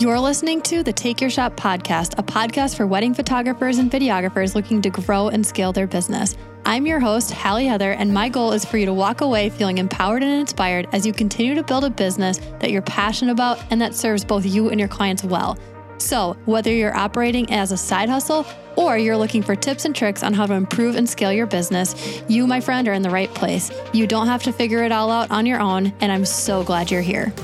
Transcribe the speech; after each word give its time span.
You're 0.00 0.18
listening 0.18 0.62
to 0.62 0.82
the 0.82 0.94
Take 0.94 1.20
Your 1.20 1.28
Shot 1.28 1.58
podcast, 1.58 2.18
a 2.18 2.22
podcast 2.22 2.74
for 2.74 2.86
wedding 2.86 3.12
photographers 3.12 3.76
and 3.76 3.90
videographers 3.90 4.54
looking 4.54 4.80
to 4.80 4.88
grow 4.88 5.28
and 5.28 5.44
scale 5.44 5.74
their 5.74 5.86
business. 5.86 6.38
I'm 6.64 6.86
your 6.86 7.00
host, 7.00 7.30
Halle 7.30 7.66
Heather, 7.66 7.92
and 7.92 8.14
my 8.14 8.30
goal 8.30 8.52
is 8.52 8.64
for 8.64 8.78
you 8.78 8.86
to 8.86 8.94
walk 8.94 9.20
away 9.20 9.50
feeling 9.50 9.76
empowered 9.76 10.22
and 10.22 10.40
inspired 10.40 10.88
as 10.92 11.06
you 11.06 11.12
continue 11.12 11.54
to 11.54 11.62
build 11.62 11.84
a 11.84 11.90
business 11.90 12.38
that 12.60 12.70
you're 12.70 12.80
passionate 12.80 13.32
about 13.32 13.62
and 13.70 13.78
that 13.82 13.94
serves 13.94 14.24
both 14.24 14.46
you 14.46 14.70
and 14.70 14.80
your 14.80 14.88
clients 14.88 15.22
well. 15.22 15.58
So, 15.98 16.34
whether 16.46 16.72
you're 16.72 16.96
operating 16.96 17.52
as 17.52 17.70
a 17.70 17.76
side 17.76 18.08
hustle 18.08 18.46
or 18.76 18.96
you're 18.96 19.18
looking 19.18 19.42
for 19.42 19.54
tips 19.54 19.84
and 19.84 19.94
tricks 19.94 20.22
on 20.22 20.32
how 20.32 20.46
to 20.46 20.54
improve 20.54 20.96
and 20.96 21.06
scale 21.06 21.30
your 21.30 21.46
business, 21.46 22.22
you, 22.26 22.46
my 22.46 22.62
friend, 22.62 22.88
are 22.88 22.94
in 22.94 23.02
the 23.02 23.10
right 23.10 23.28
place. 23.34 23.70
You 23.92 24.06
don't 24.06 24.28
have 24.28 24.44
to 24.44 24.52
figure 24.54 24.82
it 24.82 24.92
all 24.92 25.10
out 25.10 25.30
on 25.30 25.44
your 25.44 25.60
own, 25.60 25.92
and 26.00 26.10
I'm 26.10 26.24
so 26.24 26.64
glad 26.64 26.90
you're 26.90 27.02
here. 27.02 27.34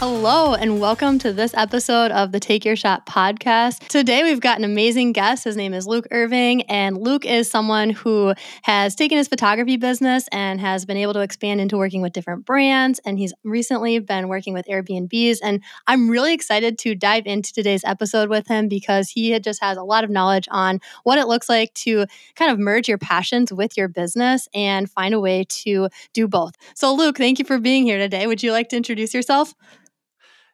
Hello, 0.00 0.54
and 0.54 0.78
welcome 0.78 1.18
to 1.18 1.32
this 1.32 1.52
episode 1.54 2.12
of 2.12 2.30
the 2.30 2.38
Take 2.38 2.64
Your 2.64 2.76
Shot 2.76 3.04
podcast. 3.04 3.88
Today, 3.88 4.22
we've 4.22 4.38
got 4.38 4.56
an 4.56 4.62
amazing 4.62 5.10
guest. 5.10 5.42
His 5.42 5.56
name 5.56 5.74
is 5.74 5.88
Luke 5.88 6.06
Irving, 6.12 6.62
and 6.70 6.96
Luke 6.96 7.26
is 7.26 7.50
someone 7.50 7.90
who 7.90 8.32
has 8.62 8.94
taken 8.94 9.18
his 9.18 9.26
photography 9.26 9.76
business 9.76 10.28
and 10.30 10.60
has 10.60 10.84
been 10.84 10.98
able 10.98 11.14
to 11.14 11.20
expand 11.20 11.60
into 11.60 11.76
working 11.76 12.00
with 12.00 12.12
different 12.12 12.46
brands. 12.46 13.00
And 13.04 13.18
he's 13.18 13.34
recently 13.42 13.98
been 13.98 14.28
working 14.28 14.54
with 14.54 14.66
Airbnbs. 14.66 15.38
And 15.42 15.64
I'm 15.88 16.08
really 16.08 16.32
excited 16.32 16.78
to 16.78 16.94
dive 16.94 17.26
into 17.26 17.52
today's 17.52 17.82
episode 17.82 18.28
with 18.28 18.46
him 18.46 18.68
because 18.68 19.10
he 19.10 19.36
just 19.40 19.60
has 19.60 19.76
a 19.76 19.82
lot 19.82 20.04
of 20.04 20.10
knowledge 20.10 20.46
on 20.52 20.80
what 21.02 21.18
it 21.18 21.26
looks 21.26 21.48
like 21.48 21.74
to 21.74 22.06
kind 22.36 22.52
of 22.52 22.60
merge 22.60 22.88
your 22.88 22.98
passions 22.98 23.52
with 23.52 23.76
your 23.76 23.88
business 23.88 24.46
and 24.54 24.88
find 24.88 25.12
a 25.12 25.18
way 25.18 25.44
to 25.48 25.88
do 26.12 26.28
both. 26.28 26.54
So, 26.74 26.94
Luke, 26.94 27.18
thank 27.18 27.40
you 27.40 27.44
for 27.44 27.58
being 27.58 27.82
here 27.82 27.98
today. 27.98 28.28
Would 28.28 28.44
you 28.44 28.52
like 28.52 28.68
to 28.68 28.76
introduce 28.76 29.12
yourself? 29.12 29.54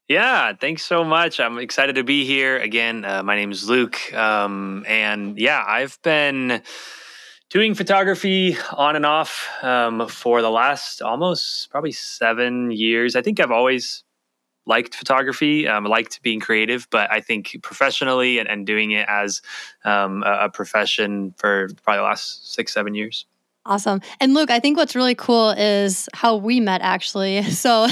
Yeah, 0.09 0.53
thanks 0.53 0.85
so 0.85 1.03
much. 1.03 1.41
I'm 1.41 1.59
excited 1.59 1.95
to 1.95 2.05
be 2.05 2.27
here 2.27 2.59
again. 2.59 3.07
Uh, 3.07 3.23
my 3.23 3.37
name 3.37 3.51
is 3.51 3.71
Luke, 3.71 4.13
um, 4.13 4.85
and 4.87 5.39
yeah, 5.39 5.65
I've 5.67 5.99
been 6.03 6.61
doing 7.49 7.73
photography 7.75 8.59
on 8.73 8.97
and 8.97 9.07
off 9.07 9.49
um, 9.63 10.07
for 10.09 10.43
the 10.43 10.51
last 10.51 11.01
almost 11.01 11.71
probably 11.71 11.93
seven 11.93 12.71
years. 12.71 13.17
I 13.17 13.23
think 13.23 13.41
I've 13.41 13.51
always 13.51 14.05
liked 14.67 14.95
photography, 14.95 15.67
um, 15.67 15.85
liked 15.85 16.21
being 16.21 16.39
creative, 16.39 16.87
but 16.91 17.11
I 17.11 17.23
think 17.23 17.57
professionally 17.63 18.39
and, 18.39 18.47
and 18.47 18.67
doing 18.67 18.91
it 18.91 19.07
as 19.09 19.41
um, 19.87 20.23
a, 20.23 20.45
a 20.45 20.51
profession 20.51 21.35
for 21.39 21.69
probably 21.83 22.01
the 22.01 22.05
last 22.05 22.53
six, 22.53 22.75
seven 22.75 22.95
years. 22.95 23.25
Awesome. 23.67 24.03
And 24.21 24.35
Luke, 24.35 24.51
I 24.51 24.61
think 24.61 24.77
what's 24.77 24.95
really 24.95 25.15
cool 25.15 25.51
is 25.51 26.07
how 26.13 26.37
we 26.37 26.61
met 26.61 26.83
actually. 26.83 27.43
So, 27.65 27.87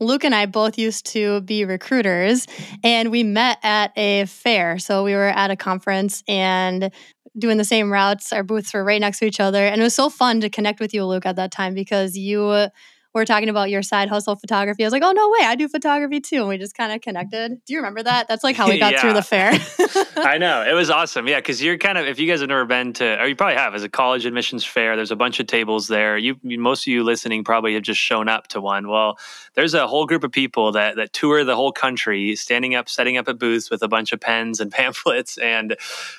Luke 0.00 0.24
and 0.24 0.34
I 0.34 0.46
both 0.46 0.78
used 0.78 1.04
to 1.06 1.42
be 1.42 1.64
recruiters 1.66 2.46
and 2.82 3.10
we 3.10 3.22
met 3.24 3.58
at 3.62 3.92
a 3.96 4.24
fair. 4.24 4.78
So, 4.78 5.04
we 5.04 5.12
were 5.14 5.28
at 5.28 5.50
a 5.50 5.56
conference 5.56 6.22
and 6.28 6.90
doing 7.38 7.58
the 7.58 7.64
same 7.64 7.92
routes. 7.92 8.32
Our 8.32 8.42
booths 8.42 8.72
were 8.72 8.82
right 8.82 9.00
next 9.00 9.18
to 9.18 9.26
each 9.26 9.38
other. 9.38 9.66
And 9.66 9.80
it 9.80 9.84
was 9.84 9.94
so 9.94 10.08
fun 10.08 10.40
to 10.40 10.48
connect 10.48 10.80
with 10.80 10.94
you, 10.94 11.04
Luke, 11.04 11.26
at 11.26 11.36
that 11.36 11.50
time 11.52 11.74
because 11.74 12.16
you 12.16 12.68
were 13.14 13.24
talking 13.24 13.48
about 13.48 13.70
your 13.70 13.82
side 13.82 14.08
hustle 14.08 14.36
photography. 14.36 14.84
I 14.84 14.86
was 14.86 14.92
like, 14.92 15.02
oh, 15.02 15.12
no 15.12 15.28
way, 15.30 15.46
I 15.46 15.54
do 15.54 15.68
photography 15.68 16.20
too. 16.20 16.40
And 16.40 16.48
we 16.48 16.58
just 16.58 16.76
kind 16.76 16.92
of 16.92 17.00
connected. 17.00 17.60
Do 17.64 17.72
you 17.72 17.78
remember 17.78 18.02
that? 18.02 18.28
That's 18.28 18.44
like 18.44 18.54
how 18.54 18.68
we 18.68 18.78
got 18.78 18.92
yeah. 18.92 19.00
through 19.00 19.14
the 19.14 19.22
fair. 19.22 19.52
I 20.16 20.38
know. 20.38 20.64
It 20.68 20.74
was 20.74 20.90
awesome. 20.90 21.26
Yeah. 21.26 21.40
Cause 21.40 21.62
you're 21.62 21.78
kind 21.78 21.96
of, 21.96 22.06
if 22.06 22.18
you 22.18 22.26
guys 22.28 22.40
have 22.40 22.48
never 22.48 22.66
been 22.66 22.92
to, 22.94 23.20
or 23.20 23.26
you 23.26 23.34
probably 23.34 23.56
have, 23.56 23.74
as 23.74 23.82
a 23.82 23.88
college 23.88 24.26
admissions 24.26 24.64
fair, 24.64 24.94
there's 24.94 25.10
a 25.10 25.16
bunch 25.16 25.40
of 25.40 25.46
tables 25.46 25.88
there. 25.88 26.18
You, 26.18 26.36
most 26.42 26.86
of 26.86 26.92
you 26.92 27.02
listening 27.02 27.44
probably 27.44 27.74
have 27.74 27.82
just 27.82 28.00
shown 28.00 28.28
up 28.28 28.48
to 28.48 28.60
one. 28.60 28.88
Well, 28.88 29.18
there's 29.54 29.74
a 29.74 29.86
whole 29.86 30.06
group 30.06 30.22
of 30.22 30.30
people 30.30 30.72
that, 30.72 30.96
that 30.96 31.12
tour 31.12 31.44
the 31.44 31.56
whole 31.56 31.72
country, 31.72 32.36
standing 32.36 32.74
up, 32.74 32.88
setting 32.88 33.16
up 33.16 33.28
at 33.28 33.38
booths 33.38 33.70
with 33.70 33.82
a 33.82 33.88
bunch 33.88 34.12
of 34.12 34.20
pens 34.20 34.60
and 34.60 34.70
pamphlets. 34.78 35.38
And 35.38 35.76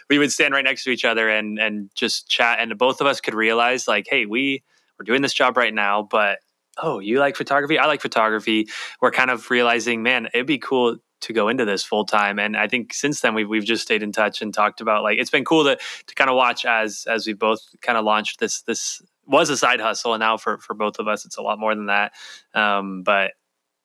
we 0.09 0.17
would 0.17 0.31
stand 0.31 0.53
right 0.53 0.63
next 0.63 0.83
to 0.85 0.89
each 0.89 1.05
other 1.05 1.29
and, 1.29 1.59
and 1.59 1.89
just 1.93 2.27
chat. 2.27 2.59
And 2.59 2.77
both 2.77 2.99
of 2.99 3.07
us 3.07 3.21
could 3.21 3.35
realize, 3.35 3.87
like, 3.87 4.07
hey, 4.09 4.25
we, 4.25 4.63
we're 4.97 5.05
doing 5.05 5.21
this 5.21 5.33
job 5.33 5.55
right 5.55 5.73
now, 5.73 6.01
but 6.01 6.39
oh, 6.81 6.99
you 6.99 7.19
like 7.19 7.35
photography? 7.35 7.77
I 7.77 7.85
like 7.85 8.01
photography. 8.01 8.67
We're 9.01 9.11
kind 9.11 9.29
of 9.29 9.49
realizing, 9.49 10.03
man, 10.03 10.27
it'd 10.33 10.47
be 10.47 10.57
cool 10.57 10.97
to 11.21 11.33
go 11.33 11.49
into 11.49 11.65
this 11.65 11.83
full 11.83 12.05
time. 12.05 12.39
And 12.39 12.55
I 12.55 12.67
think 12.67 12.93
since 12.93 13.21
then 13.21 13.33
we've 13.33 13.49
we've 13.49 13.65
just 13.65 13.83
stayed 13.83 14.03
in 14.03 14.11
touch 14.11 14.41
and 14.41 14.53
talked 14.53 14.81
about 14.81 15.03
like 15.03 15.19
it's 15.19 15.29
been 15.29 15.45
cool 15.45 15.63
to 15.65 15.77
to 16.07 16.15
kind 16.15 16.29
of 16.29 16.35
watch 16.35 16.65
as 16.65 17.05
as 17.09 17.27
we 17.27 17.33
both 17.33 17.61
kind 17.81 17.97
of 17.97 18.05
launched 18.05 18.39
this 18.39 18.61
this 18.61 19.01
was 19.27 19.49
a 19.49 19.57
side 19.57 19.79
hustle 19.79 20.13
and 20.13 20.21
now 20.21 20.37
for 20.37 20.57
for 20.59 20.73
both 20.73 20.97
of 20.97 21.07
us 21.07 21.25
it's 21.25 21.37
a 21.37 21.41
lot 21.41 21.59
more 21.59 21.75
than 21.75 21.87
that. 21.87 22.13
Um, 22.53 23.03
but 23.03 23.33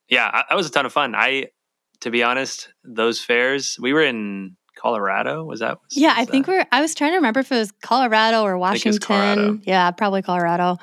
yeah, 0.08 0.42
that 0.48 0.54
was 0.54 0.66
a 0.66 0.70
ton 0.70 0.86
of 0.86 0.92
fun. 0.92 1.14
I 1.14 1.48
to 2.00 2.10
be 2.10 2.22
honest, 2.22 2.68
those 2.84 3.20
fairs 3.20 3.78
we 3.80 3.92
were 3.92 4.04
in 4.04 4.56
Colorado. 4.76 5.44
Was 5.44 5.60
that? 5.60 5.78
Was, 5.82 5.96
yeah, 5.96 6.18
was 6.18 6.28
I 6.28 6.30
think 6.30 6.46
we're. 6.46 6.66
I 6.70 6.80
was 6.80 6.94
trying 6.94 7.12
to 7.12 7.16
remember 7.16 7.40
if 7.40 7.50
it 7.50 7.56
was 7.56 7.72
Colorado 7.82 8.42
or 8.42 8.58
Washington. 8.58 9.00
Colorado. 9.00 9.58
Yeah, 9.62 9.90
probably 9.92 10.22
Colorado. 10.22 10.78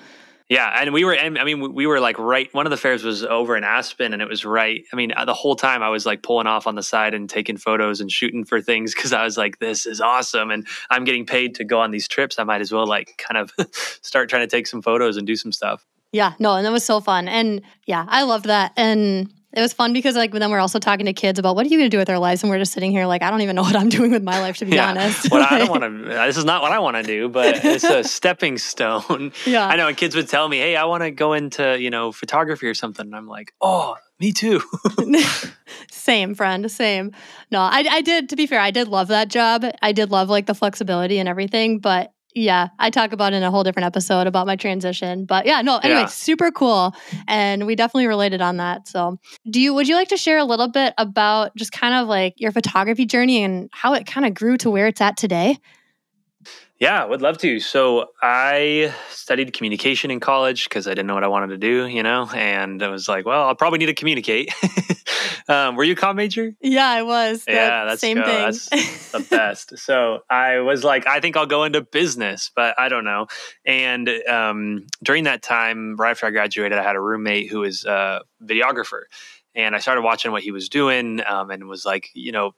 Yeah, 0.52 0.70
and 0.82 0.92
we 0.92 1.06
were. 1.06 1.14
and 1.14 1.40
I 1.40 1.46
mean, 1.46 1.74
we 1.74 1.88
were 1.88 2.02
like 2.02 2.20
right. 2.20 2.54
One 2.54 2.66
of 2.66 2.72
the 2.72 2.78
fairs 2.78 3.06
was 3.06 3.24
over 3.24 3.56
in 3.56 3.64
Aspen, 3.64 4.12
and 4.12 4.22
it 4.22 4.28
was 4.28 4.44
right. 4.44 4.84
I 4.92 4.98
mean, 4.98 5.14
the 5.26 5.34
whole 5.34 5.56
time 5.56 5.82
I 5.82 5.88
was 5.88 6.06
like 6.06 6.24
pulling 6.24 6.46
off 6.46 6.68
on 6.68 6.76
the 6.76 6.84
side 6.84 7.14
and 7.14 7.30
taking 7.30 7.56
photos 7.56 8.02
and 8.02 8.12
shooting 8.12 8.44
for 8.44 8.60
things 8.60 8.94
because 8.94 9.14
I 9.14 9.24
was 9.24 9.38
like, 9.38 9.60
"This 9.60 9.86
is 9.86 10.02
awesome!" 10.02 10.52
And 10.52 10.68
I'm 10.90 11.06
getting 11.06 11.26
paid 11.26 11.56
to 11.56 11.64
go 11.64 11.80
on 11.80 11.92
these 11.92 12.06
trips. 12.06 12.38
I 12.38 12.44
might 12.44 12.60
as 12.60 12.70
well 12.70 12.86
like 12.86 13.18
kind 13.18 13.38
of 13.38 13.54
start 14.02 14.30
trying 14.30 14.42
to 14.42 14.54
take 14.54 14.68
some 14.68 14.82
photos 14.82 15.16
and 15.16 15.26
do 15.26 15.38
some 15.38 15.54
stuff. 15.54 15.86
Yeah, 16.12 16.34
no, 16.38 16.58
and 16.58 16.66
that 16.66 16.74
was 16.74 16.84
so 16.84 17.00
fun. 17.00 17.30
And 17.30 17.62
yeah, 17.86 18.06
I 18.10 18.24
loved 18.24 18.48
that. 18.48 18.74
And 18.76 19.34
it 19.54 19.62
was 19.62 19.74
fun 19.74 19.92
because 19.92 20.16
like 20.16 20.32
then 20.32 20.50
we're 20.50 20.60
also 20.60 20.80
talking 20.80 21.06
to 21.06 21.14
kids 21.14 21.38
about 21.38 21.56
what 21.56 21.66
are 21.66 21.70
you 21.70 21.78
going 21.78 21.90
to 21.90 21.94
do 21.94 21.98
with 21.98 22.08
their 22.08 22.20
lives, 22.20 22.44
and 22.44 22.50
we're 22.50 22.58
just 22.58 22.74
sitting 22.74 22.92
here 22.92 23.06
like 23.06 23.22
I 23.22 23.30
don't 23.30 23.42
even 23.42 23.56
know 23.56 23.62
what 23.64 23.76
I'm 23.76 23.90
doing 23.98 24.12
with 24.12 24.24
my 24.24 24.40
life 24.40 24.58
to 24.58 24.66
be 24.66 24.76
yeah. 24.76 24.90
honest. 24.90 25.30
well, 25.32 25.46
I 25.50 25.58
don't 25.66 25.70
want 25.70 25.84
to. 25.84 26.10
This 26.10 26.38
is 26.38 26.46
not 26.46 26.62
what 26.62 26.72
I 26.72 26.80
want 26.80 26.98
to 26.98 27.04
do, 27.04 27.28
but 27.30 27.64
it's 27.64 27.84
a 27.84 28.04
stepping 28.18 28.58
stone. 28.58 29.34
Yeah, 29.46 29.68
I 29.68 29.76
know. 29.76 29.88
And 29.88 29.98
kids 29.98 30.16
would 30.16 30.30
tell 30.30 30.48
me, 30.48 30.60
"Hey, 30.60 30.76
I 30.76 30.86
want 30.86 31.04
to 31.04 31.12
go 31.12 31.34
into 31.34 31.78
you 31.80 31.90
know 31.90 32.12
photography 32.12 32.68
or 32.68 32.74
something," 32.74 33.06
and 33.06 33.16
I'm 33.16 33.28
like, 33.28 33.54
"Oh, 33.62 33.96
me 34.20 34.32
too." 34.32 34.62
same 35.92 36.36
friend, 36.36 36.72
same. 36.72 37.12
No, 37.52 37.60
I 37.60 37.86
I 37.90 38.02
did. 38.02 38.30
To 38.30 38.36
be 38.36 38.48
fair, 38.48 38.60
I 38.60 38.72
did 38.72 38.88
love 38.88 39.10
that 39.10 39.28
job. 39.28 39.66
I 39.82 39.92
did 39.92 40.12
love 40.12 40.30
like 40.30 40.46
the 40.46 40.56
flexibility 40.56 41.20
and 41.20 41.28
everything, 41.28 41.80
but 41.80 42.14
yeah, 42.34 42.70
I 42.80 42.90
talk 42.90 43.12
about 43.12 43.34
in 43.34 43.44
a 43.44 43.52
whole 43.52 43.64
different 43.64 43.86
episode 43.86 44.28
about 44.28 44.48
my 44.48 44.56
transition. 44.56 45.26
But 45.26 45.46
yeah, 45.46 45.62
no, 45.62 45.78
anyway, 45.78 46.02
yeah. 46.02 46.06
super 46.06 46.52
cool. 46.52 46.94
And 47.28 47.66
we 47.66 47.76
definitely 47.76 48.08
related 48.08 48.42
on 48.42 48.58
that. 48.58 48.88
So 48.88 49.18
do 49.50 49.60
you 49.60 49.74
would 49.74 49.88
you 49.88 49.96
like 49.96 50.10
to 50.10 50.18
share 50.18 50.38
a 50.38 50.46
little 50.46 50.68
bit 50.68 50.94
about 50.98 51.56
just 51.56 51.72
kind 51.72 51.96
of 51.96 52.08
like 52.08 52.34
your 52.38 52.52
photography 52.52 53.06
journey 53.06 53.44
and 53.44 53.70
how 53.72 53.94
it 53.94 54.06
kind 54.06 54.26
of 54.26 54.34
grew 54.34 54.58
to 54.58 54.70
where 54.70 54.88
it's 54.88 55.02
at 55.02 55.18
today? 55.18 55.58
Yeah, 56.82 57.06
would 57.06 57.22
love 57.22 57.38
to. 57.38 57.60
So 57.60 58.08
I 58.24 58.92
studied 59.12 59.54
communication 59.54 60.10
in 60.10 60.20
college 60.20 60.64
because 60.64 60.88
I 60.88 60.90
didn't 60.96 61.06
know 61.06 61.14
what 61.14 61.24
I 61.24 61.28
wanted 61.28 61.50
to 61.50 61.58
do, 61.60 61.86
you 61.86 62.02
know, 62.02 62.28
and 62.34 62.82
I 62.82 62.88
was 62.88 63.08
like, 63.08 63.24
well, 63.24 63.44
I'll 63.44 63.54
probably 63.54 63.78
need 63.78 63.86
to 63.86 63.94
communicate. 63.94 64.52
um, 65.48 65.76
were 65.76 65.84
you 65.84 65.94
a 65.94 65.96
com 65.96 66.16
major? 66.16 66.56
Yeah, 66.60 66.90
I 66.90 67.04
was. 67.04 67.44
Yeah, 67.48 67.86
that's 67.86 68.02
same 68.02 68.18
thing. 68.18 68.26
That's 68.26 69.12
the 69.12 69.20
best. 69.20 69.78
so 69.78 70.24
I 70.28 70.62
was 70.62 70.84
like, 70.84 71.06
I 71.06 71.20
think 71.20 71.38
I'll 71.38 71.46
go 71.46 71.66
into 71.66 71.82
business, 71.82 72.50
but 72.56 72.74
I 72.80 72.90
don't 72.90 73.06
know. 73.06 73.28
And 73.64 74.10
um, 74.28 74.88
during 75.04 75.26
that 75.26 75.44
time, 75.44 75.98
right 75.98 76.10
after 76.10 76.26
I 76.26 76.32
graduated, 76.32 76.80
I 76.80 76.84
had 76.84 76.96
a 76.96 77.00
roommate 77.00 77.52
who 77.52 77.60
was 77.60 77.86
a 77.86 78.22
videographer 78.44 79.02
and 79.54 79.76
I 79.76 79.80
started 79.80 80.02
watching 80.02 80.32
what 80.32 80.42
he 80.42 80.52
was 80.52 80.68
doing 80.68 81.22
um, 81.28 81.52
and 81.52 81.68
was 81.68 81.86
like, 81.86 82.10
you 82.16 82.32
know, 82.32 82.56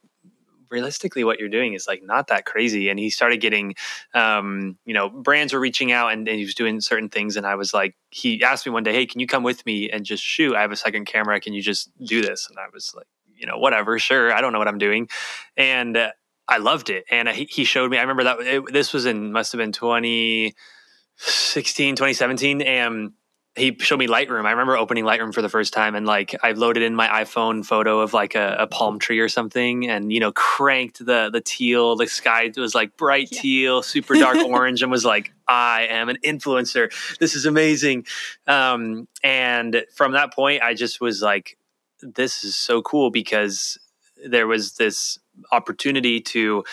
realistically 0.74 1.24
what 1.24 1.40
you're 1.40 1.48
doing 1.48 1.74
is 1.74 1.88
like 1.88 2.02
not 2.04 2.28
that 2.28 2.46
crazy 2.46 2.90
and 2.90 2.98
he 2.98 3.12
started 3.12 3.38
getting 3.38 3.76
um, 4.16 4.76
you 4.86 4.94
know 4.94 5.08
brands 5.08 5.54
were 5.54 5.60
reaching 5.60 5.92
out 5.92 6.12
and, 6.12 6.28
and, 6.28 6.40
he 6.40 6.44
was 6.44 6.56
doing 6.56 6.82
certain 6.82 7.10
things 7.10 7.38
and 7.38 7.46
i 7.46 7.54
was 7.54 7.76
like 7.76 7.96
he 8.10 8.44
asked 8.44 8.66
me 8.66 8.72
one 8.72 8.82
day 8.82 8.92
hey 8.92 9.06
can 9.06 9.20
you 9.20 9.28
come 9.28 9.44
with 9.44 9.64
me 9.66 9.90
and 9.90 10.04
just 10.04 10.24
shoot? 10.24 10.56
I 10.56 10.62
have 10.62 10.72
a 10.72 10.76
second 10.76 11.06
camera. 11.06 11.40
Can 11.40 11.54
you 11.54 11.62
just 11.62 11.92
do 12.04 12.24
this? 12.24 12.50
And 12.50 12.58
i 12.58 12.66
was 12.74 12.96
like 12.96 13.06
you 13.36 13.46
know 13.46 13.60
whatever 13.60 14.00
sure 14.00 14.34
i 14.34 14.42
don't 14.42 14.52
know 14.52 14.60
what 14.60 14.68
i'm 14.68 14.80
doing. 14.80 15.08
And 15.56 15.96
uh, 15.96 16.12
i 16.48 16.58
loved 16.58 16.90
it 16.90 17.06
and 17.10 17.30
he, 17.30 17.46
he 17.46 17.64
showed 17.64 17.90
me 17.92 17.98
i 17.98 18.02
remember 18.02 18.24
that 18.24 18.40
it, 18.42 18.74
this 18.74 18.94
was 18.94 19.06
in 19.06 19.32
must 19.32 19.52
have 19.52 19.60
been 19.60 19.72
2016 19.72 21.96
2017 21.96 22.64
and 22.64 23.12
he 23.56 23.76
showed 23.80 24.00
me 24.00 24.08
Lightroom. 24.08 24.46
I 24.46 24.52
remember 24.52 24.76
opening 24.76 25.04
Lightroom 25.04 25.34
for 25.34 25.44
the 25.44 25.50
first 25.50 25.74
time 25.74 25.94
and 25.94 26.08
like 26.08 26.36
I 26.42 26.54
loaded 26.54 26.82
in 26.82 26.96
my 26.96 27.08
iPhone 27.08 27.64
photo 27.64 28.00
of 28.00 28.12
like 28.12 28.34
a, 28.34 28.56
a, 28.60 28.68
palm 28.68 28.98
tree 28.98 29.20
or 29.20 29.30
something 29.30 29.88
and 29.88 30.12
you 30.12 30.20
know 30.20 30.32
cranked 30.32 31.06
the 31.06 31.30
the 31.32 31.42
teal. 31.42 31.96
The 31.96 32.08
sky 32.08 32.52
was 32.58 32.74
like 32.74 32.98
bright 32.98 33.30
yeah. 33.32 33.42
teal, 33.42 33.84
super 33.84 34.16
dark 34.16 34.38
orange, 34.38 34.82
and 34.82 34.92
was 34.92 35.06
like, 35.06 35.34
I 35.48 35.88
am 35.90 36.10
an 36.10 36.18
influencer. 36.26 36.92
This 37.20 37.36
is 37.36 37.46
amazing. 37.46 38.08
Um, 38.48 39.08
and 39.24 39.86
from 39.96 40.14
that 40.14 40.34
point, 40.34 40.64
I 40.64 40.74
just 40.74 41.00
was 41.00 41.22
like, 41.22 41.58
this 42.02 42.44
is 42.44 42.56
so 42.56 42.82
cool 42.82 43.12
because 43.12 43.78
there 44.26 44.48
was 44.48 44.74
this 44.74 45.20
opportunity 45.52 46.20
to 46.22 46.64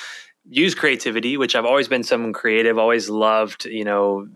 use 0.49 0.75
creativity, 0.75 1.37
which 1.37 1.55
I've 1.55 1.67
always 1.67 1.89
been 1.89 2.03
someone 2.05 2.33
creative, 2.33 2.79
always 2.79 3.11
loved, 3.11 3.67
you 3.67 3.85
know, 3.85 4.29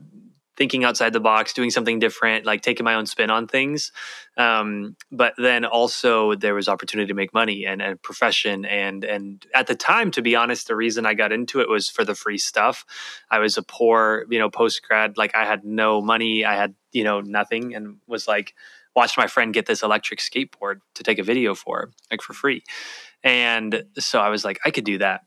thinking 0.56 0.84
outside 0.84 1.12
the 1.12 1.20
box, 1.20 1.52
doing 1.52 1.70
something 1.70 1.98
different, 1.98 2.46
like 2.46 2.62
taking 2.62 2.84
my 2.84 2.94
own 2.94 3.06
spin 3.06 3.30
on 3.30 3.46
things. 3.46 3.92
Um, 4.36 4.96
but 5.10 5.34
then 5.36 5.64
also 5.64 6.34
there 6.34 6.54
was 6.54 6.68
opportunity 6.68 7.08
to 7.08 7.14
make 7.14 7.34
money 7.34 7.66
and 7.66 7.82
a 7.82 7.96
profession. 7.96 8.64
And 8.64 9.04
and 9.04 9.44
at 9.54 9.66
the 9.66 9.74
time, 9.74 10.10
to 10.12 10.22
be 10.22 10.36
honest, 10.36 10.68
the 10.68 10.76
reason 10.76 11.06
I 11.06 11.14
got 11.14 11.32
into 11.32 11.60
it 11.60 11.68
was 11.68 11.88
for 11.88 12.04
the 12.04 12.14
free 12.14 12.38
stuff. 12.38 12.84
I 13.30 13.38
was 13.38 13.56
a 13.56 13.62
poor, 13.62 14.26
you 14.30 14.38
know, 14.38 14.50
post 14.50 14.82
grad, 14.86 15.16
like 15.16 15.34
I 15.34 15.44
had 15.44 15.64
no 15.64 16.00
money, 16.00 16.44
I 16.44 16.56
had 16.56 16.74
you 16.92 17.04
know 17.04 17.20
nothing, 17.20 17.74
and 17.74 17.96
was 18.06 18.28
like 18.28 18.54
watched 18.94 19.18
my 19.18 19.26
friend 19.26 19.52
get 19.52 19.66
this 19.66 19.82
electric 19.82 20.20
skateboard 20.20 20.76
to 20.94 21.02
take 21.02 21.18
a 21.18 21.22
video 21.24 21.54
for, 21.54 21.90
like 22.12 22.22
for 22.22 22.32
free. 22.32 22.62
And 23.24 23.84
so 23.98 24.20
I 24.20 24.28
was 24.28 24.44
like, 24.44 24.60
I 24.64 24.70
could 24.70 24.84
do 24.84 24.98
that 24.98 25.22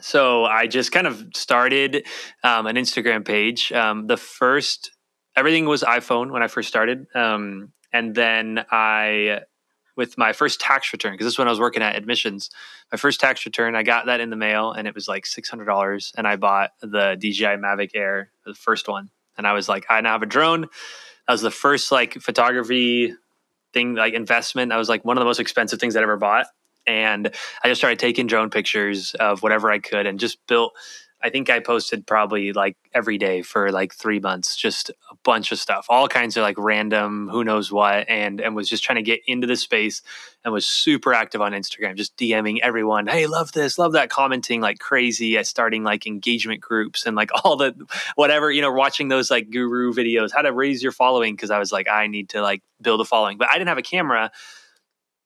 so 0.00 0.44
I 0.44 0.66
just 0.66 0.92
kind 0.92 1.06
of 1.06 1.24
started 1.34 2.06
um, 2.42 2.66
an 2.66 2.76
Instagram 2.76 3.24
page. 3.24 3.72
Um, 3.72 4.06
the 4.06 4.16
first, 4.16 4.90
everything 5.36 5.66
was 5.66 5.82
iPhone 5.82 6.30
when 6.30 6.42
I 6.42 6.48
first 6.48 6.68
started. 6.68 7.06
Um, 7.14 7.72
and 7.92 8.14
then 8.14 8.64
I, 8.70 9.40
with 9.96 10.16
my 10.16 10.32
first 10.32 10.60
tax 10.60 10.92
return, 10.92 11.12
because 11.12 11.26
this 11.26 11.34
is 11.34 11.38
when 11.38 11.48
I 11.48 11.50
was 11.50 11.60
working 11.60 11.82
at 11.82 11.96
admissions, 11.96 12.50
my 12.92 12.98
first 12.98 13.20
tax 13.20 13.44
return, 13.44 13.74
I 13.74 13.82
got 13.82 14.06
that 14.06 14.20
in 14.20 14.30
the 14.30 14.36
mail 14.36 14.72
and 14.72 14.88
it 14.88 14.94
was 14.94 15.08
like 15.08 15.24
$600. 15.24 16.12
And 16.16 16.26
I 16.26 16.36
bought 16.36 16.70
the 16.80 17.16
DJI 17.18 17.56
Mavic 17.56 17.90
Air, 17.94 18.30
the 18.44 18.54
first 18.54 18.88
one. 18.88 19.10
And 19.36 19.46
I 19.46 19.52
was 19.52 19.68
like, 19.68 19.86
I 19.88 20.00
now 20.00 20.12
have 20.12 20.22
a 20.22 20.26
drone. 20.26 20.62
That 21.26 21.32
was 21.32 21.42
the 21.42 21.50
first 21.50 21.92
like 21.92 22.14
photography 22.14 23.14
thing, 23.72 23.94
like 23.94 24.14
investment. 24.14 24.70
That 24.70 24.76
was 24.76 24.88
like 24.88 25.04
one 25.04 25.16
of 25.16 25.20
the 25.20 25.26
most 25.26 25.40
expensive 25.40 25.78
things 25.78 25.96
I 25.96 26.02
ever 26.02 26.16
bought 26.16 26.46
and 26.86 27.30
I 27.62 27.68
just 27.68 27.80
started 27.80 27.98
taking 27.98 28.26
drone 28.26 28.50
pictures 28.50 29.14
of 29.14 29.42
whatever 29.42 29.70
I 29.70 29.78
could 29.78 30.06
and 30.06 30.18
just 30.18 30.38
built. 30.46 30.74
I 31.22 31.28
think 31.28 31.50
I 31.50 31.60
posted 31.60 32.06
probably 32.06 32.52
like 32.54 32.78
every 32.94 33.18
day 33.18 33.42
for 33.42 33.70
like 33.70 33.94
three 33.94 34.20
months, 34.20 34.56
just 34.56 34.88
a 34.88 35.14
bunch 35.22 35.52
of 35.52 35.58
stuff, 35.58 35.84
all 35.90 36.08
kinds 36.08 36.38
of 36.38 36.42
like 36.42 36.56
random, 36.56 37.28
who 37.28 37.44
knows 37.44 37.70
what, 37.70 38.08
and 38.08 38.40
and 38.40 38.56
was 38.56 38.70
just 38.70 38.82
trying 38.82 38.96
to 38.96 39.02
get 39.02 39.20
into 39.26 39.46
the 39.46 39.56
space 39.56 40.00
and 40.44 40.54
was 40.54 40.66
super 40.66 41.12
active 41.12 41.42
on 41.42 41.52
Instagram, 41.52 41.94
just 41.94 42.16
DMing 42.16 42.60
everyone, 42.62 43.06
hey, 43.06 43.26
love 43.26 43.52
this, 43.52 43.78
love 43.78 43.92
that, 43.92 44.08
commenting 44.08 44.62
like 44.62 44.78
crazy, 44.78 45.36
at 45.36 45.46
starting 45.46 45.84
like 45.84 46.06
engagement 46.06 46.62
groups 46.62 47.04
and 47.04 47.16
like 47.16 47.30
all 47.44 47.56
the 47.56 47.74
whatever, 48.14 48.50
you 48.50 48.62
know, 48.62 48.72
watching 48.72 49.08
those 49.08 49.30
like 49.30 49.50
guru 49.50 49.92
videos, 49.92 50.32
how 50.32 50.40
to 50.40 50.52
raise 50.52 50.82
your 50.82 50.92
following, 50.92 51.34
because 51.34 51.50
I 51.50 51.58
was 51.58 51.70
like, 51.70 51.86
I 51.86 52.06
need 52.06 52.30
to 52.30 52.40
like 52.40 52.62
build 52.80 53.02
a 53.02 53.04
following, 53.04 53.36
but 53.36 53.50
I 53.50 53.58
didn't 53.58 53.68
have 53.68 53.78
a 53.78 53.82
camera 53.82 54.32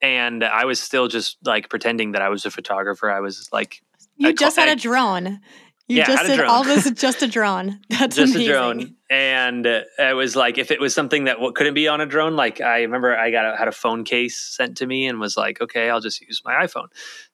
and 0.05 0.45
I 0.45 0.67
was 0.67 0.81
still 0.81 1.09
just 1.09 1.39
like 1.45 1.71
pretending 1.71 2.13
that 2.13 2.21
I 2.21 2.29
was 2.29 2.45
a 2.45 2.51
photographer. 2.51 3.11
I 3.11 3.21
was 3.21 3.49
like, 3.53 3.83
you 4.17 4.29
I 4.29 4.33
just 4.33 4.57
had 4.57 4.69
a 4.69 4.77
drone. 4.77 5.41
You 5.87 5.99
yeah, 5.99 6.07
just 6.07 6.27
did 6.27 6.41
all 6.41 6.65
this 6.65 6.91
just 6.93 7.23
a 7.23 7.27
drone. 7.27 7.81
That's 7.91 8.17
just 8.17 8.35
amazing. 8.35 8.51
a 8.51 8.55
drone, 8.55 8.95
and 9.11 9.67
uh, 9.67 9.83
it 9.99 10.15
was 10.15 10.35
like 10.35 10.57
if 10.57 10.71
it 10.71 10.81
was 10.81 10.95
something 10.95 11.25
that 11.25 11.41
what 11.41 11.55
couldn't 11.55 11.75
be 11.75 11.89
on 11.89 12.01
a 12.01 12.07
drone. 12.07 12.37
Like 12.37 12.61
I 12.63 12.83
remember 12.83 13.15
I 13.15 13.31
got 13.31 13.53
a, 13.53 13.57
had 13.57 13.69
a 13.69 13.73
phone 13.73 14.05
case 14.05 14.39
sent 14.39 14.79
to 14.79 14.87
me 14.87 15.07
and 15.07 15.21
was 15.21 15.37
like, 15.37 15.61
okay, 15.61 15.91
I'll 15.91 16.01
just 16.01 16.23
use 16.23 16.41
my 16.43 16.55
iPhone. 16.55 16.89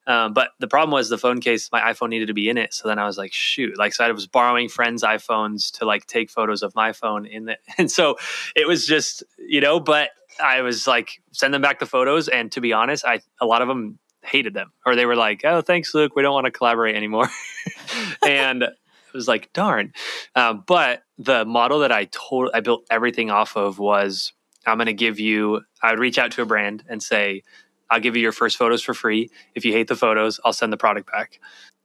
Um, 0.07 0.33
but 0.33 0.51
the 0.59 0.67
problem 0.67 0.91
was 0.91 1.09
the 1.09 1.19
phone 1.19 1.41
case, 1.41 1.71
my 1.71 1.81
iPhone 1.81 2.09
needed 2.09 2.27
to 2.27 2.35
be 2.35 2.49
in 2.49 2.59
it. 2.59 2.75
So 2.75 2.89
then 2.89 2.99
I 2.99 3.05
was 3.05 3.17
like, 3.17 3.33
shoot, 3.33 3.79
like 3.79 3.95
so 3.95 4.05
I 4.05 4.11
was 4.11 4.27
borrowing 4.27 4.69
friends' 4.69 5.05
iPhones 5.05 5.71
to 5.79 5.85
like 5.85 6.07
take 6.07 6.29
photos 6.29 6.63
of 6.63 6.75
my 6.75 6.93
phone 6.93 7.27
in 7.27 7.49
it, 7.49 7.61
and 7.79 7.91
so 7.91 8.17
it 8.57 8.67
was 8.67 8.87
just 8.87 9.23
you 9.39 9.61
know, 9.61 9.79
but 9.79 10.11
I 10.43 10.63
was 10.63 10.87
like, 10.87 11.23
send 11.33 11.53
them 11.53 11.63
back 11.63 11.79
the 11.79 11.87
photos. 11.87 12.29
And 12.29 12.51
to 12.53 12.61
be 12.61 12.73
honest, 12.73 13.05
I 13.05 13.21
a 13.41 13.47
lot 13.47 13.63
of 13.63 13.69
them 13.69 13.99
hated 14.23 14.55
them, 14.55 14.73
or 14.85 14.97
they 14.97 15.07
were 15.07 15.17
like, 15.17 15.45
"Oh, 15.45 15.61
thanks, 15.61 15.95
Luke. 15.95 16.15
We 16.15 16.23
don't 16.23 16.35
want 16.35 16.47
to 16.47 16.51
collaborate 16.51 16.95
anymore." 16.95 17.29
and 18.27 18.63
it 18.63 19.15
was 19.15 19.29
like, 19.29 19.53
darn. 19.53 19.93
Um, 20.35 20.65
but 20.67 21.03
the 21.19 21.45
model 21.45 21.81
that 21.81 21.93
I 21.93 22.05
told, 22.07 22.51
I 22.55 22.61
built 22.61 22.85
everything 22.91 23.31
off 23.31 23.57
of 23.57 23.79
was, 23.79 24.33
I'm 24.67 24.77
going 24.77 24.87
to 24.87 24.93
give 24.93 25.19
you. 25.19 25.63
I 25.83 25.91
would 25.91 25.99
reach 25.99 26.19
out 26.19 26.33
to 26.33 26.43
a 26.43 26.47
brand 26.47 26.85
and 26.89 27.03
say, 27.03 27.43
"I'll 27.91 28.01
give 28.01 28.17
you 28.17 28.23
your 28.23 28.33
first 28.33 28.57
photos 28.57 28.83
for 28.83 28.95
free. 28.95 29.31
If 29.55 29.65
you 29.65 29.73
hate 29.73 29.89
the 29.89 29.97
photos, 29.97 30.41
I'll 30.45 30.53
send 30.53 30.73
the 30.73 30.77
product 30.77 31.11
back." 31.11 31.41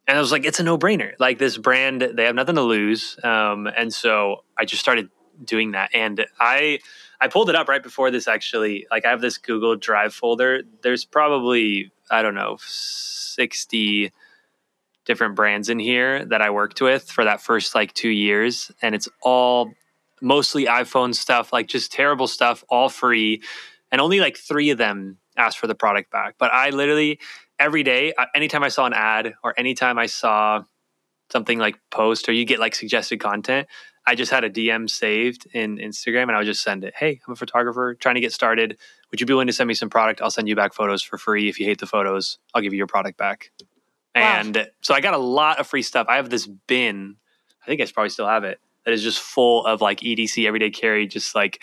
And 0.07 0.17
I 0.17 0.21
was 0.21 0.31
like, 0.31 0.45
"It's 0.45 0.59
a 0.59 0.63
no-brainer. 0.63 1.13
Like 1.19 1.39
this 1.39 1.57
brand, 1.57 2.01
they 2.01 2.25
have 2.25 2.35
nothing 2.35 2.55
to 2.55 2.61
lose." 2.61 3.17
Um, 3.23 3.67
and 3.67 3.93
so 3.93 4.43
I 4.57 4.65
just 4.65 4.81
started 4.81 5.09
doing 5.43 5.71
that, 5.71 5.89
and 5.93 6.25
I 6.39 6.79
I 7.25 7.27
pulled 7.27 7.49
it 7.49 7.55
up 7.55 7.67
right 7.67 7.81
before 7.81 8.11
this 8.11 8.27
actually. 8.27 8.85
Like 8.91 9.03
I 9.03 9.09
have 9.09 9.19
this 9.19 9.39
Google 9.39 9.75
Drive 9.75 10.13
folder. 10.13 10.61
There's 10.83 11.05
probably, 11.05 11.91
I 12.11 12.21
don't 12.21 12.35
know, 12.35 12.57
60 12.59 14.11
different 15.05 15.35
brands 15.35 15.67
in 15.69 15.79
here 15.79 16.23
that 16.25 16.43
I 16.43 16.51
worked 16.51 16.81
with 16.81 17.09
for 17.09 17.23
that 17.23 17.41
first 17.41 17.73
like 17.73 17.93
2 17.93 18.09
years 18.09 18.71
and 18.79 18.93
it's 18.93 19.09
all 19.23 19.73
mostly 20.21 20.65
iPhone 20.65 21.15
stuff, 21.15 21.51
like 21.51 21.65
just 21.65 21.91
terrible 21.91 22.27
stuff, 22.27 22.63
all 22.69 22.89
free. 22.89 23.41
And 23.91 23.99
only 23.99 24.19
like 24.19 24.37
3 24.37 24.69
of 24.69 24.77
them 24.77 25.17
asked 25.35 25.57
for 25.57 25.65
the 25.65 25.73
product 25.73 26.11
back. 26.11 26.35
But 26.37 26.53
I 26.53 26.69
literally 26.69 27.19
every 27.57 27.81
day, 27.81 28.13
anytime 28.35 28.63
I 28.63 28.69
saw 28.69 28.85
an 28.85 28.93
ad 28.93 29.33
or 29.43 29.55
anytime 29.57 29.97
I 29.97 30.05
saw 30.05 30.63
something 31.31 31.57
like 31.57 31.79
post 31.89 32.29
or 32.29 32.33
you 32.33 32.45
get 32.45 32.59
like 32.59 32.75
suggested 32.75 33.19
content, 33.19 33.67
I 34.07 34.15
just 34.15 34.31
had 34.31 34.43
a 34.43 34.49
DM 34.49 34.89
saved 34.89 35.47
in 35.53 35.77
Instagram 35.77 36.23
and 36.23 36.33
I 36.33 36.37
would 36.37 36.45
just 36.45 36.63
send 36.63 36.83
it. 36.83 36.93
Hey, 36.95 37.19
I'm 37.25 37.33
a 37.33 37.35
photographer 37.35 37.95
trying 37.95 38.15
to 38.15 38.21
get 38.21 38.33
started. 38.33 38.77
Would 39.09 39.19
you 39.19 39.25
be 39.25 39.33
willing 39.33 39.47
to 39.47 39.53
send 39.53 39.67
me 39.67 39.73
some 39.73 39.89
product? 39.89 40.21
I'll 40.21 40.31
send 40.31 40.47
you 40.47 40.55
back 40.55 40.73
photos 40.73 41.01
for 41.01 41.17
free. 41.17 41.49
If 41.49 41.59
you 41.59 41.65
hate 41.65 41.79
the 41.79 41.87
photos, 41.87 42.37
I'll 42.53 42.61
give 42.61 42.73
you 42.73 42.77
your 42.77 42.87
product 42.87 43.17
back. 43.17 43.51
Wow. 44.15 44.21
And 44.21 44.67
so 44.81 44.93
I 44.93 45.01
got 45.01 45.13
a 45.13 45.19
lot 45.19 45.59
of 45.59 45.67
free 45.67 45.81
stuff. 45.81 46.07
I 46.07 46.17
have 46.17 46.29
this 46.29 46.47
bin. 46.47 47.15
I 47.63 47.65
think 47.65 47.81
I 47.81 47.85
probably 47.85 48.09
still 48.09 48.27
have 48.27 48.43
it. 48.43 48.59
That 48.85 48.93
is 48.93 49.01
just 49.01 49.19
full 49.19 49.65
of 49.65 49.81
like 49.81 50.01
EDC 50.01 50.45
everyday 50.45 50.69
carry, 50.69 51.07
just 51.07 51.33
like 51.33 51.61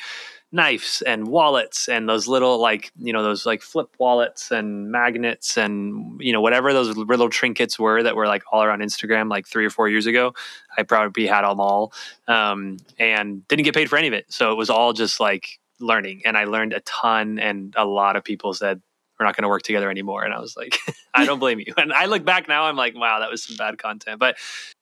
knives 0.54 1.02
and 1.06 1.28
wallets 1.28 1.88
and 1.88 2.06
those 2.06 2.28
little 2.28 2.58
like 2.58 2.92
you 2.98 3.10
know 3.10 3.22
those 3.22 3.46
like 3.46 3.62
flip 3.62 3.88
wallets 3.98 4.50
and 4.50 4.92
magnets 4.92 5.56
and 5.56 6.20
you 6.20 6.30
know 6.30 6.42
whatever 6.42 6.74
those 6.74 6.94
little 6.96 7.30
trinkets 7.30 7.78
were 7.78 8.02
that 8.02 8.14
were 8.14 8.26
like 8.26 8.42
all 8.52 8.62
around 8.62 8.80
Instagram 8.80 9.30
like 9.30 9.46
three 9.46 9.64
or 9.64 9.70
four 9.70 9.88
years 9.88 10.06
ago. 10.06 10.34
I 10.76 10.82
probably 10.82 11.26
had 11.26 11.42
them 11.42 11.58
all 11.58 11.92
um, 12.28 12.76
and 12.98 13.46
didn't 13.48 13.64
get 13.64 13.74
paid 13.74 13.88
for 13.88 13.96
any 13.96 14.08
of 14.08 14.12
it. 14.12 14.26
So 14.28 14.52
it 14.52 14.56
was 14.56 14.68
all 14.68 14.92
just 14.92 15.20
like 15.20 15.58
learning, 15.80 16.22
and 16.26 16.36
I 16.36 16.44
learned 16.44 16.74
a 16.74 16.80
ton. 16.80 17.38
And 17.38 17.74
a 17.76 17.86
lot 17.86 18.16
of 18.16 18.22
people 18.22 18.52
said 18.52 18.82
we're 19.18 19.26
not 19.26 19.36
going 19.36 19.42
to 19.42 19.48
work 19.48 19.62
together 19.62 19.90
anymore, 19.90 20.22
and 20.22 20.34
I 20.34 20.38
was 20.40 20.54
like, 20.54 20.76
I 21.14 21.24
don't 21.24 21.38
blame 21.38 21.60
you. 21.60 21.72
And 21.78 21.94
I 21.94 22.06
look 22.06 22.24
back 22.24 22.46
now, 22.46 22.64
I'm 22.64 22.76
like, 22.76 22.94
wow, 22.94 23.20
that 23.20 23.30
was 23.30 23.42
some 23.42 23.56
bad 23.56 23.78
content. 23.78 24.18
But 24.18 24.36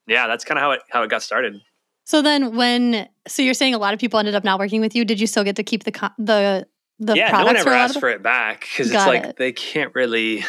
yeah, 0.08 0.26
that's 0.26 0.44
kind 0.44 0.58
of 0.58 0.62
how 0.62 0.72
it 0.72 0.82
how 0.90 1.02
it 1.04 1.10
got 1.10 1.22
started. 1.22 1.60
So 2.04 2.22
then, 2.22 2.56
when 2.56 3.08
so 3.28 3.42
you're 3.42 3.54
saying 3.54 3.74
a 3.74 3.78
lot 3.78 3.94
of 3.94 4.00
people 4.00 4.18
ended 4.18 4.34
up 4.34 4.44
not 4.44 4.58
working 4.58 4.80
with 4.80 4.94
you, 4.94 5.04
did 5.04 5.20
you 5.20 5.26
still 5.26 5.44
get 5.44 5.56
to 5.56 5.62
keep 5.62 5.84
the 5.84 6.12
the 6.18 6.66
the 6.98 7.16
yeah? 7.16 7.30
No 7.30 7.44
one 7.44 7.56
ever 7.56 7.70
asked 7.70 8.00
for 8.00 8.08
it 8.08 8.22
back 8.22 8.60
because 8.60 8.90
it's 8.90 9.06
like 9.06 9.24
it. 9.24 9.36
they 9.36 9.52
can't 9.52 9.94
really. 9.94 10.44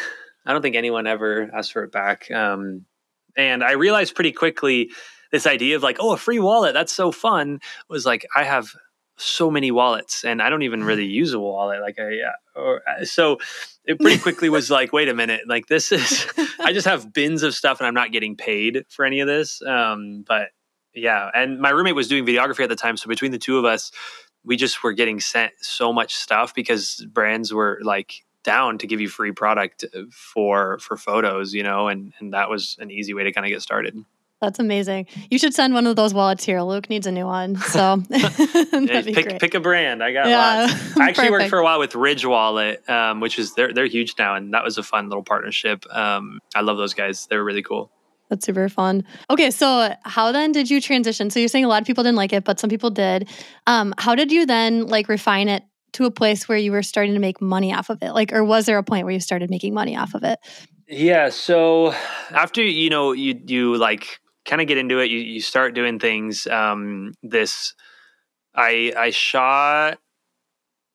I 0.46 0.54
don't 0.54 0.62
think 0.62 0.76
anyone 0.76 1.06
ever 1.06 1.52
asked 1.54 1.72
for 1.72 1.84
it 1.84 1.92
back. 1.92 2.32
Um, 2.32 2.86
and 3.38 3.64
I 3.64 3.74
realized 3.74 4.16
pretty 4.16 4.32
quickly 4.32 4.90
this 5.32 5.46
idea 5.46 5.76
of 5.76 5.84
like, 5.84 5.98
oh, 6.00 6.14
a 6.14 6.18
free 6.18 6.40
wallet, 6.40 6.74
that's 6.74 6.92
so 6.92 7.12
fun. 7.12 7.60
Was 7.90 8.06
like 8.06 8.26
I 8.36 8.44
have 8.44 8.74
so 9.22 9.52
many 9.52 9.72
wallets 9.72 10.24
and 10.24 10.42
I 10.42 10.50
don't 10.50 10.64
even 10.64 10.84
really 10.84 11.06
use 11.06 11.34
a 11.34 11.40
wallet. 11.40 11.82
Like 11.82 12.00
I, 12.00 12.20
or 12.56 12.82
uh, 12.88 13.06
so 13.06 13.38
it 13.86 14.00
pretty 14.00 14.18
quickly 14.22 14.50
was 14.50 14.70
like, 14.70 14.94
wait 14.94 15.10
a 15.10 15.14
minute, 15.14 15.42
like 15.48 15.68
this 15.68 15.92
is, 15.92 16.28
I 16.60 16.74
just 16.74 16.88
have 16.88 17.14
bins 17.14 17.44
of 17.44 17.54
stuff 17.54 17.80
and 17.80 17.88
I'm 17.88 17.94
not 17.94 18.12
getting 18.12 18.36
paid 18.36 18.84
for 18.90 19.06
any 19.06 19.20
of 19.20 19.28
this. 19.28 19.62
Um, 19.62 20.24
but 20.28 20.50
yeah, 20.94 21.30
and 21.34 21.60
my 21.60 21.70
roommate 21.70 21.96
was 21.96 22.08
doing 22.08 22.26
videography 22.26 22.64
at 22.64 22.70
the 22.70 22.76
time, 22.76 22.98
so 22.98 23.08
between 23.08 23.32
the 23.32 23.40
two 23.40 23.58
of 23.58 23.66
us, 23.66 23.92
we 24.44 24.58
just 24.58 24.84
were 24.84 24.94
getting 24.94 25.20
sent 25.20 25.54
so 25.62 25.94
much 25.94 26.16
stuff 26.16 26.54
because 26.54 27.06
brands 27.12 27.54
were 27.54 27.80
like 27.84 28.24
down 28.44 28.78
to 28.80 28.88
give 28.88 29.00
you 29.00 29.08
free 29.08 29.32
product 29.32 29.86
uh, 29.96 30.02
for 30.12 30.80
for 30.80 30.98
photos, 30.98 31.54
you 31.54 31.64
know, 31.64 31.88
and 31.88 32.14
and 32.20 32.34
that 32.34 32.50
was 32.50 32.76
an 32.80 32.92
easy 32.92 33.14
way 33.14 33.24
to 33.24 33.32
kind 33.32 33.46
of 33.46 33.50
get 33.50 33.62
started. 33.62 33.96
That's 34.42 34.58
amazing. 34.58 35.06
You 35.30 35.38
should 35.38 35.54
send 35.54 35.76
one 35.76 35.86
of 35.86 35.96
those 35.96 36.16
wallets 36.16 36.44
here. 36.44 36.64
Luke 36.64 36.90
needs 36.90 37.06
a 37.06 37.12
new 37.12 37.26
one. 37.26 37.56
So 37.72 38.04
yeah, 38.10 39.02
pick 39.02 39.40
pick 39.40 39.54
a 39.54 39.60
brand. 39.60 40.04
I 40.04 40.12
got 40.12 40.28
yeah, 40.28 40.68
lots. 40.68 40.98
I 41.00 41.10
actually 41.10 41.30
worked 41.30 41.50
for 41.50 41.60
a 41.60 41.64
while 41.64 41.80
with 41.80 41.96
Ridge 41.96 42.26
Wallet, 42.26 42.88
um, 42.90 43.22
which 43.22 43.38
is 43.40 43.54
they're 43.54 43.72
they're 43.72 43.86
huge 43.86 44.16
now, 44.18 44.36
and 44.36 44.54
that 44.54 44.64
was 44.64 44.78
a 44.78 44.84
fun 44.84 45.08
little 45.08 45.24
partnership. 45.24 45.86
Um, 45.94 46.40
I 46.56 46.62
love 46.62 46.78
those 46.78 46.94
guys. 46.94 47.28
They 47.28 47.38
were 47.38 47.44
really 47.44 47.62
cool. 47.62 47.92
That's 48.32 48.46
super 48.46 48.70
fun. 48.70 49.04
Okay, 49.30 49.52
so 49.52 49.94
how 50.04 50.32
then 50.32 50.54
did 50.54 50.70
you 50.70 50.80
transition? 50.80 51.30
So 51.30 51.38
you're 51.38 51.50
saying 51.50 51.66
a 51.66 51.68
lot 51.68 51.82
of 51.82 51.86
people 51.86 52.02
didn't 52.02 52.16
like 52.16 52.32
it, 52.32 52.46
but 52.46 52.62
some 52.62 52.70
people 52.70 52.90
did. 52.90 53.28
Um, 53.68 53.94
how 53.98 54.16
did 54.16 54.32
you 54.32 54.46
then 54.46 54.88
like 54.88 55.10
refine 55.10 55.50
it 55.50 55.64
to 55.94 56.06
a 56.06 56.12
place 56.12 56.48
where 56.48 56.58
you 56.58 56.72
were 56.72 56.82
starting 56.82 57.14
to 57.14 57.20
make 57.20 57.42
money 57.42 57.74
off 57.74 57.90
of 57.90 58.02
it? 58.02 58.14
Like, 58.14 58.32
or 58.32 58.46
was 58.46 58.68
there 58.68 58.78
a 58.78 58.84
point 58.84 59.04
where 59.04 59.14
you 59.14 59.20
started 59.20 59.50
making 59.50 59.74
money 59.74 59.98
off 59.98 60.14
of 60.14 60.24
it? 60.24 60.40
Yeah. 60.88 61.28
So 61.28 61.94
after 62.30 62.64
you 62.64 62.90
know 62.90 63.12
you 63.12 63.38
you 63.46 63.76
like 63.76 64.22
kind 64.46 64.62
of 64.62 64.68
get 64.70 64.78
into 64.78 65.00
it, 65.00 65.12
you 65.12 65.20
you 65.20 65.42
start 65.42 65.76
doing 65.76 66.00
things. 66.00 66.48
Um, 66.48 67.12
this 67.22 67.74
I 68.56 68.94
I 68.98 69.10
shot 69.10 70.00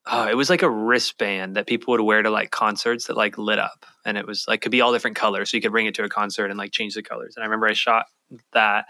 oh, 0.06 0.28
it 0.28 0.36
was 0.36 0.50
like 0.50 0.62
a 0.62 0.70
wristband 0.70 1.56
that 1.56 1.66
people 1.66 1.92
would 1.92 2.00
wear 2.00 2.22
to 2.22 2.30
like 2.30 2.50
concerts 2.50 3.06
that 3.06 3.16
like 3.16 3.38
lit 3.38 3.58
up 3.58 3.86
and 4.04 4.16
it 4.16 4.26
was 4.26 4.44
like 4.46 4.60
could 4.60 4.72
be 4.72 4.80
all 4.80 4.92
different 4.92 5.16
colors 5.16 5.50
so 5.50 5.56
you 5.56 5.60
could 5.60 5.72
bring 5.72 5.86
it 5.86 5.94
to 5.94 6.04
a 6.04 6.08
concert 6.08 6.46
and 6.46 6.58
like 6.58 6.72
change 6.72 6.94
the 6.94 7.02
colors 7.02 7.34
and 7.36 7.42
i 7.42 7.46
remember 7.46 7.66
i 7.66 7.72
shot 7.72 8.06
that 8.52 8.86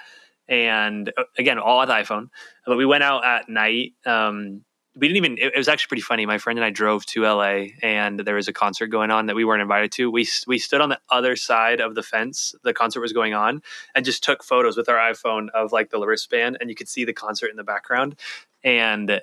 and 0.49 1.13
uh, 1.17 1.25
again, 1.39 1.59
all 1.59 1.81
with 1.81 1.89
iPhone. 1.89 2.29
But 2.67 2.77
we 2.77 2.87
went 2.87 3.03
out 3.03 3.25
at 3.25 3.49
night. 3.49 3.93
Um, 4.05 4.63
we 4.95 5.09
didn't 5.09 5.17
even. 5.19 5.39
It, 5.39 5.53
it, 5.55 5.59
was 5.59 5.69
actually 5.69 5.89
pretty 5.89 6.03
funny. 6.03 6.25
My 6.25 6.39
friend 6.39 6.59
and 6.59 6.65
I 6.65 6.71
drove 6.71 7.05
to 7.07 7.23
LA, 7.23 7.67
and 7.83 8.21
there 8.21 8.37
was 8.37 8.49
a 8.49 8.53
concert 8.53 8.87
going 8.87 9.11
on 9.11 9.27
that 9.27 9.37
we 9.37 9.45
weren't 9.45 9.63
invited 9.63 9.93
to. 9.93 10.11
We 10.11 10.27
we 10.47 10.59
stood 10.59 10.81
on 10.81 10.89
the 10.89 11.01
other 11.11 11.37
side 11.37 11.81
of 11.81 11.95
the 11.95 12.03
fence. 12.03 12.55
The 12.65 12.73
concert 12.73 13.01
was 13.01 13.13
going 13.13 13.35
on, 13.35 13.63
and 13.95 14.05
just 14.05 14.25
took 14.25 14.43
photos 14.43 14.77
with 14.77 14.89
our 14.89 14.97
iPhone 14.97 15.49
of 15.51 15.73
like 15.73 15.91
the 15.91 15.99
wristband, 15.99 16.59
and 16.61 16.71
you 16.71 16.77
could 16.77 16.89
see 16.89 17.05
the 17.05 17.13
concert 17.13 17.51
in 17.51 17.57
the 17.57 17.65
background. 17.65 18.19
And 18.65 19.21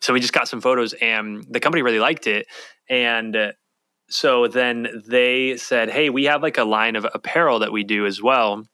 so 0.00 0.12
we 0.12 0.20
just 0.20 0.32
got 0.32 0.48
some 0.48 0.60
photos, 0.60 0.92
and 0.94 1.44
the 1.50 1.60
company 1.60 1.82
really 1.82 2.00
liked 2.00 2.26
it. 2.26 2.46
And 2.88 3.34
uh, 3.34 3.52
so 4.08 4.48
then 4.48 5.02
they 5.08 5.56
said, 5.56 5.90
"Hey, 5.90 6.10
we 6.10 6.24
have 6.24 6.42
like 6.42 6.58
a 6.58 6.64
line 6.64 6.96
of 6.96 7.06
apparel 7.12 7.58
that 7.60 7.72
we 7.72 7.84
do 7.84 8.06
as 8.06 8.22
well." 8.22 8.66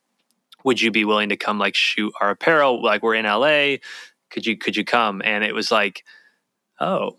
would 0.64 0.80
you 0.80 0.92
be 0.92 1.04
willing 1.04 1.28
to 1.28 1.36
come 1.36 1.58
like 1.58 1.74
shoot 1.74 2.12
our 2.20 2.30
apparel? 2.30 2.80
Like 2.80 3.02
we're 3.02 3.16
in 3.16 3.24
LA 3.24 3.78
could 4.32 4.46
you 4.46 4.56
could 4.56 4.76
you 4.76 4.84
come? 4.84 5.22
And 5.24 5.44
it 5.44 5.54
was 5.54 5.70
like 5.70 6.04
oh 6.80 7.18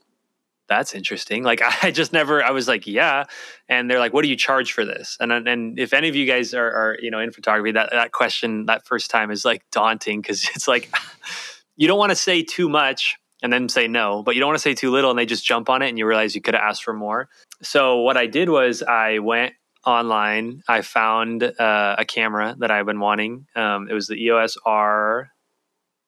that's 0.68 0.96
interesting. 0.96 1.44
Like 1.44 1.62
I 1.84 1.92
just 1.92 2.12
never 2.12 2.44
I 2.44 2.52
was 2.52 2.68
like 2.68 2.86
yeah. 2.86 3.26
And 3.70 3.90
they're 3.90 4.00
like 4.00 4.14
what 4.14 4.24
do 4.24 4.30
you 4.30 4.36
charge 4.36 4.74
for 4.74 4.84
this? 4.84 5.16
And 5.20 5.32
and 5.32 5.80
if 5.80 5.94
any 5.94 6.10
of 6.10 6.16
you 6.16 6.26
guys 6.26 6.54
are, 6.54 6.70
are 6.70 6.98
you 7.02 7.12
know 7.12 7.20
in 7.20 7.32
photography 7.32 7.72
that 7.72 7.92
that 7.92 8.12
question 8.12 8.66
that 8.66 8.86
first 8.86 9.10
time 9.10 9.32
is 9.32 9.46
like 9.46 9.64
daunting 9.72 10.22
because 10.22 10.44
it's 10.56 10.68
like 10.68 10.92
you 11.78 11.88
don't 11.88 12.00
want 12.00 12.10
to 12.10 12.16
say 12.16 12.44
too 12.44 12.68
much 12.68 13.18
and 13.44 13.54
then 13.54 13.70
say 13.70 13.88
no 13.88 14.24
but 14.24 14.34
you 14.34 14.40
don't 14.40 14.48
want 14.48 14.58
to 14.58 14.64
say 14.64 14.74
too 14.74 14.90
little 14.90 15.12
and 15.12 15.20
they 15.20 15.26
just 15.28 15.46
jump 15.46 15.70
on 15.70 15.84
it 15.84 15.90
and 15.90 16.00
you 16.00 16.08
realize 16.08 16.34
you 16.34 16.42
could 16.42 16.56
have 16.56 16.64
asked 16.64 16.84
for 16.84 16.94
more 16.94 17.30
so 17.62 18.02
what 18.02 18.18
I 18.18 18.26
did 18.26 18.50
was 18.50 18.82
I 18.84 19.20
went 19.20 19.54
online, 19.86 20.64
I 20.68 20.82
found 20.82 21.44
uh, 21.44 21.96
a 21.98 22.06
camera 22.06 22.56
that 22.60 22.72
I've 22.72 22.86
been 22.86 23.00
wanting. 23.00 23.48
Um, 23.56 23.90
it 23.90 23.94
was 23.94 24.08
the 24.08 24.16
EOS 24.16 24.58
R, 24.66 25.30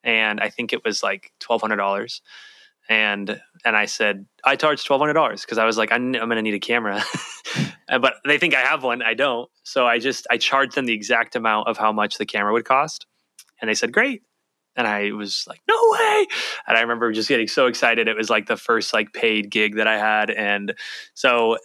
and 0.03 0.39
I 0.39 0.49
think 0.49 0.73
it 0.73 0.83
was 0.83 1.03
like 1.03 1.31
twelve 1.39 1.61
hundred 1.61 1.77
dollars. 1.77 2.21
And 2.87 3.41
and 3.63 3.75
I 3.75 3.85
said 3.85 4.25
I 4.43 4.55
charged 4.55 4.85
twelve 4.85 5.01
hundred 5.01 5.13
dollars 5.13 5.41
because 5.41 5.57
I 5.57 5.65
was 5.65 5.77
like 5.77 5.91
I'm, 5.91 6.15
I'm 6.15 6.29
going 6.29 6.35
to 6.37 6.41
need 6.41 6.53
a 6.53 6.59
camera, 6.59 7.01
but 7.87 8.15
they 8.25 8.37
think 8.37 8.53
I 8.53 8.61
have 8.61 8.83
one. 8.83 9.01
I 9.01 9.13
don't, 9.13 9.49
so 9.63 9.87
I 9.87 9.99
just 9.99 10.27
I 10.29 10.37
charged 10.37 10.75
them 10.75 10.85
the 10.85 10.93
exact 10.93 11.35
amount 11.35 11.67
of 11.67 11.77
how 11.77 11.91
much 11.91 12.17
the 12.17 12.25
camera 12.25 12.53
would 12.53 12.65
cost, 12.65 13.07
and 13.59 13.69
they 13.69 13.75
said 13.75 13.91
great. 13.91 14.23
And 14.75 14.87
I 14.87 15.11
was 15.11 15.45
like, 15.47 15.61
no 15.67 15.75
way. 15.91 16.27
And 16.67 16.77
I 16.77 16.81
remember 16.81 17.11
just 17.11 17.29
getting 17.29 17.47
so 17.47 17.67
excited. 17.67 18.07
It 18.07 18.17
was 18.17 18.29
like 18.29 18.47
the 18.47 18.57
first 18.57 18.93
like 18.93 19.13
paid 19.13 19.49
gig 19.49 19.75
that 19.75 19.87
I 19.87 19.97
had. 19.97 20.29
And 20.29 20.75
so 21.13 21.57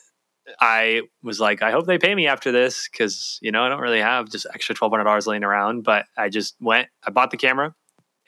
I 0.60 1.02
was 1.22 1.40
like, 1.40 1.62
I 1.62 1.70
hope 1.70 1.86
they 1.86 1.98
pay 1.98 2.14
me 2.14 2.26
after 2.26 2.50
this 2.52 2.88
because 2.88 3.38
you 3.42 3.52
know 3.52 3.62
I 3.62 3.68
don't 3.68 3.80
really 3.80 4.00
have 4.00 4.30
just 4.30 4.46
extra 4.54 4.74
twelve 4.74 4.92
hundred 4.92 5.04
dollars 5.04 5.26
laying 5.26 5.44
around. 5.44 5.82
But 5.82 6.06
I 6.16 6.28
just 6.28 6.56
went, 6.60 6.88
I 7.06 7.10
bought 7.10 7.30
the 7.30 7.36
camera, 7.36 7.74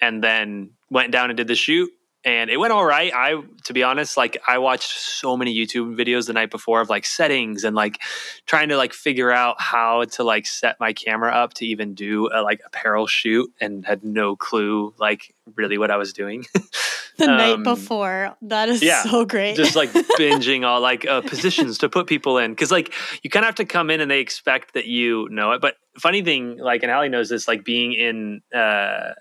and 0.01 0.23
then 0.23 0.71
went 0.91 1.13
down 1.13 1.31
and 1.31 1.37
did 1.37 1.49
the 1.49 1.55
shoot, 1.55 1.91
and 2.25 2.51
it 2.51 2.57
went 2.57 2.73
all 2.73 2.85
right. 2.85 3.13
I, 3.15 3.43
to 3.65 3.73
be 3.73 3.83
honest, 3.83 4.17
like 4.17 4.39
I 4.47 4.59
watched 4.59 4.99
so 4.99 5.37
many 5.37 5.55
YouTube 5.55 5.97
videos 5.97 6.27
the 6.27 6.33
night 6.33 6.51
before 6.51 6.81
of 6.81 6.89
like 6.89 7.05
settings 7.05 7.65
and 7.65 7.75
like 7.75 8.01
trying 8.47 8.69
to 8.69 8.77
like 8.77 8.93
figure 8.93 9.31
out 9.31 9.61
how 9.61 10.05
to 10.05 10.25
like 10.25 10.47
set 10.47 10.79
my 10.79 10.93
camera 10.93 11.33
up 11.33 11.55
to 11.55 11.67
even 11.67 11.95
do 11.95 12.29
a 12.33 12.43
like 12.43 12.61
apparel 12.65 13.07
shoot, 13.07 13.53
and 13.61 13.85
had 13.85 14.05
no 14.05 14.37
clue 14.37 14.95
like 14.99 15.35
really 15.57 15.79
what 15.79 15.91
I 15.91 15.97
was 15.97 16.13
doing. 16.13 16.45
the 17.19 17.31
um, 17.31 17.37
night 17.37 17.63
before. 17.63 18.37
That 18.43 18.69
is 18.69 18.83
yeah, 18.83 19.03
so 19.03 19.25
great. 19.25 19.57
just 19.57 19.77
like 19.77 19.91
binging 20.19 20.65
all 20.65 20.81
like 20.81 21.07
uh, 21.07 21.21
positions 21.23 21.79
to 21.79 21.89
put 21.89 22.07
people 22.07 22.39
in. 22.39 22.55
Cause 22.55 22.71
like 22.71 22.93
you 23.23 23.31
kind 23.31 23.45
of 23.45 23.49
have 23.49 23.55
to 23.57 23.65
come 23.65 23.91
in 23.91 24.01
and 24.01 24.11
they 24.11 24.21
expect 24.21 24.75
that 24.75 24.87
you 24.87 25.29
know 25.31 25.53
it. 25.53 25.61
But 25.61 25.77
funny 25.99 26.23
thing, 26.23 26.59
like, 26.59 26.83
and 26.83 26.91
Halle 26.91 27.09
knows 27.09 27.29
this, 27.29 27.49
like 27.49 27.65
being 27.65 27.93
in, 27.93 28.43
uh, 28.55 29.13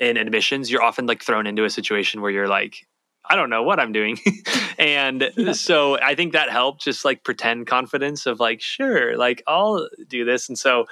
in 0.00 0.16
admissions, 0.16 0.70
you're 0.70 0.82
often 0.82 1.06
like 1.06 1.22
thrown 1.22 1.46
into 1.46 1.64
a 1.64 1.70
situation 1.70 2.22
where 2.22 2.30
you're 2.30 2.48
like, 2.48 2.86
I 3.28 3.36
don't 3.36 3.50
know 3.50 3.62
what 3.62 3.78
I'm 3.78 3.92
doing. 3.92 4.18
and 4.78 5.30
yeah. 5.36 5.52
so 5.52 6.00
I 6.00 6.14
think 6.14 6.32
that 6.32 6.50
helped 6.50 6.82
just 6.82 7.04
like 7.04 7.22
pretend 7.22 7.66
confidence 7.66 8.26
of 8.26 8.40
like, 8.40 8.60
sure, 8.60 9.16
like 9.16 9.42
I'll 9.46 9.88
do 10.08 10.24
this. 10.24 10.48
And 10.48 10.58
so 10.58 10.86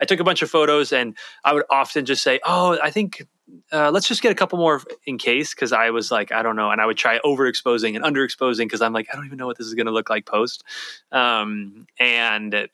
I 0.00 0.04
took 0.04 0.20
a 0.20 0.24
bunch 0.24 0.42
of 0.42 0.50
photos 0.50 0.92
and 0.92 1.16
I 1.44 1.52
would 1.52 1.64
often 1.70 2.06
just 2.06 2.22
say, 2.22 2.40
oh, 2.46 2.78
I 2.82 2.90
think 2.90 3.26
uh, 3.72 3.90
let's 3.90 4.08
just 4.08 4.22
get 4.22 4.32
a 4.32 4.34
couple 4.34 4.58
more 4.58 4.80
in 5.06 5.18
case 5.18 5.54
because 5.54 5.72
I 5.72 5.90
was 5.90 6.10
like, 6.10 6.32
I 6.32 6.42
don't 6.42 6.56
know, 6.56 6.70
and 6.70 6.80
I 6.80 6.86
would 6.86 6.96
try 6.96 7.18
overexposing 7.24 7.94
and 7.96 8.04
underexposing 8.04 8.64
because 8.64 8.80
I'm 8.80 8.92
like, 8.92 9.08
I 9.12 9.16
don't 9.16 9.26
even 9.26 9.38
know 9.38 9.46
what 9.46 9.58
this 9.58 9.66
is 9.66 9.74
going 9.74 9.86
to 9.86 9.92
look 9.92 10.08
like 10.08 10.24
post, 10.24 10.64
um, 11.10 11.86
and 11.98 12.68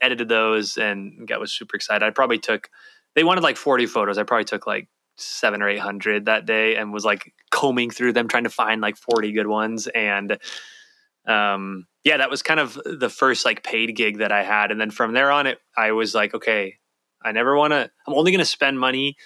edited 0.00 0.28
those 0.28 0.76
and 0.76 1.26
got 1.28 1.40
was 1.40 1.52
super 1.52 1.76
excited. 1.76 2.04
I 2.04 2.10
probably 2.10 2.38
took 2.38 2.70
they 3.14 3.24
wanted 3.24 3.42
like 3.42 3.56
40 3.56 3.86
photos. 3.86 4.18
I 4.18 4.24
probably 4.24 4.44
took 4.44 4.66
like 4.66 4.88
seven 5.16 5.62
or 5.62 5.68
eight 5.68 5.80
hundred 5.80 6.26
that 6.26 6.46
day 6.46 6.76
and 6.76 6.92
was 6.92 7.04
like 7.04 7.32
combing 7.50 7.90
through 7.90 8.12
them 8.12 8.28
trying 8.28 8.44
to 8.44 8.50
find 8.50 8.80
like 8.80 8.96
40 8.96 9.32
good 9.32 9.46
ones. 9.46 9.86
And 9.88 10.38
um 11.26 11.86
yeah 12.04 12.18
that 12.18 12.30
was 12.30 12.42
kind 12.42 12.60
of 12.60 12.78
the 12.84 13.08
first 13.08 13.44
like 13.44 13.64
paid 13.64 13.96
gig 13.96 14.18
that 14.18 14.30
i 14.30 14.44
had. 14.44 14.70
And 14.70 14.80
then 14.80 14.90
from 14.90 15.12
there 15.12 15.30
on 15.30 15.46
it 15.46 15.58
i 15.76 15.92
was 15.92 16.14
like 16.14 16.34
okay 16.34 16.76
i 17.22 17.32
never 17.32 17.56
want 17.56 17.72
to 17.72 17.90
i'm 18.06 18.14
only 18.14 18.30
going 18.30 18.38
to 18.38 18.44
spend 18.44 18.78
money 18.78 19.16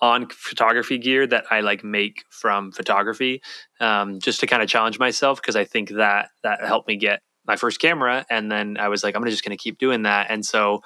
on 0.00 0.28
photography 0.28 0.98
gear 0.98 1.26
that 1.26 1.46
I 1.50 1.60
like 1.60 1.84
make 1.84 2.24
from 2.28 2.72
photography, 2.72 3.42
um, 3.80 4.18
just 4.20 4.40
to 4.40 4.46
kind 4.46 4.62
of 4.62 4.68
challenge 4.68 4.98
myself 4.98 5.40
because 5.40 5.56
I 5.56 5.64
think 5.64 5.90
that 5.90 6.28
that 6.42 6.64
helped 6.64 6.88
me 6.88 6.96
get 6.96 7.20
my 7.46 7.56
first 7.56 7.80
camera, 7.80 8.24
and 8.28 8.50
then 8.50 8.76
I 8.78 8.88
was 8.88 9.02
like, 9.02 9.14
I'm 9.16 9.24
just 9.24 9.44
going 9.44 9.56
to 9.56 9.62
keep 9.62 9.78
doing 9.78 10.02
that, 10.02 10.26
and 10.30 10.44
so 10.44 10.82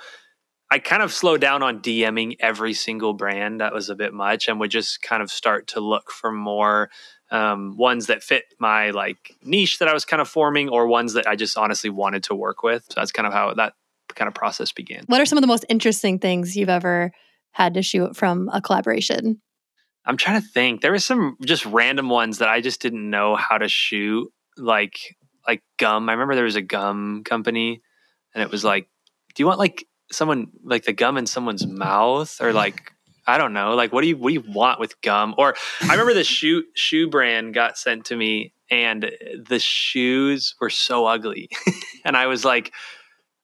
I 0.71 0.79
kind 0.79 1.03
of 1.03 1.13
slowed 1.13 1.41
down 1.41 1.63
on 1.63 1.81
DMing 1.81 2.37
every 2.41 2.75
single 2.75 3.15
brand. 3.15 3.61
That 3.61 3.73
was 3.73 3.89
a 3.89 3.95
bit 3.95 4.13
much, 4.13 4.49
and 4.49 4.61
would 4.61 4.71
just 4.71 5.03
kind 5.03 5.23
of 5.23 5.31
start 5.31 5.69
to 5.69 5.81
look 5.81 6.11
for 6.11 6.31
more 6.31 6.91
um, 7.31 7.77
ones 7.77 8.07
that 8.07 8.23
fit 8.23 8.45
my 8.59 8.91
like 8.91 9.37
niche 9.43 9.79
that 9.79 9.89
I 9.89 9.95
was 9.95 10.05
kind 10.05 10.21
of 10.21 10.29
forming, 10.29 10.69
or 10.69 10.87
ones 10.87 11.15
that 11.15 11.27
I 11.27 11.37
just 11.37 11.57
honestly 11.57 11.91
wanted 11.91 12.25
to 12.25 12.35
work 12.35 12.63
with. 12.63 12.85
So 12.91 12.95
that's 12.97 13.13
kind 13.13 13.27
of 13.27 13.33
how 13.33 13.55
that 13.55 13.75
kind 14.15 14.29
of 14.29 14.35
process 14.35 14.73
began. 14.73 15.05
What 15.07 15.21
are 15.21 15.27
some 15.27 15.39
of 15.39 15.43
the 15.43 15.49
most 15.49 15.65
interesting 15.69 16.19
things 16.19 16.57
you've 16.57 16.69
ever 16.69 17.13
had 17.53 17.75
to 17.75 17.83
shoot 17.83 18.17
from 18.17 18.51
a 18.53 18.61
collaboration? 18.61 19.41
I'm 20.05 20.17
trying 20.17 20.41
to 20.41 20.49
think. 20.49 20.81
There 20.81 20.93
were 20.93 20.99
some 20.99 21.37
just 21.45 21.67
random 21.67 22.09
ones 22.09 22.39
that 22.39 22.49
I 22.49 22.61
just 22.61 22.81
didn't 22.81 23.09
know 23.09 23.37
how 23.37 23.59
to 23.59 23.69
shoot, 23.69 24.31
like 24.59 25.17
like 25.47 25.63
gum. 25.79 26.11
I 26.11 26.13
remember 26.13 26.35
there 26.35 26.45
was 26.45 26.57
a 26.57 26.63
gum 26.63 27.23
company, 27.25 27.81
and 28.35 28.43
it 28.43 28.51
was 28.51 28.65
like, 28.65 28.87
do 29.35 29.43
you 29.43 29.47
want 29.47 29.59
like 29.59 29.87
someone 30.11 30.49
like 30.63 30.85
the 30.85 30.93
gum 30.93 31.17
in 31.17 31.27
someone's 31.27 31.67
mouth 31.85 32.41
or 32.41 32.53
like 32.53 32.93
I 33.27 33.37
don't 33.37 33.53
know, 33.53 33.75
like 33.75 33.93
what 33.93 34.01
do 34.01 34.09
you 34.09 34.17
what 34.17 34.31
do 34.31 34.35
you 34.35 34.45
want 34.47 34.81
with 34.81 35.01
gum? 35.03 35.35
Or 35.37 35.55
I 35.83 35.91
remember 35.93 36.15
the 36.15 36.25
shoe 36.25 36.65
shoe 36.75 37.09
brand 37.09 37.53
got 37.53 37.77
sent 37.77 38.07
to 38.07 38.17
me, 38.17 38.55
and 38.71 39.13
the 39.47 39.59
shoes 39.59 40.55
were 40.61 40.71
so 40.71 41.05
ugly, 41.05 41.51
and 42.07 42.17
I 42.17 42.27
was 42.27 42.45
like, 42.45 42.73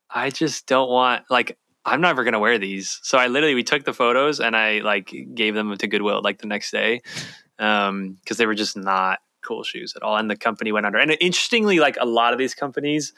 I 0.09 0.31
just 0.31 0.67
don't 0.67 0.89
want 0.89 1.25
like 1.29 1.59
I'm 1.85 2.01
never 2.01 2.25
gonna 2.25 2.41
wear 2.41 2.59
these. 2.59 2.99
So 3.03 3.19
I 3.19 3.27
literally 3.27 3.55
we 3.55 3.63
took 3.63 3.85
the 3.85 3.93
photos 3.93 4.41
and 4.41 4.57
I 4.57 4.79
like 4.79 5.13
gave 5.35 5.55
them 5.55 5.77
to 5.77 5.87
Goodwill 5.87 6.23
like 6.23 6.39
the 6.39 6.47
next 6.47 6.71
day 6.71 7.03
because 7.59 7.89
um, 7.91 8.19
they 8.37 8.47
were 8.47 8.55
just 8.55 8.77
not 8.77 9.19
cool 9.45 9.63
shoes 9.63 9.93
at 9.95 10.03
all. 10.03 10.17
And 10.17 10.31
the 10.31 10.37
company 10.37 10.73
went 10.73 10.87
under. 10.87 10.99
And 10.99 11.11
interestingly, 11.21 11.79
like 11.79 11.97
a 12.01 12.07
lot 12.07 12.33
of 12.33 12.39
these 12.39 12.55
companies, 12.55 13.13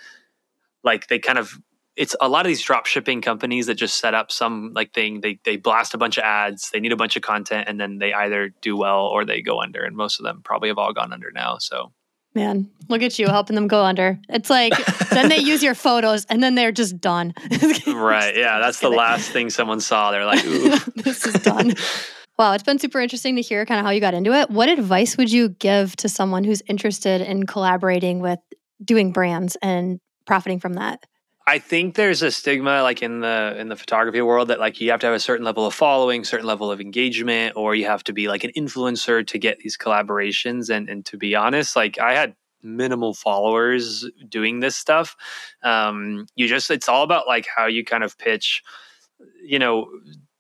like 0.82 1.06
they 1.06 1.18
kind 1.18 1.38
of 1.38 1.58
it's 1.96 2.14
a 2.20 2.28
lot 2.28 2.44
of 2.44 2.48
these 2.48 2.62
drop 2.62 2.86
shipping 2.86 3.22
companies 3.22 3.66
that 3.66 3.74
just 3.74 3.98
set 3.98 4.14
up 4.14 4.30
some 4.30 4.72
like 4.74 4.92
thing. 4.92 5.20
They 5.20 5.38
they 5.44 5.56
blast 5.56 5.94
a 5.94 5.98
bunch 5.98 6.18
of 6.18 6.24
ads. 6.24 6.70
They 6.70 6.80
need 6.80 6.92
a 6.92 6.96
bunch 6.96 7.16
of 7.16 7.22
content, 7.22 7.68
and 7.68 7.80
then 7.80 7.98
they 7.98 8.12
either 8.12 8.50
do 8.60 8.76
well 8.76 9.06
or 9.06 9.24
they 9.24 9.42
go 9.42 9.60
under. 9.60 9.82
And 9.82 9.96
most 9.96 10.20
of 10.20 10.24
them 10.24 10.42
probably 10.44 10.68
have 10.68 10.78
all 10.78 10.92
gone 10.92 11.12
under 11.12 11.30
now. 11.32 11.58
So 11.58 11.92
Man, 12.36 12.68
look 12.90 13.00
at 13.00 13.18
you 13.18 13.28
helping 13.28 13.54
them 13.54 13.66
go 13.66 13.82
under. 13.82 14.20
It's 14.28 14.50
like 14.50 14.74
then 15.10 15.30
they 15.30 15.38
use 15.38 15.62
your 15.62 15.74
photos 15.74 16.26
and 16.26 16.42
then 16.42 16.54
they're 16.54 16.70
just 16.70 17.00
done. 17.00 17.32
right. 17.86 18.36
Yeah. 18.36 18.58
That's 18.58 18.80
the 18.80 18.90
last 18.90 19.30
thing 19.30 19.48
someone 19.48 19.80
saw. 19.80 20.10
They're 20.10 20.26
like, 20.26 20.44
ooh. 20.44 20.76
this 20.96 21.26
is 21.26 21.32
done. 21.42 21.72
Wow, 22.38 22.52
it's 22.52 22.62
been 22.62 22.78
super 22.78 23.00
interesting 23.00 23.36
to 23.36 23.42
hear 23.42 23.64
kind 23.64 23.80
of 23.80 23.86
how 23.86 23.90
you 23.90 24.00
got 24.00 24.12
into 24.12 24.34
it. 24.34 24.50
What 24.50 24.68
advice 24.68 25.16
would 25.16 25.32
you 25.32 25.48
give 25.48 25.96
to 25.96 26.10
someone 26.10 26.44
who's 26.44 26.62
interested 26.68 27.22
in 27.22 27.46
collaborating 27.46 28.20
with 28.20 28.38
doing 28.84 29.12
brands 29.12 29.56
and 29.62 29.98
profiting 30.26 30.60
from 30.60 30.74
that? 30.74 31.06
I 31.48 31.60
think 31.60 31.94
there's 31.94 32.22
a 32.22 32.30
stigma 32.32 32.82
like 32.82 33.02
in 33.02 33.20
the 33.20 33.54
in 33.56 33.68
the 33.68 33.76
photography 33.76 34.20
world 34.20 34.48
that 34.48 34.58
like 34.58 34.80
you 34.80 34.90
have 34.90 34.98
to 35.00 35.06
have 35.06 35.14
a 35.14 35.20
certain 35.20 35.44
level 35.44 35.64
of 35.64 35.74
following, 35.74 36.24
certain 36.24 36.46
level 36.46 36.72
of 36.72 36.80
engagement, 36.80 37.56
or 37.56 37.74
you 37.76 37.86
have 37.86 38.02
to 38.04 38.12
be 38.12 38.26
like 38.26 38.42
an 38.42 38.50
influencer 38.56 39.24
to 39.24 39.38
get 39.38 39.60
these 39.60 39.76
collaborations. 39.76 40.74
And 40.74 40.88
and 40.88 41.06
to 41.06 41.16
be 41.16 41.36
honest, 41.36 41.76
like 41.76 42.00
I 42.00 42.14
had 42.14 42.34
minimal 42.62 43.14
followers 43.14 44.04
doing 44.28 44.58
this 44.58 44.76
stuff. 44.76 45.16
Um, 45.62 46.26
you 46.34 46.48
just 46.48 46.68
it's 46.70 46.88
all 46.88 47.04
about 47.04 47.28
like 47.28 47.46
how 47.54 47.66
you 47.66 47.84
kind 47.84 48.02
of 48.02 48.18
pitch, 48.18 48.64
you 49.44 49.60
know, 49.60 49.86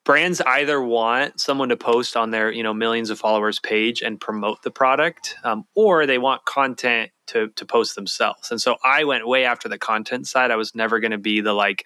brands 0.04 0.40
either 0.40 0.82
want 0.82 1.40
someone 1.40 1.68
to 1.68 1.76
post 1.76 2.16
on 2.16 2.32
their 2.32 2.50
you 2.50 2.64
know 2.64 2.74
millions 2.74 3.10
of 3.10 3.18
followers 3.18 3.60
page 3.60 4.02
and 4.02 4.20
promote 4.20 4.62
the 4.62 4.70
product 4.72 5.36
um, 5.44 5.64
or 5.76 6.06
they 6.06 6.18
want 6.18 6.44
content 6.46 7.10
to 7.26 7.48
to 7.48 7.64
post 7.64 7.94
themselves 7.94 8.50
and 8.50 8.60
so 8.60 8.76
i 8.84 9.04
went 9.04 9.26
way 9.26 9.44
after 9.44 9.68
the 9.68 9.78
content 9.78 10.26
side 10.26 10.50
i 10.50 10.56
was 10.56 10.74
never 10.74 11.00
going 11.00 11.10
to 11.10 11.18
be 11.18 11.40
the 11.40 11.52
like 11.52 11.84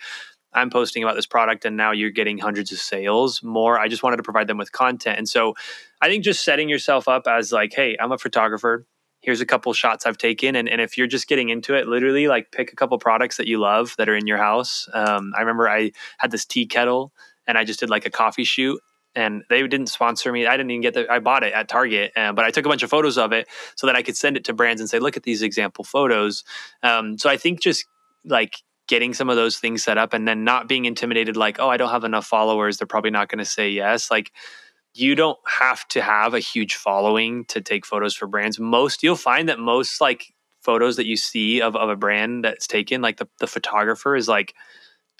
I'm 0.53 0.71
posting 0.71 1.03
about 1.03 1.15
this 1.15 1.27
product 1.27 1.65
and 1.65 1.77
now 1.77 1.93
you're 1.93 2.11
getting 2.11 2.39
hundreds 2.39 2.73
of 2.73 2.79
sales. 2.79 3.43
More, 3.43 3.79
I 3.79 3.89
just 3.89 4.03
wanted 4.03 4.17
to 4.17 4.23
provide 4.23 4.49
them 4.49 4.59
with 4.59 4.73
content. 4.73 5.19
And 5.19 5.29
so 5.29 5.55
I 6.01 6.09
think 6.09 6.25
just 6.25 6.45
setting 6.45 6.69
yourself 6.69 7.09
up 7.09 7.27
as 7.27 7.53
like, 7.53 7.73
hey, 7.73 7.97
I'm 8.01 8.13
a 8.13 8.19
photographer. 8.19 8.87
Here's 9.21 9.41
a 9.41 9.47
couple 9.47 9.73
shots 9.75 10.07
I've 10.07 10.19
taken. 10.19 10.57
And, 10.57 10.69
and 10.69 10.81
if 10.81 10.97
you're 10.97 11.07
just 11.07 11.29
getting 11.29 11.51
into 11.51 11.75
it, 11.75 11.87
literally 11.87 12.27
like 12.27 12.51
pick 12.53 12.73
a 12.73 12.77
couple 12.77 12.99
products 12.99 13.37
that 13.37 13.47
you 13.47 13.59
love 13.59 13.95
that 13.99 14.09
are 14.09 14.17
in 14.17 14.27
your 14.27 14.39
house. 14.39 14.89
Um, 14.93 15.33
I 15.37 15.41
remember 15.41 15.69
I 15.69 15.93
had 16.19 16.31
this 16.31 16.45
tea 16.45 16.67
kettle 16.67 17.13
and 17.47 17.57
I 17.57 17.65
just 17.65 17.81
did 17.81 17.91
like 17.91 18.07
a 18.07 18.11
coffee 18.11 18.45
shoot 18.45 18.81
and 19.15 19.43
they 19.49 19.61
didn't 19.67 19.89
sponsor 19.89 20.33
me. 20.33 20.47
I 20.47 20.57
didn't 20.57 20.71
even 20.71 20.83
get 20.83 20.95
the. 20.95 21.11
I 21.11 21.19
bought 21.19 21.43
it 21.43 21.53
at 21.53 21.69
Target, 21.69 22.13
uh, 22.17 22.33
but 22.33 22.45
I 22.45 22.51
took 22.51 22.67
a 22.67 22.69
bunch 22.69 22.83
of 22.83 22.91
photos 22.91 23.19
of 23.19 23.33
it 23.33 23.49
so 23.77 23.87
that 23.87 23.97
I 23.97 24.03
could 24.03 24.17
send 24.17 24.37
it 24.37 24.45
to 24.45 24.53
brands 24.53 24.81
and 24.81 24.89
say, 24.89 24.99
"Look 24.99 25.17
at 25.17 25.25
these 25.25 25.43
example 25.43 25.85
photos." 25.85 26.45
Um, 26.83 27.19
so 27.19 27.29
I 27.29 27.37
think 27.37 27.61
just 27.61 27.87
like 28.25 28.57
getting 28.89 29.15
some 29.15 29.31
of 29.31 29.37
those 29.37 29.59
things 29.59 29.85
set 29.85 29.99
up 29.99 30.13
and 30.13 30.27
then 30.27 30.45
not 30.45 30.69
being 30.69 30.85
intimidated, 30.85 31.37
like, 31.37 31.59
"Oh, 31.59 31.69
I 31.69 31.77
don't 31.77 31.91
have 31.91 32.05
enough 32.05 32.27
followers. 32.27 32.79
They're 32.79 32.87
probably 32.87 33.11
not 33.11 33.29
going 33.29 33.39
to 33.39 33.45
say 33.45 33.71
yes." 33.71 34.11
Like, 34.11 34.33
you 34.95 35.15
don't 35.15 35.39
have 35.47 35.87
to 35.89 36.03
have 36.03 36.35
a 36.35 36.41
huge 36.41 36.75
following 36.75 37.45
to 37.47 37.61
take 37.61 37.87
photos 37.87 38.15
for 38.15 38.27
brands. 38.27 38.59
Most 38.59 39.03
you'll 39.03 39.17
find 39.17 39.49
that 39.49 39.59
most 39.59 40.01
like 40.01 40.35
photos 40.63 40.97
that 40.97 41.07
you 41.07 41.17
see 41.17 41.63
of, 41.63 41.77
of 41.77 41.89
a 41.89 41.97
brand 41.97 42.45
that's 42.45 42.67
taken, 42.67 43.01
like 43.01 43.17
the, 43.17 43.29
the 43.39 43.47
photographer 43.47 44.15
is 44.15 44.29
like 44.29 44.55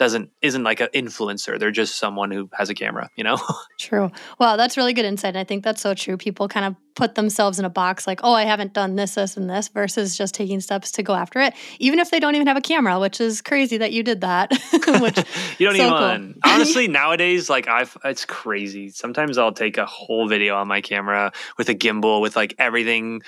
doesn't 0.01 0.31
isn't 0.41 0.65
like 0.65 0.81
an 0.81 0.89
influencer. 0.95 1.59
They're 1.59 1.71
just 1.71 1.99
someone 1.99 2.31
who 2.31 2.49
has 2.55 2.71
a 2.71 2.75
camera 2.75 3.11
you 3.17 3.25
know? 3.25 3.39
True. 3.79 4.11
Well 4.39 4.57
that's 4.57 4.79
really 4.79 4.95
good 4.95 5.05
insight 5.05 5.37
i 5.37 5.45
think 5.45 5.63
that's 5.63 5.83
so 5.83 5.93
true. 5.95 6.17
People 6.17 6.49
kind 6.49 6.65
of 6.67 6.75
put 6.95 7.15
themselves 7.15 7.59
in 7.59 7.65
a 7.65 7.71
box 7.71 8.07
like 8.07 8.21
oh 8.25 8.33
i 8.33 8.45
haven't 8.45 8.73
done 8.73 8.97
this 8.97 9.15
this 9.15 9.37
and 9.37 9.49
this 9.49 9.69
versus 9.69 10.19
just 10.19 10.35
taking 10.35 10.61
steps 10.61 10.91
to 10.91 11.03
go 11.03 11.15
after 11.15 11.39
it 11.41 11.55
even 11.79 11.99
if 11.99 12.11
they 12.11 12.19
don't 12.19 12.35
even 12.35 12.47
have 12.47 12.57
a 12.57 12.61
camera 12.61 12.99
which 12.99 13.21
is 13.21 13.41
crazy 13.41 13.79
that 13.79 13.93
you 13.93 14.03
did 14.03 14.21
that 14.23 14.51
which 15.01 15.17
you 15.59 15.67
don't 15.67 15.77
so 15.77 15.87
even 15.87 16.33
cool. 16.33 16.53
honestly 16.53 16.89
nowadays 16.89 17.49
like 17.49 17.69
i've 17.69 17.97
it's 18.05 18.25
crazy. 18.25 18.91
Sometimes 18.91 19.39
i'll 19.39 19.53
take 19.53 19.79
a 19.79 19.87
whole 19.87 20.29
video 20.29 20.57
on 20.57 20.67
my 20.67 20.81
camera 20.81 21.33
with 21.57 21.69
a 21.69 21.75
gimbal 21.75 22.21
with 22.21 22.37
like 22.37 22.55
everything 22.59 23.23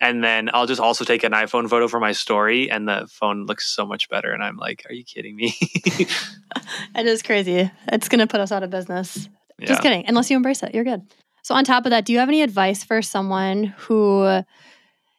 and 0.00 0.22
then 0.22 0.50
I'll 0.52 0.66
just 0.66 0.80
also 0.80 1.04
take 1.04 1.24
an 1.24 1.32
iPhone 1.32 1.68
photo 1.68 1.88
for 1.88 2.00
my 2.00 2.12
story, 2.12 2.70
and 2.70 2.88
the 2.88 3.08
phone 3.10 3.46
looks 3.46 3.68
so 3.68 3.84
much 3.84 4.08
better. 4.08 4.32
And 4.32 4.42
I'm 4.42 4.56
like, 4.56 4.86
"Are 4.88 4.92
you 4.92 5.04
kidding 5.04 5.36
me?" 5.36 5.54
it 6.94 7.06
is 7.06 7.22
crazy. 7.22 7.70
It's 7.88 8.08
gonna 8.08 8.26
put 8.26 8.40
us 8.40 8.52
out 8.52 8.62
of 8.62 8.70
business. 8.70 9.28
Yeah. 9.58 9.66
Just 9.66 9.82
kidding. 9.82 10.04
Unless 10.06 10.30
you 10.30 10.36
embrace 10.36 10.62
it, 10.62 10.74
you're 10.74 10.84
good. 10.84 11.02
So, 11.42 11.54
on 11.54 11.64
top 11.64 11.84
of 11.86 11.90
that, 11.90 12.04
do 12.04 12.12
you 12.12 12.18
have 12.20 12.28
any 12.28 12.42
advice 12.42 12.84
for 12.84 13.02
someone 13.02 13.74
who 13.78 14.42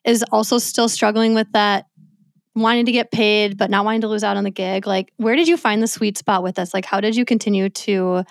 is 0.05 0.23
also 0.31 0.57
still 0.57 0.87
struggling 0.87 1.33
with 1.33 1.51
that, 1.53 1.85
wanting 2.55 2.85
to 2.85 2.91
get 2.91 3.11
paid 3.11 3.57
but 3.57 3.69
not 3.69 3.83
wanting 3.83 4.01
to 4.01 4.07
lose 4.07 4.23
out 4.23 4.37
on 4.37 4.43
the 4.43 4.51
gig? 4.51 4.87
Like, 4.87 5.11
where 5.17 5.35
did 5.35 5.47
you 5.47 5.57
find 5.57 5.81
the 5.81 5.87
sweet 5.87 6.17
spot 6.17 6.43
with 6.43 6.55
this? 6.55 6.73
Like, 6.73 6.85
how 6.85 7.01
did 7.01 7.15
you 7.15 7.25
continue 7.25 7.69
to 7.69 8.23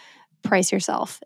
price 0.43 0.73
yourself 0.73 1.21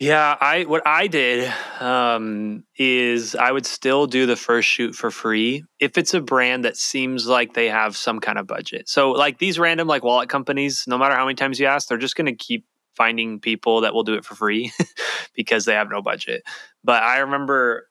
yeah, 0.00 0.34
I 0.40 0.64
what 0.64 0.82
I 0.86 1.08
did 1.08 1.52
um, 1.78 2.64
is 2.78 3.34
I 3.34 3.52
would 3.52 3.66
still 3.66 4.06
do 4.06 4.24
the 4.24 4.34
first 4.34 4.66
shoot 4.66 4.94
for 4.94 5.10
free 5.10 5.62
if 5.78 5.98
it's 5.98 6.14
a 6.14 6.22
brand 6.22 6.64
that 6.64 6.78
seems 6.78 7.26
like 7.26 7.52
they 7.52 7.68
have 7.68 7.98
some 7.98 8.18
kind 8.18 8.38
of 8.38 8.46
budget. 8.46 8.88
So 8.88 9.10
like 9.10 9.38
these 9.38 9.58
random 9.58 9.86
like 9.86 10.02
wallet 10.02 10.30
companies, 10.30 10.84
no 10.88 10.96
matter 10.96 11.14
how 11.14 11.26
many 11.26 11.34
times 11.34 11.60
you 11.60 11.66
ask, 11.66 11.86
they're 11.86 11.98
just 11.98 12.16
going 12.16 12.34
to 12.34 12.34
keep 12.34 12.64
finding 12.96 13.40
people 13.40 13.82
that 13.82 13.92
will 13.92 14.02
do 14.02 14.14
it 14.14 14.24
for 14.24 14.34
free 14.34 14.72
because 15.34 15.66
they 15.66 15.74
have 15.74 15.90
no 15.90 16.00
budget. 16.00 16.44
But 16.82 17.02
I 17.02 17.18
remember 17.18 17.86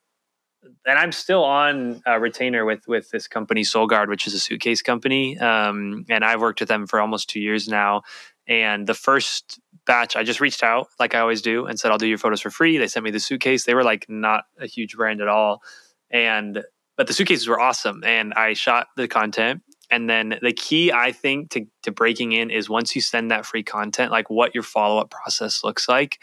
and 0.87 0.97
I'm 0.97 1.11
still 1.11 1.43
on 1.43 2.01
a 2.07 2.19
retainer 2.19 2.65
with 2.65 2.87
with 2.87 3.11
this 3.11 3.27
company 3.27 3.61
Solgaard, 3.61 4.07
which 4.07 4.25
is 4.25 4.33
a 4.33 4.39
suitcase 4.39 4.81
company, 4.81 5.37
um, 5.37 6.05
and 6.09 6.25
I've 6.25 6.41
worked 6.41 6.59
with 6.59 6.69
them 6.69 6.87
for 6.87 6.99
almost 6.99 7.29
two 7.29 7.39
years 7.39 7.67
now. 7.67 8.01
And 8.47 8.87
the 8.87 8.95
first 8.95 9.59
batch, 9.89 10.15
I 10.15 10.21
just 10.21 10.39
reached 10.39 10.61
out 10.61 10.87
like 10.99 11.15
I 11.15 11.19
always 11.19 11.41
do 11.41 11.65
and 11.65 11.79
said, 11.79 11.89
I'll 11.89 11.97
do 11.97 12.05
your 12.07 12.19
photos 12.19 12.41
for 12.41 12.51
free. 12.51 12.77
They 12.77 12.87
sent 12.87 13.03
me 13.03 13.09
the 13.09 13.19
suitcase. 13.19 13.65
They 13.65 13.73
were 13.73 13.83
like 13.83 14.05
not 14.07 14.43
a 14.59 14.67
huge 14.67 14.95
brand 14.95 15.19
at 15.19 15.27
all. 15.27 15.63
And, 16.11 16.63
but 16.95 17.07
the 17.07 17.13
suitcases 17.13 17.47
were 17.47 17.59
awesome. 17.59 18.03
And 18.05 18.31
I 18.35 18.53
shot 18.53 18.89
the 18.97 19.07
content. 19.07 19.63
And 19.89 20.07
then 20.07 20.37
the 20.43 20.53
key, 20.53 20.91
I 20.91 21.11
think, 21.11 21.49
to, 21.49 21.65
to 21.81 21.91
breaking 21.91 22.33
in 22.33 22.51
is 22.51 22.69
once 22.69 22.95
you 22.95 23.01
send 23.01 23.31
that 23.31 23.47
free 23.47 23.63
content, 23.63 24.11
like 24.11 24.29
what 24.29 24.53
your 24.53 24.61
follow 24.61 25.01
up 25.01 25.09
process 25.09 25.63
looks 25.63 25.89
like. 25.89 26.19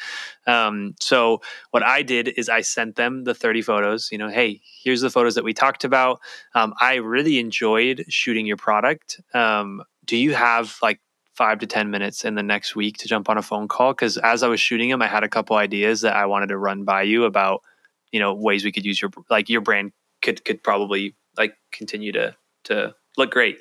Um, 0.47 0.95
so, 1.01 1.43
what 1.73 1.83
I 1.83 2.03
did 2.03 2.29
is 2.37 2.49
I 2.49 2.61
sent 2.61 2.95
them 2.95 3.25
the 3.25 3.35
30 3.35 3.63
photos. 3.63 4.11
You 4.13 4.19
know, 4.19 4.29
hey, 4.29 4.61
here's 4.85 5.01
the 5.01 5.11
photos 5.11 5.35
that 5.35 5.43
we 5.43 5.53
talked 5.53 5.83
about. 5.83 6.21
Um, 6.55 6.75
I 6.81 6.95
really 6.97 7.41
enjoyed 7.41 8.05
shooting 8.09 8.47
your 8.47 8.57
product. 8.57 9.21
Um, 9.35 9.83
do 10.05 10.17
you 10.17 10.35
have 10.35 10.77
like 10.81 11.01
five 11.37 11.59
to 11.59 11.67
10 11.67 11.91
minutes 11.91 12.25
in 12.25 12.35
the 12.35 12.43
next 12.43 12.75
week 12.75 12.97
to 12.99 13.09
jump 13.09 13.29
on 13.29 13.37
a 13.39 13.43
phone 13.43 13.69
call. 13.69 13.93
Cause 13.95 14.17
as 14.17 14.43
I 14.43 14.49
was 14.49 14.61
shooting 14.61 14.89
them, 14.91 15.03
I 15.03 15.07
had 15.07 15.23
a 15.23 15.29
couple 15.29 15.57
ideas 15.57 16.01
that 16.01 16.17
I 16.17 16.27
wanted 16.27 16.49
to 16.49 16.59
run 16.59 16.85
by 16.85 17.03
you 17.03 17.25
about, 17.25 17.63
you 18.11 18.21
know, 18.21 18.35
ways 18.35 18.65
we 18.65 18.73
could 18.73 18.87
use 18.87 19.01
your, 19.01 19.11
like 19.29 19.49
your 19.49 19.61
brand 19.61 19.93
could, 20.23 20.45
could 20.45 20.63
probably 20.63 21.15
like 21.37 21.55
continue 21.73 22.13
to, 22.13 22.35
to 22.65 22.95
look 23.17 23.31
great. 23.31 23.59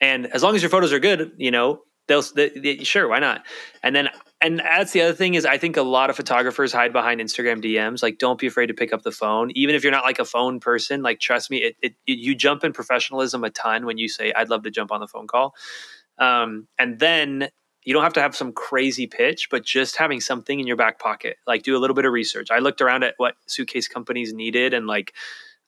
And 0.00 0.26
as 0.26 0.42
long 0.42 0.54
as 0.54 0.62
your 0.62 0.70
photos 0.70 0.92
are 0.92 1.00
good, 1.00 1.32
you 1.36 1.50
know, 1.50 1.82
they'll, 2.06 2.22
they, 2.34 2.50
they, 2.50 2.84
sure, 2.84 3.08
why 3.08 3.18
not? 3.18 3.44
And 3.82 3.94
then, 3.94 4.08
and 4.40 4.58
that's 4.58 4.92
the 4.92 5.00
other 5.02 5.14
thing 5.14 5.34
is 5.34 5.46
I 5.46 5.56
think 5.56 5.76
a 5.76 5.82
lot 5.82 6.10
of 6.10 6.16
photographers 6.16 6.72
hide 6.72 6.92
behind 6.92 7.20
Instagram 7.20 7.62
DMs. 7.62 8.02
Like, 8.02 8.18
don't 8.18 8.38
be 8.38 8.46
afraid 8.46 8.66
to 8.66 8.74
pick 8.74 8.92
up 8.92 9.02
the 9.02 9.10
phone, 9.10 9.50
even 9.54 9.74
if 9.74 9.82
you're 9.82 9.92
not 9.92 10.04
like 10.04 10.18
a 10.18 10.24
phone 10.24 10.60
person. 10.60 11.02
Like, 11.02 11.20
trust 11.20 11.50
me, 11.50 11.58
it, 11.58 11.76
it, 11.82 11.94
it 12.06 12.18
you 12.18 12.34
jump 12.34 12.62
in 12.62 12.72
professionalism 12.72 13.44
a 13.44 13.50
ton 13.50 13.86
when 13.86 13.96
you 13.96 14.08
say, 14.08 14.32
"I'd 14.34 14.50
love 14.50 14.62
to 14.64 14.70
jump 14.70 14.92
on 14.92 15.00
the 15.00 15.08
phone 15.08 15.26
call." 15.26 15.54
Um, 16.18 16.68
and 16.78 16.98
then 16.98 17.48
you 17.86 17.92
don't 17.92 18.02
have 18.02 18.14
to 18.14 18.20
have 18.20 18.34
some 18.34 18.52
crazy 18.52 19.06
pitch, 19.06 19.48
but 19.48 19.64
just 19.64 19.96
having 19.96 20.20
something 20.20 20.58
in 20.58 20.66
your 20.66 20.76
back 20.76 20.98
pocket. 20.98 21.36
Like 21.46 21.62
do 21.62 21.76
a 21.76 21.78
little 21.78 21.94
bit 21.94 22.04
of 22.04 22.12
research. 22.12 22.50
I 22.50 22.58
looked 22.58 22.80
around 22.80 23.04
at 23.04 23.14
what 23.16 23.36
suitcase 23.46 23.86
companies 23.86 24.34
needed 24.34 24.74
and 24.74 24.86
like 24.86 25.14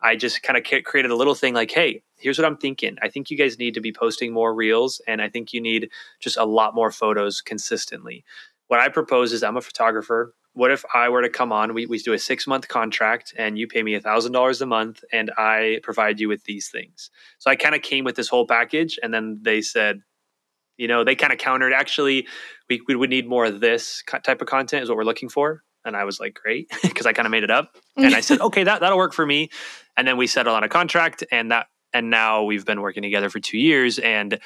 I 0.01 0.17
just 0.17 0.43
kind 0.43 0.57
of 0.57 0.85
created 0.85 1.11
a 1.11 1.17
little 1.17 1.35
thing 1.35 1.55
like, 1.55 1.71
hey, 1.71 2.03
here's 2.19 2.39
what 2.39 2.45
I'm 2.45 2.57
thinking. 2.57 2.97
I 3.03 3.09
think 3.09 3.31
you 3.31 3.37
guys 3.37 3.59
need 3.59 3.75
to 3.75 3.81
be 3.81 3.93
posting 3.93 4.33
more 4.33 4.55
reels 4.55 5.01
and 5.07 5.23
I 5.23 5.29
think 5.29 5.53
you 5.53 5.61
need 5.61 5.91
just 6.21 6.37
a 6.37 6.45
lot 6.45 6.75
more 6.75 6.91
photos 6.91 7.41
consistently. 7.41 8.25
What 8.67 8.81
I 8.81 8.89
propose 8.89 9.33
is 9.33 9.43
I'm 9.43 9.57
a 9.57 9.61
photographer. 9.61 10.35
What 10.55 10.73
if 10.73 10.85
I 10.93 11.09
were 11.09 11.23
to 11.23 11.29
come 11.29 11.53
on? 11.53 11.73
We, 11.73 11.87
we 11.87 11.99
do 11.99 12.13
a 12.13 12.19
six 12.19 12.49
month 12.49 12.67
contract 12.67 13.33
and 13.37 13.57
you 13.57 13.69
pay 13.69 13.83
me 13.85 13.95
a 13.95 14.01
$1,000 14.01 14.61
a 14.61 14.67
month 14.67 15.05
and 15.13 15.31
I 15.37 15.79
provide 15.85 16.19
you 16.19 16.29
with 16.29 16.45
these 16.45 16.69
things. 16.69 17.11
So 17.39 17.49
I 17.49 17.57
kind 17.57 17.77
of 17.77 17.83
came 17.83 18.05
with 18.05 18.17
this 18.17 18.29
whole 18.29 18.47
package 18.47 18.99
and 19.03 19.15
then 19.15 19.39
they 19.43 19.63
said, 19.63 20.03
you 20.79 20.89
know, 20.89 21.05
they 21.05 21.15
kind 21.15 21.33
of 21.33 21.39
countered. 21.39 21.73
Actually, 21.73 22.27
we, 22.71 22.81
we 22.87 22.95
would 22.95 23.11
need 23.11 23.29
more 23.29 23.45
of 23.45 23.61
this 23.61 24.03
type 24.25 24.41
of 24.41 24.47
content 24.47 24.83
is 24.83 24.89
what 24.89 24.97
we're 24.97 25.05
looking 25.05 25.29
for. 25.29 25.63
And 25.85 25.97
I 25.97 26.05
was 26.05 26.19
like, 26.21 26.35
great, 26.35 26.71
because 26.83 27.05
I 27.05 27.13
kind 27.13 27.27
of 27.27 27.31
made 27.31 27.45
it 27.45 27.51
up. 27.51 27.77
And 27.97 28.15
I 28.15 28.21
said, 28.21 28.41
okay, 28.49 28.65
that 28.65 28.81
that'll 28.81 28.97
work 28.97 29.13
for 29.13 29.27
me. 29.27 29.51
And 29.97 30.09
then 30.09 30.17
we 30.17 30.27
settled 30.27 30.57
on 30.57 30.65
a 30.65 30.69
contract, 30.69 31.25
and 31.31 31.51
that 31.51 31.67
and 31.93 32.11
now 32.11 32.45
we've 32.45 32.65
been 32.65 32.81
working 32.81 33.03
together 33.03 33.29
for 33.29 33.41
two 33.41 33.59
years, 33.59 33.99
and 33.99 34.39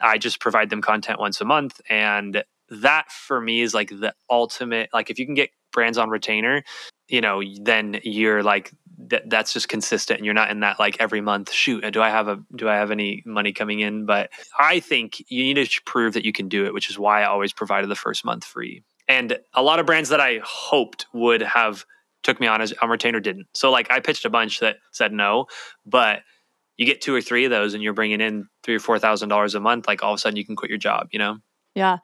I 0.00 0.18
just 0.18 0.40
provide 0.40 0.70
them 0.70 0.82
content 0.82 1.20
once 1.20 1.40
a 1.40 1.44
month, 1.44 1.80
and 1.88 2.42
that 2.68 3.10
for 3.10 3.40
me 3.40 3.60
is 3.60 3.74
like 3.74 3.90
the 3.90 4.14
ultimate. 4.30 4.90
Like, 4.92 5.10
if 5.10 5.18
you 5.18 5.26
can 5.26 5.34
get 5.34 5.50
brands 5.76 5.98
on 5.98 6.10
retainer, 6.10 6.64
you 7.06 7.20
know, 7.20 7.40
then 7.60 8.00
you're 8.02 8.42
like 8.42 8.72
that 9.08 9.28
that's 9.30 9.52
just 9.52 9.68
consistent. 9.68 10.18
And 10.18 10.24
you're 10.24 10.34
not 10.34 10.50
in 10.50 10.60
that 10.60 10.80
like 10.80 10.96
every 10.98 11.20
month 11.20 11.52
shoot 11.52 11.84
do 11.92 12.00
i 12.02 12.08
have 12.10 12.26
a 12.26 12.40
do 12.56 12.68
i 12.68 12.74
have 12.74 12.90
any 12.90 13.22
money 13.24 13.52
coming 13.52 13.78
in? 13.78 14.06
But 14.06 14.30
i 14.58 14.80
think 14.80 15.22
you 15.28 15.44
need 15.44 15.64
to 15.64 15.82
prove 15.84 16.14
that 16.14 16.24
you 16.24 16.32
can 16.32 16.48
do 16.48 16.64
it 16.64 16.74
which 16.74 16.90
is 16.90 16.98
why 16.98 17.22
i 17.22 17.26
always 17.26 17.52
provided 17.52 17.88
the 17.88 17.94
first 17.94 18.24
month 18.24 18.44
free. 18.44 18.82
And 19.06 19.38
a 19.54 19.62
lot 19.62 19.78
of 19.78 19.86
brands 19.86 20.08
that 20.08 20.20
i 20.20 20.40
hoped 20.42 21.06
would 21.12 21.42
have 21.42 21.84
took 22.24 22.40
me 22.40 22.48
on 22.48 22.60
as 22.60 22.72
on 22.82 22.88
retainer 22.88 23.20
didn't. 23.20 23.46
So 23.54 23.70
like 23.70 23.90
i 23.90 24.00
pitched 24.00 24.24
a 24.24 24.30
bunch 24.30 24.58
that 24.60 24.78
said 24.90 25.12
no 25.12 25.46
but 25.84 26.22
you 26.78 26.84
get 26.86 27.00
two 27.00 27.14
or 27.14 27.22
three 27.22 27.44
of 27.44 27.50
those 27.50 27.74
and 27.74 27.82
you're 27.82 27.94
bringing 27.94 28.20
in 28.20 28.48
three 28.62 28.76
or 28.76 28.80
four 28.80 28.98
thousand 28.98 29.28
dollars 29.28 29.54
a 29.54 29.60
month 29.60 29.86
like 29.86 30.02
all 30.02 30.14
of 30.14 30.16
a 30.16 30.20
sudden 30.20 30.36
you 30.36 30.44
can 30.44 30.56
quit 30.56 30.70
your 30.70 30.78
job 30.78 31.08
you 31.12 31.18
know? 31.18 31.36
Yeah 31.74 31.98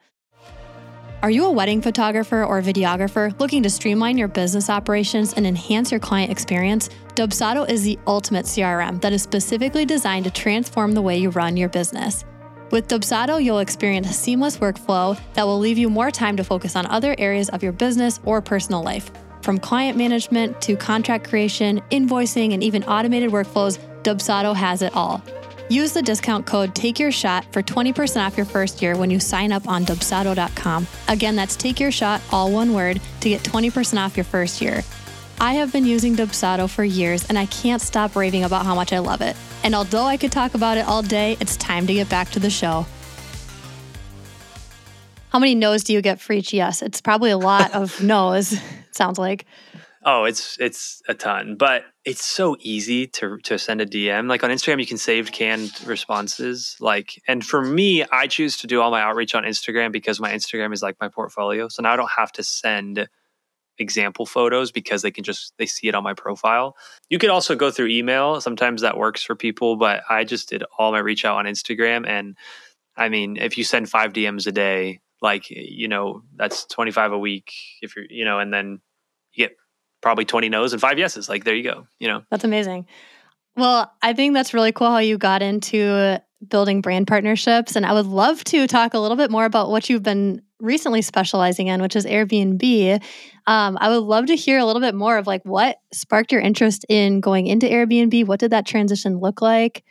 are 1.23 1.31
you 1.31 1.45
a 1.45 1.51
wedding 1.51 1.81
photographer 1.81 2.43
or 2.43 2.61
videographer 2.61 3.33
looking 3.39 3.63
to 3.63 3.69
streamline 3.69 4.17
your 4.17 4.27
business 4.27 4.69
operations 4.69 5.31
and 5.31 5.47
enhance 5.47 5.89
your 5.89 5.99
client 6.01 6.29
experience? 6.29 6.89
Dubsado 7.15 7.67
is 7.69 7.81
the 7.83 7.97
ultimate 8.07 8.45
CRM 8.45 8.99
that 8.99 9.13
is 9.13 9.23
specifically 9.23 9.85
designed 9.85 10.25
to 10.25 10.31
transform 10.31 10.91
the 10.91 11.01
way 11.01 11.17
you 11.17 11.29
run 11.29 11.55
your 11.55 11.69
business. 11.69 12.25
With 12.71 12.89
Dubsado, 12.89 13.41
you'll 13.41 13.59
experience 13.59 14.09
a 14.09 14.13
seamless 14.13 14.57
workflow 14.57 15.17
that 15.35 15.45
will 15.45 15.59
leave 15.59 15.77
you 15.77 15.89
more 15.89 16.11
time 16.11 16.35
to 16.35 16.43
focus 16.43 16.75
on 16.75 16.87
other 16.87 17.15
areas 17.17 17.47
of 17.51 17.63
your 17.63 17.71
business 17.71 18.19
or 18.25 18.41
personal 18.41 18.83
life. 18.83 19.09
From 19.43 19.59
client 19.59 19.97
management 19.97 20.59
to 20.63 20.75
contract 20.75 21.29
creation, 21.29 21.81
invoicing, 21.89 22.53
and 22.53 22.61
even 22.61 22.83
automated 22.83 23.31
workflows, 23.31 23.79
Dubsado 24.03 24.53
has 24.53 24.81
it 24.81 24.93
all. 24.93 25.23
Use 25.73 25.91
the 25.91 26.03
discount 26.03 26.45
code 26.45 26.75
Take 26.75 26.99
Your 26.99 27.11
Shot 27.11 27.51
for 27.51 27.63
20% 27.63 28.23
off 28.23 28.37
your 28.37 28.45
first 28.45 28.79
year 28.79 28.95
when 28.95 29.09
you 29.09 29.19
sign 29.19 29.51
up 29.51 29.67
on 29.67 29.85
Dubsado.com. 29.85 30.85
Again, 31.07 31.35
that's 31.35 31.55
Take 31.55 31.79
Your 31.79 31.89
Shot, 31.89 32.21
all 32.31 32.51
one 32.51 32.73
word, 32.73 33.01
to 33.21 33.29
get 33.29 33.41
20% 33.41 33.97
off 33.97 34.15
your 34.15 34.23
first 34.23 34.61
year. 34.61 34.83
I 35.41 35.53
have 35.53 35.73
been 35.73 35.87
using 35.87 36.15
Dubsado 36.15 36.69
for 36.69 36.83
years 36.83 37.27
and 37.27 37.39
I 37.39 37.47
can't 37.47 37.81
stop 37.81 38.15
raving 38.15 38.43
about 38.43 38.67
how 38.67 38.75
much 38.75 38.93
I 38.93 38.99
love 38.99 39.21
it. 39.21 39.35
And 39.63 39.73
although 39.73 40.03
I 40.03 40.15
could 40.15 40.31
talk 40.31 40.53
about 40.53 40.77
it 40.77 40.85
all 40.85 41.01
day, 41.01 41.37
it's 41.39 41.57
time 41.57 41.87
to 41.87 41.93
get 41.95 42.07
back 42.07 42.29
to 42.33 42.39
the 42.39 42.51
show. 42.51 42.85
How 45.29 45.39
many 45.39 45.55
no's 45.55 45.83
do 45.83 45.93
you 45.93 46.03
get 46.03 46.21
for 46.21 46.33
each 46.33 46.53
yes? 46.53 46.83
It's 46.83 47.01
probably 47.01 47.31
a 47.31 47.37
lot 47.39 47.73
of 47.73 47.99
no's, 48.03 48.55
sounds 48.91 49.17
like. 49.17 49.47
Oh, 50.05 50.25
it's 50.25 50.57
it's 50.59 51.01
a 51.07 51.13
ton, 51.13 51.55
but 51.55 51.85
it's 52.03 52.25
so 52.25 52.57
easy 52.59 53.07
to 53.07 53.37
to 53.39 53.57
send 53.57 53.79
a 53.79 53.85
DM. 53.85 54.27
Like 54.27 54.43
on 54.43 54.49
Instagram, 54.49 54.79
you 54.79 54.85
can 54.85 54.97
save 54.97 55.31
canned 55.31 55.71
responses. 55.85 56.75
Like, 56.79 57.21
and 57.27 57.45
for 57.45 57.61
me, 57.63 58.03
I 58.11 58.27
choose 58.27 58.57
to 58.57 58.67
do 58.67 58.81
all 58.81 58.91
my 58.91 59.01
outreach 59.01 59.33
on 59.33 59.43
Instagram 59.43 59.91
because 59.91 60.19
my 60.19 60.33
Instagram 60.33 60.73
is 60.73 60.81
like 60.81 60.97
my 60.99 61.07
portfolio. 61.07 61.69
So 61.69 61.81
now 61.83 61.93
I 61.93 61.95
don't 61.95 62.11
have 62.17 62.31
to 62.33 62.43
send 62.43 63.07
example 63.79 64.25
photos 64.25 64.71
because 64.71 65.01
they 65.01 65.11
can 65.11 65.23
just 65.23 65.53
they 65.57 65.65
see 65.65 65.87
it 65.87 65.95
on 65.95 66.03
my 66.03 66.13
profile. 66.13 66.75
You 67.09 67.17
could 67.17 67.29
also 67.29 67.55
go 67.55 67.71
through 67.71 67.87
email. 67.87 68.41
Sometimes 68.41 68.81
that 68.81 68.97
works 68.97 69.23
for 69.23 69.35
people, 69.35 69.77
but 69.77 70.03
I 70.09 70.25
just 70.25 70.49
did 70.49 70.63
all 70.77 70.91
my 70.91 70.99
reach 70.99 71.25
out 71.25 71.37
on 71.37 71.45
Instagram 71.45 72.07
and 72.07 72.37
I 72.95 73.09
mean, 73.09 73.37
if 73.37 73.57
you 73.57 73.63
send 73.63 73.89
5 73.89 74.13
DMs 74.13 74.45
a 74.45 74.51
day, 74.51 74.99
like 75.21 75.49
you 75.49 75.87
know, 75.87 76.23
that's 76.35 76.65
25 76.65 77.13
a 77.13 77.17
week 77.17 77.53
if 77.81 77.95
you're, 77.95 78.05
you 78.09 78.25
know, 78.25 78.39
and 78.39 78.53
then 78.53 78.81
you 79.31 79.47
get 79.47 79.57
probably 80.03 80.25
20 80.25 80.49
no's 80.49 80.73
and 80.73 80.81
five 80.81 80.99
yeses. 80.99 81.27
Like, 81.27 81.45
there 81.45 81.55
you 81.55 81.63
go, 81.63 81.87
you 81.97 82.07
know? 82.07 82.23
That's 82.29 82.43
amazing. 82.43 82.85
Well, 83.55 83.91
I 84.03 84.13
think 84.13 84.35
that's 84.35 84.53
really 84.53 84.71
cool 84.71 84.91
how 84.91 84.99
you 84.99 85.17
got 85.17 85.41
into 85.41 86.21
building 86.47 86.81
brand 86.81 87.07
partnerships. 87.07 87.75
And 87.75 87.85
I 87.85 87.93
would 87.93 88.05
love 88.05 88.43
to 88.45 88.67
talk 88.67 88.93
a 88.93 88.99
little 88.99 89.17
bit 89.17 89.31
more 89.31 89.45
about 89.45 89.71
what 89.71 89.89
you've 89.89 90.03
been 90.03 90.41
recently 90.59 91.01
specializing 91.01 91.67
in, 91.67 91.81
which 91.81 91.95
is 91.95 92.05
Airbnb. 92.05 93.01
Um, 93.47 93.77
I 93.79 93.89
would 93.89 94.03
love 94.03 94.25
to 94.27 94.35
hear 94.35 94.59
a 94.59 94.65
little 94.65 94.81
bit 94.81 94.93
more 94.93 95.17
of 95.17 95.25
like 95.25 95.43
what 95.43 95.77
sparked 95.91 96.31
your 96.31 96.41
interest 96.41 96.85
in 96.89 97.21
going 97.21 97.47
into 97.47 97.67
Airbnb. 97.67 98.27
What 98.27 98.39
did 98.39 98.51
that 98.51 98.65
transition 98.65 99.19
look 99.19 99.41
like? 99.41 99.83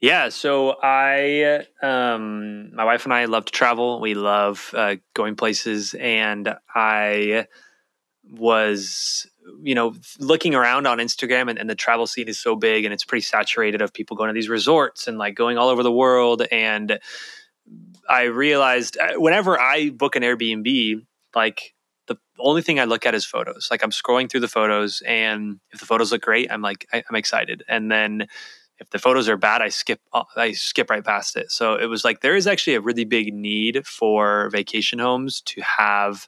Yeah, 0.00 0.30
so 0.30 0.76
I, 0.82 1.64
um, 1.80 2.74
my 2.74 2.84
wife 2.84 3.04
and 3.04 3.14
I 3.14 3.26
love 3.26 3.44
to 3.44 3.52
travel. 3.52 4.00
We 4.00 4.14
love 4.14 4.74
uh, 4.76 4.96
going 5.14 5.36
places, 5.36 5.94
and 5.94 6.56
I 6.74 7.46
was 8.28 9.28
you 9.62 9.74
know 9.74 9.94
looking 10.18 10.54
around 10.54 10.86
on 10.86 10.98
instagram 10.98 11.48
and, 11.48 11.58
and, 11.58 11.68
the 11.68 11.74
travel 11.74 12.06
scene 12.06 12.28
is 12.28 12.38
so 12.38 12.56
big 12.56 12.84
and 12.84 12.92
it's 12.92 13.04
pretty 13.04 13.22
saturated 13.22 13.82
of 13.82 13.92
people 13.92 14.16
going 14.16 14.28
to 14.28 14.34
these 14.34 14.48
resorts 14.48 15.06
and 15.06 15.18
like 15.18 15.34
going 15.34 15.58
all 15.58 15.68
over 15.68 15.82
the 15.82 15.92
world. 15.92 16.42
And 16.50 16.98
i 18.08 18.24
realized 18.24 18.98
uh, 18.98 19.14
whenever 19.16 19.58
i 19.58 19.90
book 19.90 20.16
an 20.16 20.22
airbnb 20.22 21.04
like 21.34 21.74
the 22.08 22.16
only 22.40 22.60
thing 22.60 22.80
i 22.80 22.84
look 22.84 23.06
at 23.06 23.14
is 23.14 23.24
photos. 23.24 23.68
Like 23.70 23.82
i'm 23.82 23.90
scrolling 23.90 24.30
through 24.30 24.40
the 24.40 24.48
photos 24.48 25.02
and 25.06 25.60
if 25.70 25.80
the 25.80 25.86
photos 25.86 26.12
look 26.12 26.22
great 26.22 26.50
i'm 26.50 26.62
like 26.62 26.86
I, 26.92 27.02
i'm 27.08 27.16
excited. 27.16 27.62
And 27.68 27.90
then 27.90 28.26
if 28.78 28.90
the 28.90 28.98
photos 28.98 29.28
are 29.28 29.36
bad 29.36 29.62
i 29.62 29.68
skip 29.68 30.00
uh, 30.12 30.24
i 30.36 30.52
skip 30.52 30.90
right 30.90 31.04
past 31.04 31.36
it. 31.36 31.50
So 31.50 31.74
it 31.76 31.86
was 31.86 32.04
like 32.04 32.20
there 32.20 32.36
is 32.36 32.46
actually 32.46 32.74
a 32.74 32.80
really 32.80 33.04
big 33.04 33.32
need 33.32 33.86
for 33.86 34.50
vacation 34.50 34.98
homes 34.98 35.40
to 35.42 35.62
have 35.62 36.26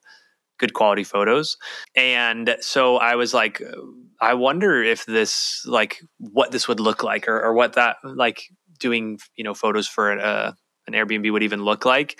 good 0.58 0.72
quality 0.72 1.04
photos. 1.04 1.56
And 1.96 2.56
so 2.60 2.96
I 2.96 3.16
was 3.16 3.34
like, 3.34 3.62
I 4.20 4.34
wonder 4.34 4.82
if 4.82 5.04
this, 5.06 5.64
like, 5.66 6.00
what 6.18 6.50
this 6.50 6.68
would 6.68 6.80
look 6.80 7.02
like 7.02 7.28
or, 7.28 7.40
or 7.40 7.54
what 7.54 7.74
that, 7.74 7.96
like, 8.04 8.44
doing, 8.78 9.18
you 9.36 9.44
know, 9.44 9.54
photos 9.54 9.86
for 9.88 10.12
a, 10.12 10.18
uh, 10.20 10.52
an 10.86 10.94
Airbnb 10.94 11.32
would 11.32 11.42
even 11.42 11.64
look 11.64 11.84
like. 11.84 12.18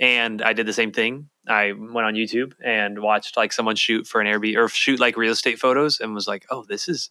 And 0.00 0.42
I 0.42 0.52
did 0.52 0.66
the 0.66 0.72
same 0.72 0.92
thing. 0.92 1.28
I 1.48 1.72
went 1.72 2.06
on 2.06 2.14
YouTube 2.14 2.52
and 2.64 3.00
watched 3.00 3.36
like 3.36 3.52
someone 3.52 3.76
shoot 3.76 4.06
for 4.06 4.20
an 4.20 4.26
Airbnb 4.26 4.56
or 4.56 4.68
shoot 4.68 4.98
like 4.98 5.16
real 5.16 5.32
estate 5.32 5.58
photos 5.58 6.00
and 6.00 6.14
was 6.14 6.26
like, 6.26 6.46
oh, 6.50 6.64
this 6.68 6.88
is, 6.88 7.10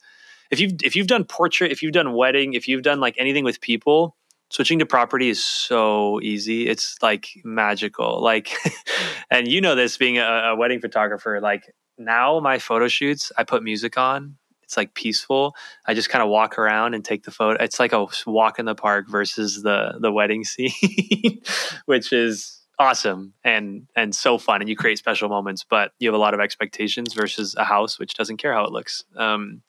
if 0.51 0.59
you've, 0.59 0.73
if 0.83 0.95
you've 0.95 1.07
done 1.07 1.23
portrait, 1.23 1.71
if 1.71 1.81
you've 1.81 1.93
done 1.93 2.13
wedding, 2.13 2.53
if 2.53 2.67
you've 2.67 2.83
done 2.83 2.99
like 2.99 3.15
anything 3.17 3.43
with 3.43 3.61
people, 3.61 4.15
switching 4.49 4.79
to 4.79 4.85
property 4.85 5.29
is 5.29 5.43
so 5.43 6.19
easy. 6.21 6.67
It's 6.67 6.97
like 7.01 7.29
magical. 7.43 8.21
Like, 8.21 8.55
and 9.31 9.47
you 9.47 9.61
know 9.61 9.75
this 9.75 9.97
being 9.97 10.17
a, 10.17 10.23
a, 10.23 10.55
wedding 10.55 10.79
photographer. 10.79 11.39
Like 11.41 11.73
now, 11.97 12.39
my 12.39 12.59
photo 12.59 12.87
shoots, 12.87 13.31
I 13.37 13.43
put 13.43 13.63
music 13.63 13.97
on. 13.97 14.37
It's 14.63 14.77
like 14.77 14.95
peaceful. 14.95 15.55
I 15.85 15.93
just 15.93 16.09
kind 16.09 16.23
of 16.23 16.29
walk 16.29 16.57
around 16.57 16.95
and 16.95 17.05
take 17.05 17.23
the 17.23 17.31
photo. 17.31 17.63
It's 17.63 17.79
like 17.79 17.93
a 17.93 18.07
walk 18.25 18.57
in 18.57 18.65
the 18.65 18.75
park 18.75 19.07
versus 19.07 19.61
the 19.61 19.97
the 19.99 20.11
wedding 20.11 20.43
scene, 20.43 21.41
which 21.85 22.11
is 22.11 22.61
awesome 22.79 23.33
and 23.43 23.87
and 23.95 24.15
so 24.15 24.39
fun. 24.39 24.61
And 24.61 24.69
you 24.69 24.75
create 24.75 24.97
special 24.97 25.29
moments, 25.29 25.63
but 25.69 25.91
you 25.99 26.07
have 26.07 26.15
a 26.15 26.19
lot 26.19 26.33
of 26.33 26.39
expectations 26.39 27.13
versus 27.13 27.55
a 27.57 27.63
house 27.63 27.99
which 27.99 28.15
doesn't 28.15 28.37
care 28.37 28.53
how 28.53 28.65
it 28.65 28.71
looks. 28.71 29.03
Um, 29.15 29.61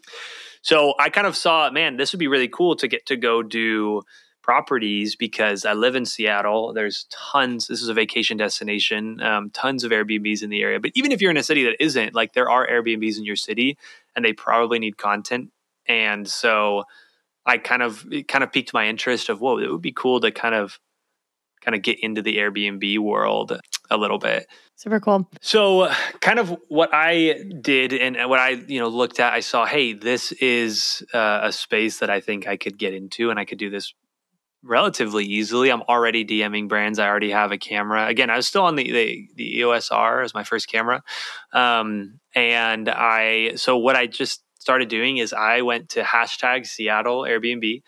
so 0.63 0.95
I 0.99 1.11
kind 1.11 1.27
of 1.27 1.37
saw, 1.37 1.71
man, 1.71 1.97
this 1.97 2.13
would 2.13 2.19
be 2.19 2.27
really 2.27 2.49
cool 2.49 2.75
to 2.77 2.89
get 2.89 3.07
to 3.07 3.17
go 3.17 3.43
do 3.43 4.03
properties 4.47 5.17
because 5.17 5.65
I 5.65 5.73
live 5.73 5.97
in 5.97 6.07
Seattle. 6.07 6.73
There's 6.73 7.07
tons. 7.11 7.67
This 7.67 7.83
is 7.83 7.89
a 7.89 7.95
vacation 7.95 8.37
destination. 8.37 9.21
Um, 9.21 9.51
tons 9.51 9.83
of 9.83 9.91
Airbnbs 9.91 10.41
in 10.41 10.51
the 10.51 10.63
area. 10.63 10.79
But 10.79 10.93
even 10.95 11.11
if 11.11 11.21
you're 11.21 11.33
in 11.33 11.37
a 11.37 11.43
city 11.43 11.65
that 11.65 11.83
isn't, 11.83 12.15
like 12.15 12.33
there 12.33 12.49
are 12.49 12.65
Airbnbs 12.65 13.19
in 13.19 13.25
your 13.25 13.35
city, 13.35 13.77
and 14.15 14.25
they 14.25 14.33
probably 14.33 14.79
need 14.79 14.97
content. 14.97 15.51
And 15.89 16.29
so, 16.29 16.85
I 17.45 17.59
kind 17.59 17.83
of 17.83 18.07
it 18.13 18.29
kind 18.29 18.45
of 18.45 18.53
piqued 18.53 18.73
my 18.73 18.87
interest 18.87 19.29
of 19.29 19.41
whoa, 19.41 19.59
it 19.59 19.71
would 19.71 19.83
be 19.83 19.93
cool 19.93 20.21
to 20.21 20.31
kind 20.31 20.55
of 20.55 20.79
kind 21.61 21.75
of 21.75 21.83
get 21.83 21.99
into 21.99 22.23
the 22.23 22.37
Airbnb 22.37 23.01
world 23.01 23.59
a 23.91 23.97
little 23.97 24.19
bit. 24.19 24.47
Super 24.77 25.01
cool. 25.01 25.29
So, 25.41 25.93
kind 26.21 26.39
of 26.39 26.57
what 26.69 26.91
I 26.93 27.43
did 27.61 27.93
and 27.93 28.17
what 28.31 28.39
I, 28.39 28.51
you 28.51 28.79
know, 28.79 28.89
looked 28.89 29.19
at, 29.19 29.33
I 29.33 29.41
saw, 29.41 29.67
hey, 29.67 29.93
this 29.93 30.31
is 30.33 31.03
uh, 31.13 31.41
a 31.43 31.53
space 31.53 31.99
that 31.99 32.11
I 32.11 32.21
think 32.21 32.47
I 32.47 32.57
could 32.57 32.79
get 32.79 32.95
into, 32.95 33.31
and 33.31 33.41
I 33.41 33.45
could 33.45 33.59
do 33.59 33.71
this 33.71 33.93
relatively 34.67 35.25
easily. 35.25 35.71
I'm 35.71 35.83
already 35.83 36.25
DMing 36.25 36.69
brands. 36.69 36.99
I 36.99 37.09
already 37.09 37.31
have 37.31 37.53
a 37.53 37.59
camera. 37.59 38.07
Again, 38.07 38.31
I 38.31 38.37
was 38.37 38.47
still 38.47 38.63
on 38.63 38.77
the 38.77 38.85
the, 38.85 39.29
the 39.35 39.59
EOS 39.59 39.91
R 39.91 40.23
as 40.23 40.35
my 40.35 40.45
first 40.45 40.69
camera, 40.69 41.03
um, 41.53 42.21
and 42.35 42.89
I. 42.89 43.55
So 43.57 43.77
what 43.77 43.97
I 43.97 44.07
just 44.07 44.43
started 44.59 44.89
doing 44.89 45.19
is 45.19 45.33
I 45.33 45.63
went 45.63 45.91
to 45.91 46.03
hashtag 46.03 46.67
Seattle 46.67 47.23
Airbnb. 47.23 47.83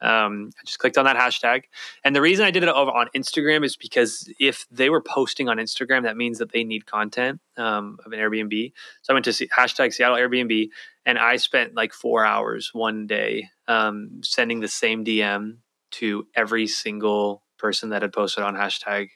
Um, 0.00 0.50
I 0.58 0.64
just 0.64 0.80
clicked 0.80 0.98
on 0.98 1.04
that 1.04 1.16
hashtag, 1.16 1.64
and 2.04 2.16
the 2.16 2.20
reason 2.20 2.44
I 2.44 2.50
did 2.50 2.64
it 2.64 2.68
over 2.68 2.90
on 2.90 3.08
Instagram 3.14 3.64
is 3.64 3.76
because 3.76 4.28
if 4.40 4.66
they 4.68 4.90
were 4.90 5.00
posting 5.00 5.48
on 5.48 5.58
Instagram, 5.58 6.02
that 6.02 6.16
means 6.16 6.38
that 6.38 6.50
they 6.50 6.64
need 6.64 6.86
content 6.86 7.40
um, 7.56 7.98
of 8.04 8.12
an 8.12 8.18
Airbnb. 8.18 8.72
So 9.02 9.12
I 9.12 9.14
went 9.14 9.24
to 9.26 9.32
see, 9.32 9.46
hashtag 9.46 9.92
Seattle 9.92 10.16
Airbnb, 10.16 10.70
and 11.06 11.18
I 11.18 11.36
spent 11.36 11.76
like 11.76 11.92
four 11.92 12.24
hours 12.24 12.70
one 12.72 13.06
day 13.06 13.48
um, 13.68 14.22
sending 14.24 14.58
the 14.58 14.66
same 14.66 15.04
DM 15.04 15.58
to 15.92 16.26
every 16.34 16.66
single 16.66 17.42
person 17.58 17.90
that 17.90 18.02
had 18.02 18.12
posted 18.12 18.44
on 18.44 18.54
hashtag 18.54 19.08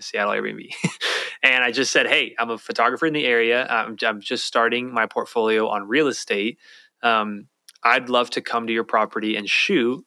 Seattle 0.00 0.32
Airbnb. 0.32 0.70
and 1.42 1.64
I 1.64 1.72
just 1.72 1.92
said, 1.92 2.06
hey, 2.06 2.34
I'm 2.38 2.50
a 2.50 2.58
photographer 2.58 3.06
in 3.06 3.12
the 3.12 3.24
area. 3.24 3.66
I'm, 3.66 3.96
I'm 4.04 4.20
just 4.20 4.44
starting 4.44 4.92
my 4.92 5.06
portfolio 5.06 5.68
on 5.68 5.88
real 5.88 6.08
estate. 6.08 6.58
Um, 7.02 7.48
I'd 7.82 8.08
love 8.08 8.30
to 8.30 8.40
come 8.40 8.66
to 8.66 8.72
your 8.72 8.84
property 8.84 9.36
and 9.36 9.48
shoot. 9.48 10.04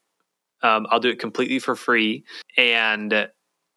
Um, 0.63 0.87
I'll 0.89 0.99
do 0.99 1.09
it 1.09 1.19
completely 1.19 1.59
for 1.59 1.75
free 1.75 2.23
and 2.57 3.29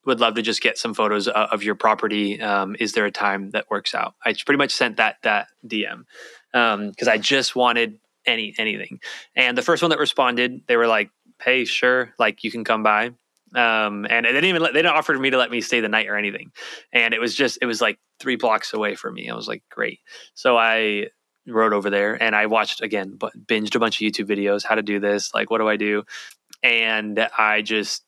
would 0.04 0.20
love 0.20 0.34
to 0.34 0.42
just 0.42 0.60
get 0.60 0.76
some 0.76 0.94
photos 0.94 1.28
of 1.28 1.62
your 1.62 1.74
property. 1.74 2.40
Um, 2.40 2.76
is 2.78 2.92
there 2.92 3.06
a 3.06 3.10
time 3.10 3.50
that 3.50 3.70
works 3.70 3.94
out? 3.94 4.14
I 4.24 4.34
pretty 4.34 4.58
much 4.58 4.72
sent 4.72 4.98
that 4.98 5.16
that 5.22 5.48
DM 5.66 6.04
because 6.52 7.08
um, 7.08 7.12
I 7.12 7.18
just 7.18 7.56
wanted 7.56 7.98
any 8.26 8.54
anything. 8.58 9.00
And 9.34 9.56
the 9.56 9.62
first 9.62 9.82
one 9.82 9.90
that 9.90 9.98
responded, 9.98 10.62
they 10.66 10.76
were 10.76 10.86
like, 10.86 11.10
hey, 11.44 11.64
sure, 11.64 12.12
like 12.18 12.44
you 12.44 12.50
can 12.50 12.64
come 12.64 12.82
by. 12.82 13.10
Um, 13.54 14.04
and 14.10 14.26
they 14.26 14.32
didn't 14.32 14.46
even 14.46 14.62
let, 14.62 14.72
they 14.72 14.82
didn't 14.82 14.96
offer 14.96 15.16
me 15.16 15.30
to 15.30 15.38
let 15.38 15.50
me 15.50 15.60
stay 15.60 15.80
the 15.80 15.88
night 15.88 16.08
or 16.08 16.16
anything. 16.16 16.50
And 16.92 17.14
it 17.14 17.20
was 17.20 17.34
just 17.34 17.58
it 17.62 17.66
was 17.66 17.80
like 17.80 17.98
three 18.18 18.36
blocks 18.36 18.74
away 18.74 18.96
from 18.96 19.14
me. 19.14 19.30
I 19.30 19.34
was 19.34 19.46
like, 19.46 19.62
great. 19.70 20.00
So 20.34 20.56
I 20.56 21.08
rode 21.46 21.72
over 21.72 21.90
there 21.90 22.20
and 22.20 22.34
I 22.34 22.46
watched 22.46 22.80
again, 22.80 23.14
but 23.16 23.32
binged 23.46 23.76
a 23.76 23.78
bunch 23.78 24.00
of 24.00 24.06
YouTube 24.06 24.26
videos, 24.26 24.64
how 24.64 24.74
to 24.74 24.82
do 24.82 24.98
this, 24.98 25.32
like 25.34 25.50
what 25.50 25.58
do 25.58 25.68
I 25.68 25.76
do? 25.76 26.02
And 26.62 27.28
I 27.38 27.62
just 27.62 28.04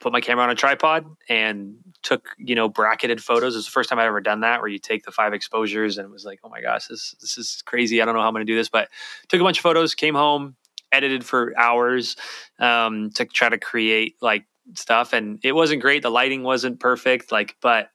put 0.00 0.12
my 0.12 0.20
camera 0.20 0.44
on 0.44 0.50
a 0.50 0.54
tripod 0.54 1.06
and 1.28 1.76
took 2.02 2.30
you 2.36 2.54
know 2.54 2.68
bracketed 2.68 3.22
photos. 3.22 3.54
It 3.54 3.58
was 3.58 3.66
the 3.66 3.70
first 3.70 3.88
time 3.88 3.98
I'd 3.98 4.06
ever 4.06 4.20
done 4.20 4.40
that, 4.40 4.60
where 4.60 4.68
you 4.68 4.78
take 4.78 5.04
the 5.04 5.12
five 5.12 5.32
exposures 5.32 5.96
and 5.96 6.04
it 6.04 6.10
was 6.10 6.24
like, 6.24 6.40
oh 6.42 6.48
my 6.48 6.60
gosh, 6.60 6.88
this 6.88 7.14
this 7.20 7.38
is 7.38 7.62
crazy. 7.64 8.02
I 8.02 8.04
don't 8.04 8.14
know 8.14 8.20
how 8.20 8.28
I'm 8.28 8.34
going 8.34 8.44
to 8.44 8.52
do 8.52 8.56
this, 8.56 8.68
but 8.68 8.88
took 9.28 9.40
a 9.40 9.44
bunch 9.44 9.58
of 9.58 9.62
photos, 9.62 9.94
came 9.94 10.14
home, 10.14 10.56
edited 10.92 11.24
for 11.24 11.58
hours 11.58 12.16
um, 12.58 13.10
to 13.14 13.24
try 13.24 13.48
to 13.48 13.58
create 13.58 14.16
like 14.20 14.44
stuff, 14.74 15.12
and 15.12 15.40
it 15.42 15.52
wasn't 15.52 15.82
great. 15.82 16.02
The 16.02 16.10
lighting 16.10 16.42
wasn't 16.42 16.80
perfect, 16.80 17.32
like, 17.32 17.56
but 17.60 17.90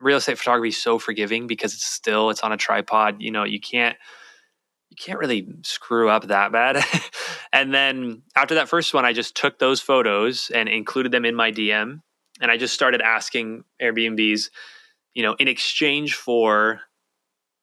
real 0.00 0.18
estate 0.18 0.38
photography 0.38 0.68
is 0.68 0.82
so 0.82 0.98
forgiving 0.98 1.46
because 1.46 1.74
it's 1.74 1.86
still 1.86 2.30
it's 2.30 2.40
on 2.40 2.52
a 2.52 2.56
tripod. 2.56 3.20
You 3.20 3.30
know, 3.30 3.44
you 3.44 3.60
can't 3.60 3.96
you 4.90 4.96
can't 4.96 5.18
really 5.18 5.48
screw 5.62 6.08
up 6.08 6.28
that 6.28 6.52
bad. 6.52 6.82
and 7.52 7.72
then 7.72 8.22
after 8.34 8.54
that 8.56 8.68
first 8.68 8.94
one, 8.94 9.04
I 9.04 9.12
just 9.12 9.36
took 9.36 9.58
those 9.58 9.80
photos 9.80 10.50
and 10.54 10.68
included 10.68 11.12
them 11.12 11.24
in 11.24 11.34
my 11.34 11.52
DM, 11.52 12.00
and 12.40 12.50
I 12.50 12.56
just 12.56 12.74
started 12.74 13.00
asking 13.00 13.64
Airbnbs, 13.80 14.50
you 15.14 15.22
know, 15.22 15.34
in 15.34 15.48
exchange 15.48 16.14
for 16.14 16.80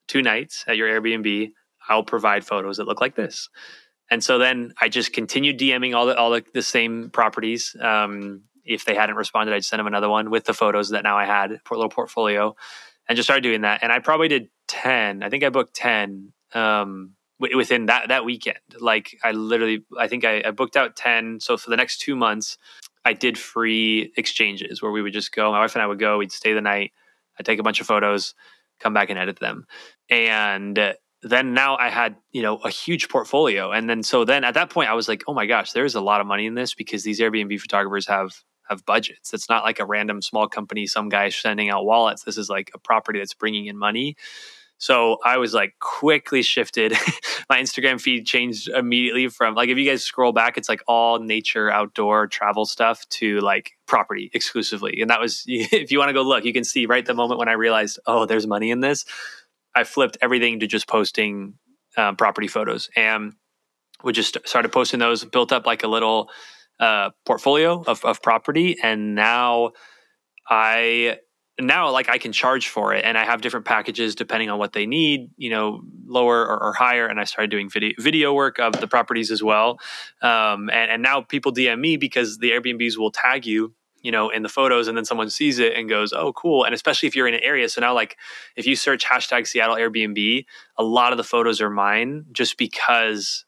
two 0.07 0.21
nights 0.21 0.65
at 0.67 0.77
your 0.77 0.89
Airbnb, 0.89 1.51
I'll 1.87 2.03
provide 2.03 2.45
photos 2.45 2.77
that 2.77 2.87
look 2.87 3.01
like 3.01 3.15
this. 3.15 3.49
And 4.13 4.23
so 4.23 4.37
then 4.37 4.75
I 4.79 4.89
just 4.89 5.11
continued 5.11 5.57
DMing 5.57 5.95
all 5.95 6.05
the 6.05 6.15
all 6.15 6.29
the, 6.29 6.45
the 6.53 6.61
same 6.61 7.09
properties. 7.09 7.75
Um, 7.81 8.43
if 8.63 8.85
they 8.85 8.93
hadn't 8.93 9.15
responded, 9.15 9.55
I'd 9.55 9.65
send 9.65 9.79
them 9.79 9.87
another 9.87 10.07
one 10.07 10.29
with 10.29 10.43
the 10.43 10.53
photos 10.53 10.89
that 10.89 11.03
now 11.03 11.17
I 11.17 11.25
had, 11.25 11.51
a 11.51 11.59
little 11.71 11.89
portfolio, 11.89 12.55
and 13.09 13.15
just 13.15 13.25
started 13.25 13.41
doing 13.41 13.61
that. 13.61 13.81
And 13.81 13.91
I 13.91 13.97
probably 13.97 14.27
did 14.27 14.49
10. 14.67 15.23
I 15.23 15.29
think 15.29 15.43
I 15.43 15.49
booked 15.49 15.73
10 15.73 16.31
um, 16.53 17.13
w- 17.39 17.57
within 17.57 17.87
that, 17.87 18.09
that 18.09 18.23
weekend. 18.23 18.59
Like 18.79 19.17
I 19.23 19.31
literally, 19.31 19.83
I 19.97 20.07
think 20.07 20.25
I, 20.25 20.43
I 20.45 20.51
booked 20.51 20.77
out 20.77 20.95
10. 20.95 21.39
So 21.39 21.57
for 21.57 21.71
the 21.71 21.75
next 21.75 21.97
two 21.97 22.15
months, 22.15 22.59
I 23.03 23.13
did 23.13 23.35
free 23.35 24.13
exchanges 24.15 24.83
where 24.83 24.91
we 24.91 25.01
would 25.01 25.13
just 25.13 25.31
go. 25.31 25.51
My 25.51 25.61
wife 25.61 25.73
and 25.73 25.81
I 25.81 25.87
would 25.87 25.99
go. 25.99 26.19
We'd 26.19 26.31
stay 26.31 26.53
the 26.53 26.61
night. 26.61 26.91
I'd 27.39 27.47
take 27.47 27.59
a 27.59 27.63
bunch 27.63 27.81
of 27.81 27.87
photos, 27.87 28.35
come 28.79 28.93
back 28.93 29.09
and 29.09 29.17
edit 29.17 29.39
them, 29.39 29.65
and 30.07 30.95
then 31.23 31.53
now 31.53 31.77
I 31.77 31.89
had 31.89 32.15
you 32.31 32.41
know 32.41 32.57
a 32.57 32.69
huge 32.69 33.09
portfolio. 33.09 33.71
And 33.71 33.89
then 33.89 34.03
so 34.03 34.25
then 34.25 34.43
at 34.43 34.53
that 34.53 34.69
point 34.69 34.89
I 34.89 34.93
was 34.93 35.07
like, 35.07 35.23
oh 35.27 35.33
my 35.33 35.45
gosh, 35.45 35.71
there's 35.71 35.95
a 35.95 36.01
lot 36.01 36.21
of 36.21 36.27
money 36.27 36.45
in 36.45 36.55
this 36.55 36.73
because 36.73 37.03
these 37.03 37.19
Airbnb 37.19 37.59
photographers 37.59 38.07
have 38.07 38.43
have 38.69 38.85
budgets. 38.85 39.33
It's 39.33 39.49
not 39.49 39.63
like 39.63 39.79
a 39.79 39.85
random 39.85 40.21
small 40.21 40.47
company, 40.47 40.87
some 40.87 41.09
guy 41.09 41.29
sending 41.29 41.69
out 41.69 41.85
wallets. 41.85 42.23
This 42.23 42.37
is 42.37 42.49
like 42.49 42.71
a 42.73 42.79
property 42.79 43.19
that's 43.19 43.33
bringing 43.33 43.65
in 43.65 43.77
money. 43.77 44.15
So 44.77 45.17
I 45.23 45.37
was 45.37 45.53
like 45.53 45.75
quickly 45.79 46.41
shifted. 46.41 46.91
My 47.49 47.61
Instagram 47.61 48.01
feed 48.01 48.25
changed 48.25 48.67
immediately 48.67 49.29
from 49.29 49.55
like 49.55 49.69
if 49.69 49.77
you 49.77 49.89
guys 49.89 50.03
scroll 50.03 50.33
back, 50.33 50.57
it's 50.57 50.67
like 50.67 50.81
all 50.87 51.19
nature, 51.19 51.71
outdoor, 51.71 52.27
travel 52.27 52.65
stuff 52.65 53.07
to 53.09 53.39
like 53.39 53.71
property 53.85 54.29
exclusively. 54.33 54.99
And 54.99 55.09
that 55.09 55.21
was 55.21 55.43
if 55.47 55.91
you 55.91 55.99
want 55.99 56.09
to 56.09 56.13
go 56.13 56.21
look, 56.21 56.43
you 56.43 56.51
can 56.51 56.65
see 56.65 56.85
right 56.85 57.05
the 57.05 57.13
moment 57.13 57.39
when 57.39 57.47
I 57.47 57.53
realized, 57.53 57.99
oh, 58.07 58.25
there's 58.25 58.45
money 58.45 58.71
in 58.71 58.81
this. 58.81 59.05
I 59.75 59.83
flipped 59.83 60.17
everything 60.21 60.59
to 60.59 60.67
just 60.67 60.87
posting 60.87 61.55
um, 61.97 62.15
property 62.15 62.47
photos 62.47 62.89
and 62.95 63.33
we 64.03 64.11
just 64.11 64.37
started 64.45 64.71
posting 64.71 64.99
those, 64.99 65.23
built 65.23 65.51
up 65.51 65.65
like 65.65 65.83
a 65.83 65.87
little 65.87 66.29
uh, 66.79 67.11
portfolio 67.25 67.83
of, 67.87 68.03
of 68.03 68.21
property. 68.21 68.77
And 68.81 69.15
now 69.15 69.71
I 70.49 71.19
now 71.61 71.91
like 71.91 72.09
I 72.09 72.17
can 72.17 72.31
charge 72.31 72.67
for 72.67 72.93
it 72.95 73.05
and 73.05 73.15
I 73.17 73.25
have 73.25 73.41
different 73.41 73.65
packages 73.65 74.15
depending 74.15 74.49
on 74.49 74.57
what 74.57 74.73
they 74.73 74.87
need, 74.87 75.29
you 75.37 75.51
know, 75.51 75.81
lower 76.05 76.41
or, 76.41 76.63
or 76.63 76.73
higher. 76.73 77.05
And 77.05 77.19
I 77.19 77.25
started 77.25 77.51
doing 77.51 77.69
video, 77.69 77.93
video 77.99 78.33
work 78.33 78.59
of 78.59 78.73
the 78.79 78.87
properties 78.87 79.29
as 79.29 79.43
well. 79.43 79.79
Um, 80.21 80.69
and, 80.71 80.91
and 80.91 81.03
now 81.03 81.21
people 81.21 81.53
DM 81.53 81.79
me 81.79 81.95
because 81.97 82.39
the 82.39 82.51
Airbnbs 82.51 82.97
will 82.97 83.11
tag 83.11 83.45
you 83.45 83.73
you 84.03 84.11
know, 84.11 84.29
in 84.29 84.43
the 84.43 84.49
photos, 84.49 84.87
and 84.87 84.95
then 84.95 85.05
someone 85.05 85.29
sees 85.29 85.57
it 85.57 85.73
and 85.73 85.89
goes, 85.89 86.13
"Oh, 86.13 86.33
cool!" 86.33 86.65
And 86.65 86.75
especially 86.75 87.07
if 87.07 87.15
you're 87.15 87.27
in 87.27 87.33
an 87.33 87.43
area, 87.43 87.67
so 87.69 87.81
now 87.81 87.93
like 87.93 88.17
if 88.55 88.67
you 88.67 88.75
search 88.75 89.05
hashtag 89.05 89.47
Seattle 89.47 89.75
Airbnb, 89.75 90.45
a 90.77 90.83
lot 90.83 91.13
of 91.13 91.17
the 91.17 91.23
photos 91.23 91.61
are 91.61 91.69
mine, 91.69 92.25
just 92.31 92.57
because 92.57 93.45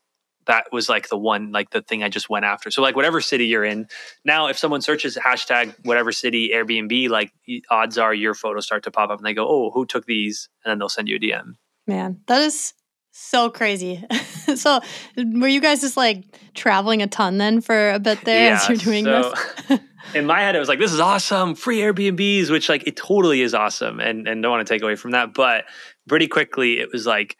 that 0.47 0.67
was 0.71 0.89
like 0.89 1.09
the 1.09 1.17
one 1.17 1.51
like 1.51 1.71
the 1.71 1.81
thing 1.81 2.03
I 2.03 2.09
just 2.09 2.29
went 2.29 2.45
after. 2.45 2.71
So 2.71 2.81
like 2.81 2.95
whatever 2.95 3.21
city 3.21 3.45
you're 3.47 3.65
in, 3.65 3.87
now 4.23 4.47
if 4.47 4.57
someone 4.57 4.81
searches 4.81 5.17
hashtag 5.17 5.75
whatever 5.83 6.11
city 6.11 6.51
Airbnb, 6.53 7.09
like 7.09 7.31
odds 7.69 7.97
are 7.97 8.13
your 8.13 8.33
photos 8.33 8.65
start 8.65 8.83
to 8.83 8.91
pop 8.91 9.09
up 9.09 9.19
and 9.19 9.25
they 9.25 9.33
go, 9.33 9.47
"Oh, 9.47 9.71
who 9.71 9.85
took 9.85 10.05
these?" 10.05 10.49
and 10.63 10.71
then 10.71 10.79
they'll 10.79 10.89
send 10.89 11.09
you 11.09 11.17
a 11.17 11.19
DM. 11.19 11.55
Man, 11.87 12.21
that 12.27 12.41
is 12.41 12.73
so 13.11 13.49
crazy. 13.49 14.03
so 14.55 14.79
were 15.17 15.47
you 15.47 15.61
guys 15.61 15.81
just 15.81 15.97
like 15.97 16.23
traveling 16.53 17.01
a 17.01 17.07
ton 17.07 17.37
then 17.37 17.61
for 17.61 17.91
a 17.91 17.99
bit 17.99 18.23
there 18.25 18.49
yeah, 18.49 18.55
as 18.55 18.69
you're 18.69 18.77
doing 18.77 19.05
so, 19.05 19.33
this? 19.69 19.79
in 20.15 20.25
my 20.25 20.39
head, 20.39 20.56
it 20.56 20.60
was 20.60 20.69
like, 20.69 20.80
this 20.80 20.93
is 20.93 20.99
awesome, 20.99 21.56
free 21.56 21.80
Airbnbs, 21.80 22.49
which 22.49 22.69
like 22.69 22.88
it 22.88 22.95
totally 22.95 23.41
is 23.41 23.54
awesome, 23.54 23.99
and 23.99 24.28
and 24.28 24.41
don't 24.41 24.51
want 24.51 24.65
to 24.65 24.73
take 24.73 24.82
away 24.82 24.95
from 24.95 25.12
that. 25.12 25.34
But 25.34 25.65
pretty 26.08 26.28
quickly, 26.28 26.80
it 26.80 26.89
was 26.91 27.06
like, 27.06 27.38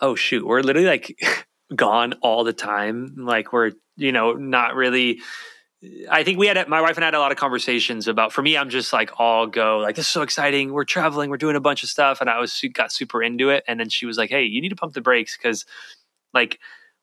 oh 0.00 0.14
shoot, 0.14 0.46
we're 0.46 0.62
literally 0.62 0.88
like 0.88 1.46
gone 1.76 2.14
all 2.22 2.44
the 2.44 2.52
time. 2.52 3.14
Like 3.18 3.52
we're, 3.52 3.72
you 3.96 4.10
know, 4.10 4.32
not 4.32 4.74
really. 4.74 5.20
I 6.08 6.22
think 6.22 6.38
we 6.38 6.46
had 6.46 6.68
my 6.68 6.80
wife 6.80 6.96
and 6.96 7.04
I 7.04 7.08
had 7.08 7.14
a 7.14 7.18
lot 7.18 7.32
of 7.32 7.38
conversations 7.38 8.06
about. 8.06 8.32
For 8.32 8.40
me, 8.40 8.56
I'm 8.56 8.70
just 8.70 8.92
like 8.92 9.10
all 9.18 9.46
go, 9.48 9.78
like 9.78 9.96
this 9.96 10.06
is 10.06 10.12
so 10.12 10.22
exciting. 10.22 10.72
We're 10.72 10.84
traveling, 10.84 11.28
we're 11.28 11.36
doing 11.36 11.56
a 11.56 11.60
bunch 11.60 11.82
of 11.82 11.88
stuff, 11.88 12.20
and 12.20 12.30
I 12.30 12.38
was 12.38 12.64
got 12.72 12.92
super 12.92 13.22
into 13.22 13.50
it. 13.50 13.64
And 13.68 13.78
then 13.80 13.88
she 13.88 14.06
was 14.06 14.16
like, 14.16 14.30
"Hey, 14.30 14.44
you 14.44 14.60
need 14.62 14.70
to 14.70 14.76
pump 14.76 14.94
the 14.94 15.00
brakes 15.00 15.36
because, 15.36 15.66
like, 16.32 16.58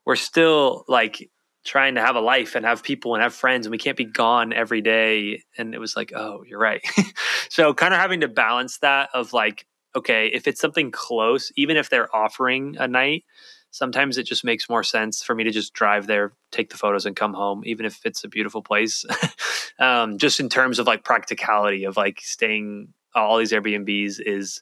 we're 0.05 0.15
still 0.15 0.85
like 0.87 1.29
trying 1.65 1.95
to 1.95 2.01
have 2.01 2.15
a 2.15 2.21
life 2.21 2.55
and 2.55 2.65
have 2.65 2.83
people 2.83 3.15
and 3.15 3.23
have 3.23 3.33
friends, 3.33 3.65
and 3.65 3.71
we 3.71 3.77
can't 3.77 3.97
be 3.97 4.05
gone 4.05 4.53
every 4.53 4.81
day." 4.81 5.43
And 5.57 5.73
it 5.73 5.79
was 5.79 5.95
like, 5.95 6.11
"Oh, 6.15 6.43
you're 6.47 6.59
right." 6.59 6.81
so, 7.49 7.73
kind 7.73 7.93
of 7.93 7.99
having 7.99 8.21
to 8.21 8.27
balance 8.27 8.79
that 8.79 9.09
of 9.13 9.33
like, 9.33 9.65
okay, 9.95 10.27
if 10.27 10.47
it's 10.47 10.61
something 10.61 10.91
close, 10.91 11.51
even 11.55 11.77
if 11.77 11.89
they're 11.89 12.13
offering 12.15 12.75
a 12.79 12.87
night 12.87 13.23
sometimes 13.71 14.17
it 14.17 14.23
just 14.23 14.43
makes 14.43 14.69
more 14.69 14.83
sense 14.83 15.21
for 15.23 15.35
me 15.35 15.43
to 15.43 15.51
just 15.51 15.73
drive 15.73 16.07
there, 16.07 16.33
take 16.51 16.69
the 16.69 16.77
photos, 16.77 17.05
and 17.05 17.15
come 17.15 17.33
home, 17.33 17.61
even 17.65 17.85
if 17.85 18.05
it's 18.05 18.23
a 18.23 18.27
beautiful 18.27 18.61
place. 18.61 19.05
um, 19.79 20.17
just 20.17 20.39
in 20.39 20.49
terms 20.49 20.79
of 20.79 20.87
like 20.87 21.03
practicality 21.03 21.83
of 21.83 21.97
like 21.97 22.19
staying 22.21 22.93
all 23.15 23.37
these 23.37 23.51
Airbnbs 23.51 24.19
is 24.25 24.61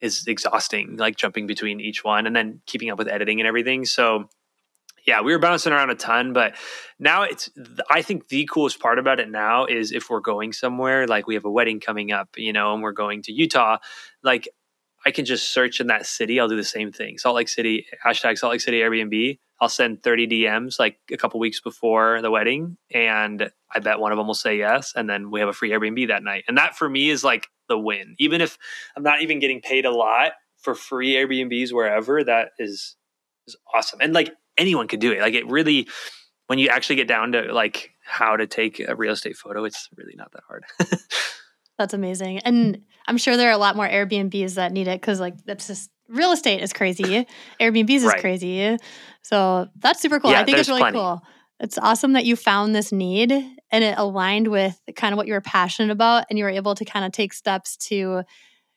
is 0.00 0.26
exhausting, 0.26 0.96
like 0.96 1.16
jumping 1.16 1.46
between 1.46 1.78
each 1.78 2.02
one 2.02 2.26
and 2.26 2.34
then 2.34 2.62
keeping 2.64 2.90
up 2.90 2.96
with 2.96 3.08
editing 3.08 3.38
and 3.38 3.46
everything. 3.46 3.84
So 3.84 4.30
yeah, 5.06 5.20
we 5.20 5.32
were 5.32 5.38
bouncing 5.38 5.72
around 5.72 5.90
a 5.90 5.94
ton, 5.94 6.32
but 6.32 6.54
now 6.98 7.22
it's, 7.22 7.50
I 7.88 8.02
think 8.02 8.28
the 8.28 8.48
coolest 8.50 8.80
part 8.80 8.98
about 8.98 9.20
it 9.20 9.30
now 9.30 9.66
is 9.66 9.92
if 9.92 10.10
we're 10.10 10.20
going 10.20 10.52
somewhere, 10.52 11.06
like 11.06 11.26
we 11.26 11.34
have 11.34 11.44
a 11.44 11.50
wedding 11.50 11.80
coming 11.80 12.12
up, 12.12 12.28
you 12.36 12.52
know, 12.52 12.74
and 12.74 12.82
we're 12.82 12.92
going 12.92 13.22
to 13.22 13.32
Utah, 13.32 13.78
like 14.22 14.48
I 15.04 15.10
can 15.10 15.24
just 15.24 15.52
search 15.52 15.80
in 15.80 15.86
that 15.86 16.06
city. 16.06 16.38
I'll 16.38 16.48
do 16.48 16.56
the 16.56 16.64
same 16.64 16.92
thing. 16.92 17.18
Salt 17.18 17.36
Lake 17.36 17.48
City, 17.48 17.86
hashtag 18.04 18.36
Salt 18.36 18.52
Lake 18.52 18.60
City 18.60 18.80
Airbnb. 18.80 19.38
I'll 19.60 19.68
send 19.68 20.02
30 20.02 20.26
DMs 20.26 20.78
like 20.78 20.98
a 21.10 21.16
couple 21.16 21.40
weeks 21.40 21.60
before 21.60 22.20
the 22.22 22.30
wedding. 22.30 22.76
And 22.92 23.50
I 23.74 23.78
bet 23.78 23.98
one 23.98 24.12
of 24.12 24.18
them 24.18 24.26
will 24.26 24.34
say 24.34 24.58
yes. 24.58 24.92
And 24.94 25.08
then 25.08 25.30
we 25.30 25.40
have 25.40 25.48
a 25.48 25.54
free 25.54 25.70
Airbnb 25.70 26.08
that 26.08 26.22
night. 26.22 26.44
And 26.48 26.56
that 26.58 26.76
for 26.76 26.88
me 26.88 27.10
is 27.10 27.24
like 27.24 27.48
the 27.68 27.78
win. 27.78 28.14
Even 28.18 28.40
if 28.40 28.58
I'm 28.96 29.02
not 29.02 29.22
even 29.22 29.38
getting 29.38 29.60
paid 29.60 29.84
a 29.84 29.90
lot 29.90 30.32
for 30.58 30.74
free 30.74 31.14
Airbnbs 31.14 31.72
wherever, 31.72 32.22
that 32.24 32.50
is 32.58 32.96
is 33.46 33.56
awesome. 33.74 34.00
And 34.00 34.12
like 34.12 34.34
anyone 34.56 34.88
could 34.88 35.00
do 35.00 35.12
it. 35.12 35.20
Like 35.20 35.34
it 35.34 35.46
really, 35.46 35.88
when 36.46 36.58
you 36.58 36.68
actually 36.68 36.96
get 36.96 37.08
down 37.08 37.32
to 37.32 37.52
like 37.52 37.90
how 38.04 38.36
to 38.36 38.46
take 38.46 38.80
a 38.80 38.94
real 38.94 39.12
estate 39.12 39.36
photo, 39.36 39.64
it's 39.64 39.88
really 39.96 40.14
not 40.16 40.32
that 40.32 40.42
hard. 40.46 40.64
That's 41.78 41.94
amazing. 41.94 42.40
And 42.40 42.82
I'm 43.06 43.16
sure 43.16 43.36
there 43.36 43.48
are 43.48 43.54
a 43.54 43.58
lot 43.58 43.74
more 43.74 43.88
Airbnbs 43.88 44.54
that 44.56 44.70
need 44.70 44.86
it 44.86 45.00
because, 45.00 45.18
like, 45.18 45.34
that's 45.46 45.66
just 45.66 45.90
real 46.10 46.32
estate 46.32 46.60
is 46.60 46.74
crazy. 46.74 47.26
Airbnbs 47.60 47.90
is 47.90 48.04
right. 48.04 48.20
crazy. 48.20 48.76
So 49.22 49.66
that's 49.76 50.02
super 50.02 50.20
cool. 50.20 50.30
Yeah, 50.30 50.42
I 50.42 50.44
think 50.44 50.58
it's 50.58 50.68
really 50.68 50.82
plenty. 50.82 50.98
cool. 50.98 51.22
It's 51.58 51.78
awesome 51.78 52.12
that 52.12 52.26
you 52.26 52.36
found 52.36 52.74
this 52.74 52.92
need 52.92 53.32
and 53.32 53.84
it 53.84 53.96
aligned 53.96 54.48
with 54.48 54.78
kind 54.96 55.14
of 55.14 55.16
what 55.16 55.26
you 55.26 55.32
were 55.32 55.40
passionate 55.40 55.90
about 55.90 56.26
and 56.28 56.38
you 56.38 56.44
were 56.44 56.50
able 56.50 56.74
to 56.74 56.84
kind 56.84 57.04
of 57.04 57.12
take 57.12 57.32
steps 57.32 57.76
to 57.88 58.24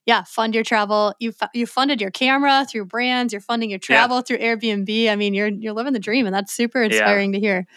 yeah, 0.05 0.23
fund 0.23 0.53
your 0.53 0.63
travel. 0.63 1.13
You 1.19 1.33
you 1.53 1.65
funded 1.65 2.01
your 2.01 2.11
camera 2.11 2.65
through 2.69 2.85
brands, 2.85 3.33
you're 3.33 3.41
funding 3.41 3.69
your 3.69 3.79
travel 3.79 4.17
yeah. 4.17 4.21
through 4.21 4.37
Airbnb. 4.39 5.09
I 5.09 5.15
mean, 5.15 5.33
you're 5.33 5.49
you're 5.49 5.73
living 5.73 5.93
the 5.93 5.99
dream 5.99 6.25
and 6.25 6.35
that's 6.35 6.53
super 6.53 6.83
inspiring 6.83 7.33
yeah. 7.33 7.39
to 7.39 7.45
hear 7.45 7.67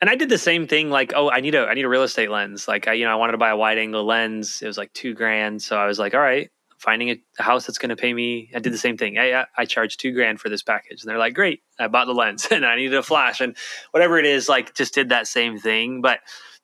and 0.00 0.08
I 0.08 0.16
did 0.16 0.28
the 0.28 0.38
same 0.38 0.66
thing. 0.66 0.90
Like, 0.90 1.12
oh, 1.14 1.30
I 1.30 1.40
need 1.40 1.54
a 1.54 1.66
I 1.66 1.74
need 1.74 1.84
a 1.84 1.88
real 1.88 2.02
estate 2.02 2.30
lens. 2.30 2.66
Like, 2.66 2.88
I 2.88 2.94
you 2.94 3.04
know 3.04 3.12
I 3.12 3.16
wanted 3.16 3.32
to 3.32 3.38
buy 3.38 3.50
a 3.50 3.56
wide 3.56 3.78
angle 3.78 4.04
lens. 4.04 4.62
It 4.62 4.66
was 4.66 4.78
like 4.78 4.92
two 4.92 5.14
grand. 5.14 5.62
So 5.62 5.76
I 5.76 5.86
was 5.86 5.98
like, 5.98 6.14
all 6.14 6.20
right, 6.20 6.50
finding 6.78 7.10
a, 7.10 7.22
a 7.38 7.42
house 7.42 7.66
that's 7.66 7.78
going 7.78 7.90
to 7.90 7.96
pay 7.96 8.12
me. 8.12 8.50
I 8.54 8.60
did 8.60 8.72
the 8.72 8.78
same 8.78 8.96
thing. 8.96 9.18
I 9.18 9.44
I 9.56 9.66
charge 9.66 9.98
two 9.98 10.12
grand 10.12 10.40
for 10.40 10.48
this 10.48 10.62
package, 10.62 11.02
and 11.02 11.10
they're 11.10 11.18
like, 11.18 11.34
great. 11.34 11.62
I 11.78 11.88
bought 11.88 12.06
the 12.06 12.14
lens, 12.14 12.48
and 12.50 12.64
I 12.64 12.76
needed 12.76 12.94
a 12.94 13.02
flash, 13.02 13.40
and 13.40 13.56
whatever 13.90 14.18
it 14.18 14.26
is, 14.26 14.48
like, 14.48 14.74
just 14.74 14.94
did 14.94 15.10
that 15.10 15.26
same 15.26 15.58
thing. 15.58 16.00
But 16.00 16.20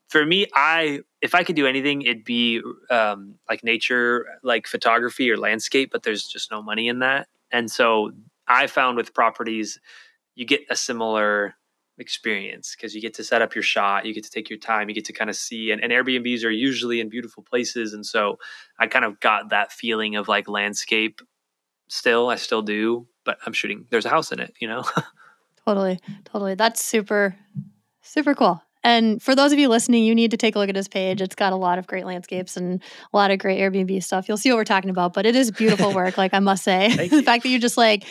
for 0.09 0.25
me, 0.25 0.47
I 0.55 1.01
if 1.21 1.35
I 1.35 1.43
could 1.43 1.57
do 1.57 1.67
anything, 1.67 2.03
it'd 2.03 2.25
be 2.25 2.63
um, 2.91 3.35
like 3.49 3.65
nature, 3.65 4.27
like 4.43 4.67
photography 4.67 5.31
or 5.31 5.37
landscape. 5.37 5.91
But 5.93 6.03
there's 6.03 6.27
just 6.27 6.51
no 6.51 6.63
money 6.63 6.89
in 6.89 7.01
that, 7.01 7.29
and 7.51 7.71
so 7.71 8.13
I 8.47 8.67
found 8.67 8.97
with 8.97 9.15
properties, 9.15 9.81
you 10.35 10.45
get 10.45 10.61
a 10.71 10.77
similar 10.77 11.55
experience 11.99 12.77
because 12.77 12.95
you 12.95 13.01
get 13.01 13.15
to 13.15 13.25
set 13.25 13.43
up 13.43 13.55
your 13.55 13.63
shot, 13.63 14.05
you 14.05 14.15
get 14.15 14.25
to 14.25 14.31
take 14.31 14.51
your 14.51 14.59
time, 14.59 14.89
you 14.89 14.95
get 14.95 15.07
to 15.07 15.13
kind 15.13 15.31
of 15.31 15.37
see. 15.37 15.71
And, 15.71 15.83
and, 15.83 15.93
Airbnbs 15.93 16.45
are 16.45 16.51
usually 16.51 17.01
in 17.01 17.09
beautiful 17.09 17.43
places, 17.43 17.95
and 17.95 18.05
so 18.05 18.39
I 18.79 18.87
kind 18.87 19.05
of 19.05 19.19
got 19.21 19.51
that 19.51 19.73
feeling 19.73 20.17
of 20.17 20.29
like 20.29 20.49
landscape. 20.49 21.21
Still, 21.89 22.29
I 22.29 22.37
still 22.37 22.63
do, 22.63 23.07
but 23.25 23.39
I'm 23.47 23.53
shooting. 23.53 23.87
There's 23.91 24.07
a 24.07 24.11
house 24.11 24.33
in 24.33 24.41
it, 24.41 24.55
you 24.61 24.69
know. 24.69 24.85
totally, 25.67 26.01
totally. 26.25 26.55
That's 26.55 26.85
super, 26.85 27.37
super 28.03 28.35
cool. 28.35 28.63
And 28.87 29.21
for 29.21 29.35
those 29.35 29.53
of 29.53 29.59
you 29.59 29.69
listening, 29.69 30.05
you 30.05 30.15
need 30.15 30.31
to 30.31 30.37
take 30.37 30.55
a 30.55 30.61
look 30.61 30.69
at 30.69 30.77
his 30.77 30.87
page. 30.87 31.21
It's 31.21 31.35
got 31.35 31.53
a 31.53 31.57
lot 31.57 31.81
of 31.81 31.89
great 31.89 32.07
landscapes 32.07 32.57
and 32.57 32.81
a 33.13 33.17
lot 33.17 33.33
of 33.33 33.41
great 33.41 33.59
Airbnb 33.59 34.01
stuff. 34.01 34.29
You'll 34.29 34.37
see 34.37 34.49
what 34.51 34.59
we're 34.59 34.65
talking 34.65 34.91
about, 34.91 35.13
but 35.13 35.27
it 35.27 35.35
is 35.35 35.51
beautiful 35.51 35.93
work, 35.93 36.17
like 36.17 36.33
I 36.33 36.39
must 36.39 36.63
say. 36.63 37.09
the 37.09 37.23
fact 37.25 37.43
that 37.43 37.49
you 37.49 37.59
just 37.59 37.77
like 37.77 38.07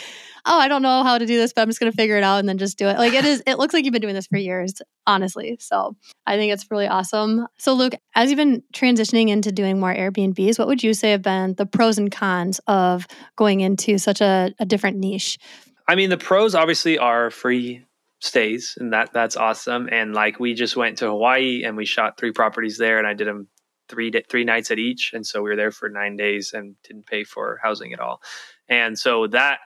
oh, 0.45 0.59
I 0.59 0.67
don't 0.67 0.81
know 0.81 1.03
how 1.03 1.17
to 1.17 1.25
do 1.25 1.37
this, 1.37 1.53
but 1.53 1.61
I'm 1.61 1.69
just 1.69 1.79
going 1.79 1.91
to 1.91 1.95
figure 1.95 2.17
it 2.17 2.23
out 2.23 2.37
and 2.37 2.47
then 2.47 2.57
just 2.57 2.77
do 2.77 2.87
it. 2.87 2.97
Like 2.97 3.13
it 3.13 3.25
is, 3.25 3.41
it 3.47 3.57
looks 3.57 3.73
like 3.73 3.83
you've 3.83 3.93
been 3.93 4.01
doing 4.01 4.13
this 4.13 4.27
for 4.27 4.37
years, 4.37 4.81
honestly. 5.07 5.57
So 5.59 5.95
I 6.27 6.37
think 6.37 6.53
it's 6.53 6.69
really 6.69 6.87
awesome. 6.87 7.47
So, 7.57 7.73
Luke, 7.73 7.93
as 8.13 8.29
you've 8.29 8.37
been 8.37 8.61
transitioning 8.73 9.29
into 9.29 9.51
doing 9.51 9.79
more 9.79 9.93
Airbnbs, 9.93 10.59
what 10.59 10.67
would 10.67 10.83
you 10.83 10.93
say 10.93 11.11
have 11.11 11.23
been 11.23 11.55
the 11.55 11.65
pros 11.65 11.97
and 11.97 12.11
cons 12.11 12.59
of 12.67 13.07
going 13.35 13.61
into 13.61 13.97
such 13.97 14.21
a, 14.21 14.53
a 14.59 14.65
different 14.65 14.97
niche? 14.97 15.39
I 15.87 15.95
mean, 15.95 16.09
the 16.09 16.17
pros 16.17 16.55
obviously 16.55 16.97
are 16.97 17.31
free 17.31 17.83
stays 18.25 18.77
and 18.79 18.93
that 18.93 19.13
that's 19.13 19.37
awesome. 19.37 19.87
And 19.91 20.13
like 20.13 20.39
we 20.39 20.53
just 20.53 20.75
went 20.75 20.97
to 20.99 21.07
hawaii 21.07 21.63
and 21.63 21.77
we 21.77 21.85
shot 21.85 22.17
three 22.17 22.31
properties 22.31 22.77
there 22.77 22.97
and 22.97 23.07
i 23.07 23.13
did 23.13 23.27
them 23.27 23.47
three 23.87 24.11
three 24.29 24.43
nights 24.43 24.71
at 24.71 24.79
each 24.79 25.11
and 25.13 25.25
so 25.25 25.41
we 25.41 25.49
were 25.49 25.55
there 25.55 25.71
for 25.71 25.89
nine 25.89 26.15
days 26.15 26.53
and 26.53 26.75
didn't 26.83 27.05
pay 27.05 27.23
for 27.23 27.59
housing 27.61 27.93
at 27.93 27.99
all. 27.99 28.21
And 28.67 28.97
so 28.97 29.27
that 29.27 29.59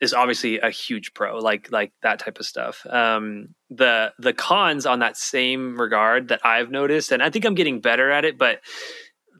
is 0.00 0.12
obviously 0.12 0.58
a 0.58 0.70
huge 0.70 1.14
pro 1.14 1.38
like 1.38 1.70
like 1.70 1.92
that 2.02 2.18
type 2.18 2.40
of 2.40 2.46
stuff. 2.46 2.84
Um 2.90 3.54
the 3.70 4.12
the 4.18 4.32
cons 4.32 4.86
on 4.86 4.98
that 4.98 5.16
same 5.16 5.80
regard 5.80 6.28
that 6.28 6.44
i've 6.44 6.70
noticed 6.70 7.10
and 7.12 7.22
i 7.22 7.30
think 7.30 7.44
i'm 7.44 7.54
getting 7.54 7.80
better 7.80 8.10
at 8.10 8.24
it 8.24 8.36
but 8.36 8.60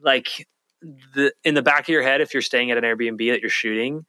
like 0.03 0.47
the 1.13 1.31
in 1.43 1.53
the 1.53 1.61
back 1.61 1.81
of 1.81 1.89
your 1.89 2.03
head 2.03 2.21
if 2.21 2.33
you're 2.33 2.41
staying 2.41 2.71
at 2.71 2.77
an 2.77 2.83
airbnb 2.83 3.31
that 3.31 3.41
you're 3.41 3.49
shooting 3.49 4.05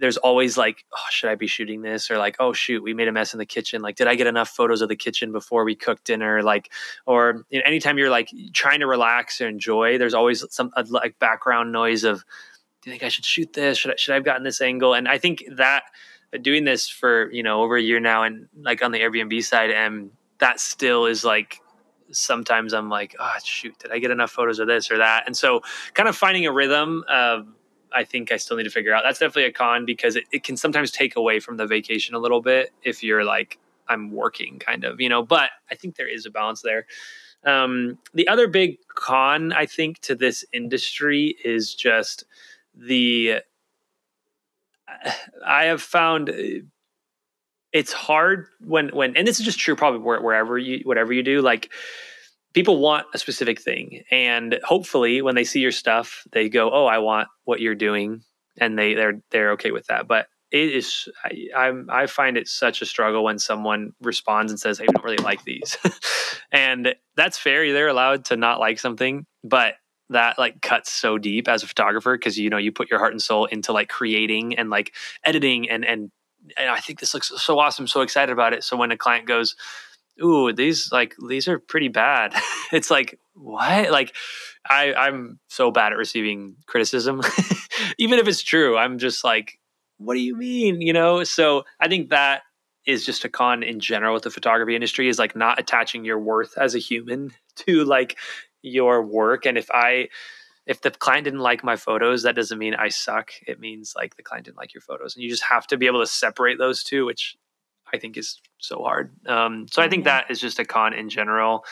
there's 0.00 0.16
always 0.16 0.56
like, 0.56 0.84
oh, 0.92 1.06
should 1.10 1.30
I 1.30 1.34
be 1.34 1.46
shooting 1.46 1.82
this? 1.82 2.10
Or 2.10 2.18
like, 2.18 2.36
oh 2.38 2.52
shoot, 2.52 2.82
we 2.82 2.94
made 2.94 3.08
a 3.08 3.12
mess 3.12 3.32
in 3.32 3.38
the 3.38 3.46
kitchen. 3.46 3.82
Like, 3.82 3.96
did 3.96 4.06
I 4.06 4.14
get 4.14 4.26
enough 4.26 4.48
photos 4.48 4.80
of 4.82 4.88
the 4.88 4.96
kitchen 4.96 5.32
before 5.32 5.64
we 5.64 5.74
cooked 5.74 6.04
dinner? 6.04 6.42
Like, 6.42 6.72
or 7.06 7.44
you 7.50 7.58
know, 7.58 7.64
anytime 7.66 7.98
you're 7.98 8.10
like 8.10 8.30
trying 8.52 8.80
to 8.80 8.86
relax 8.86 9.40
or 9.40 9.48
enjoy, 9.48 9.98
there's 9.98 10.14
always 10.14 10.44
some 10.50 10.70
like 10.88 11.18
background 11.18 11.72
noise 11.72 12.04
of, 12.04 12.24
do 12.82 12.90
you 12.90 12.92
think 12.92 13.02
I 13.02 13.08
should 13.08 13.24
shoot 13.24 13.52
this? 13.52 13.78
Should 13.78 13.92
I, 13.92 13.94
should 13.96 14.12
I 14.12 14.14
have 14.16 14.24
gotten 14.24 14.44
this 14.44 14.60
angle? 14.60 14.94
And 14.94 15.08
I 15.08 15.18
think 15.18 15.44
that 15.56 15.84
uh, 16.32 16.38
doing 16.38 16.64
this 16.64 16.88
for 16.88 17.30
you 17.32 17.42
know 17.42 17.62
over 17.62 17.76
a 17.76 17.82
year 17.82 18.00
now, 18.00 18.22
and 18.22 18.48
like 18.60 18.82
on 18.82 18.92
the 18.92 19.00
Airbnb 19.00 19.42
side, 19.44 19.70
and 19.70 20.10
that 20.38 20.60
still 20.60 21.06
is 21.06 21.24
like 21.24 21.60
sometimes 22.10 22.74
I'm 22.74 22.88
like, 22.90 23.16
oh 23.18 23.32
shoot, 23.42 23.76
did 23.78 23.90
I 23.90 23.98
get 23.98 24.10
enough 24.10 24.30
photos 24.30 24.58
of 24.58 24.68
this 24.68 24.90
or 24.90 24.98
that? 24.98 25.24
And 25.26 25.36
so, 25.36 25.62
kind 25.94 26.08
of 26.08 26.16
finding 26.16 26.46
a 26.46 26.52
rhythm. 26.52 27.04
of 27.08 27.46
I 27.94 28.04
think 28.04 28.32
I 28.32 28.36
still 28.36 28.56
need 28.56 28.64
to 28.64 28.70
figure 28.70 28.92
out. 28.92 29.02
That's 29.04 29.18
definitely 29.18 29.44
a 29.44 29.52
con 29.52 29.84
because 29.84 30.16
it, 30.16 30.24
it 30.32 30.44
can 30.44 30.56
sometimes 30.56 30.90
take 30.90 31.16
away 31.16 31.40
from 31.40 31.56
the 31.56 31.66
vacation 31.66 32.14
a 32.14 32.18
little 32.18 32.40
bit 32.40 32.72
if 32.82 33.02
you're 33.02 33.24
like, 33.24 33.58
I'm 33.88 34.10
working 34.10 34.58
kind 34.58 34.84
of, 34.84 35.00
you 35.00 35.08
know, 35.08 35.22
but 35.22 35.50
I 35.70 35.74
think 35.74 35.96
there 35.96 36.08
is 36.08 36.26
a 36.26 36.30
balance 36.30 36.62
there. 36.62 36.86
Um, 37.44 37.98
the 38.14 38.26
other 38.28 38.48
big 38.48 38.78
con, 38.94 39.52
I 39.52 39.66
think, 39.66 40.00
to 40.00 40.14
this 40.14 40.44
industry 40.52 41.36
is 41.44 41.74
just 41.74 42.24
the. 42.74 43.40
I 45.46 45.64
have 45.64 45.82
found 45.82 46.30
it's 47.72 47.92
hard 47.92 48.46
when 48.60 48.88
when 48.90 49.16
and 49.16 49.26
this 49.26 49.40
is 49.40 49.44
just 49.44 49.58
true 49.58 49.74
probably 49.74 50.00
wherever 50.00 50.56
you 50.56 50.80
whatever 50.84 51.12
you 51.12 51.22
do 51.22 51.42
like 51.42 51.70
people 52.54 52.78
want 52.78 53.06
a 53.12 53.18
specific 53.18 53.60
thing 53.60 54.02
and 54.10 54.58
hopefully 54.64 55.20
when 55.20 55.34
they 55.34 55.44
see 55.44 55.60
your 55.60 55.72
stuff 55.72 56.24
they 56.32 56.48
go 56.48 56.70
oh 56.72 56.86
i 56.86 56.98
want 56.98 57.28
what 57.44 57.60
you're 57.60 57.74
doing 57.74 58.22
and 58.58 58.78
they 58.78 58.94
they're 58.94 59.20
they're 59.30 59.52
okay 59.52 59.70
with 59.70 59.86
that. 59.86 60.06
But 60.06 60.26
it 60.50 60.74
is 60.74 61.08
I, 61.24 61.48
I'm, 61.56 61.88
I 61.90 62.06
find 62.06 62.36
it 62.36 62.48
such 62.48 62.82
a 62.82 62.86
struggle 62.86 63.24
when 63.24 63.38
someone 63.38 63.92
responds 64.00 64.52
and 64.52 64.60
says 64.60 64.78
hey 64.78 64.84
we 64.88 64.92
don't 64.92 65.04
really 65.04 65.16
like 65.16 65.44
these. 65.44 65.76
And 66.52 66.94
that's 67.16 67.36
fair 67.36 67.72
they're 67.72 67.88
allowed 67.88 68.26
to 68.26 68.36
not 68.36 68.60
like 68.60 68.78
something 68.78 69.26
but 69.42 69.74
that 70.10 70.38
like 70.38 70.60
cuts 70.60 70.92
so 70.92 71.18
deep 71.18 71.48
as 71.48 71.64
a 71.64 71.66
photographer 71.66 72.16
because 72.16 72.38
you 72.38 72.48
know 72.48 72.58
you 72.58 72.70
put 72.70 72.90
your 72.90 73.00
heart 73.00 73.12
and 73.12 73.20
soul 73.20 73.46
into 73.46 73.72
like 73.72 73.88
creating 73.88 74.56
and 74.56 74.70
like 74.70 74.94
editing 75.24 75.68
and 75.68 75.84
and 75.84 76.12
and 76.56 76.70
I 76.70 76.78
think 76.78 77.00
this 77.00 77.12
looks 77.12 77.32
so 77.42 77.58
awesome 77.58 77.88
so 77.88 78.02
excited 78.02 78.32
about 78.32 78.52
it. 78.52 78.62
So 78.62 78.76
when 78.76 78.92
a 78.92 78.96
client 78.96 79.26
goes 79.26 79.56
ooh, 80.22 80.52
these 80.52 80.90
like 80.92 81.14
these 81.28 81.48
are 81.48 81.58
pretty 81.58 81.88
bad. 81.88 82.34
it's 82.72 82.90
like 82.90 83.18
what? 83.34 83.90
Like 83.90 84.14
I 84.68 84.94
I'm 84.94 85.38
so 85.48 85.70
bad 85.70 85.92
at 85.92 85.98
receiving 85.98 86.56
criticism. 86.66 87.22
Even 87.98 88.18
if 88.18 88.28
it's 88.28 88.42
true, 88.42 88.76
I'm 88.76 88.98
just 88.98 89.24
like, 89.24 89.58
what 89.98 90.14
do 90.14 90.20
you 90.20 90.36
mean? 90.36 90.80
You 90.80 90.92
know? 90.92 91.24
So 91.24 91.64
I 91.80 91.88
think 91.88 92.10
that 92.10 92.42
is 92.86 93.06
just 93.06 93.24
a 93.24 93.28
con 93.28 93.62
in 93.62 93.80
general 93.80 94.14
with 94.14 94.24
the 94.24 94.30
photography 94.30 94.74
industry 94.74 95.08
is 95.08 95.18
like 95.18 95.34
not 95.34 95.58
attaching 95.58 96.04
your 96.04 96.18
worth 96.18 96.56
as 96.58 96.74
a 96.74 96.78
human 96.78 97.32
to 97.56 97.84
like 97.84 98.18
your 98.62 99.02
work. 99.02 99.46
And 99.46 99.58
if 99.58 99.70
I 99.70 100.08
if 100.66 100.80
the 100.80 100.90
client 100.90 101.24
didn't 101.24 101.40
like 101.40 101.62
my 101.62 101.76
photos, 101.76 102.22
that 102.22 102.34
doesn't 102.34 102.58
mean 102.58 102.74
I 102.74 102.88
suck. 102.88 103.32
It 103.46 103.60
means 103.60 103.92
like 103.94 104.16
the 104.16 104.22
client 104.22 104.46
didn't 104.46 104.56
like 104.56 104.72
your 104.72 104.80
photos. 104.80 105.14
And 105.14 105.22
you 105.22 105.28
just 105.28 105.42
have 105.44 105.66
to 105.66 105.76
be 105.76 105.86
able 105.86 106.00
to 106.00 106.06
separate 106.06 106.58
those 106.58 106.82
two, 106.82 107.04
which 107.04 107.36
I 107.94 107.98
think 107.98 108.16
is 108.16 108.40
so 108.58 108.82
hard. 108.82 109.14
Um, 109.26 109.66
so 109.70 109.80
I 109.80 109.88
think 109.88 110.04
that 110.04 110.30
is 110.30 110.40
just 110.40 110.58
a 110.58 110.64
con 110.64 110.92
in 110.92 111.08
general. 111.08 111.64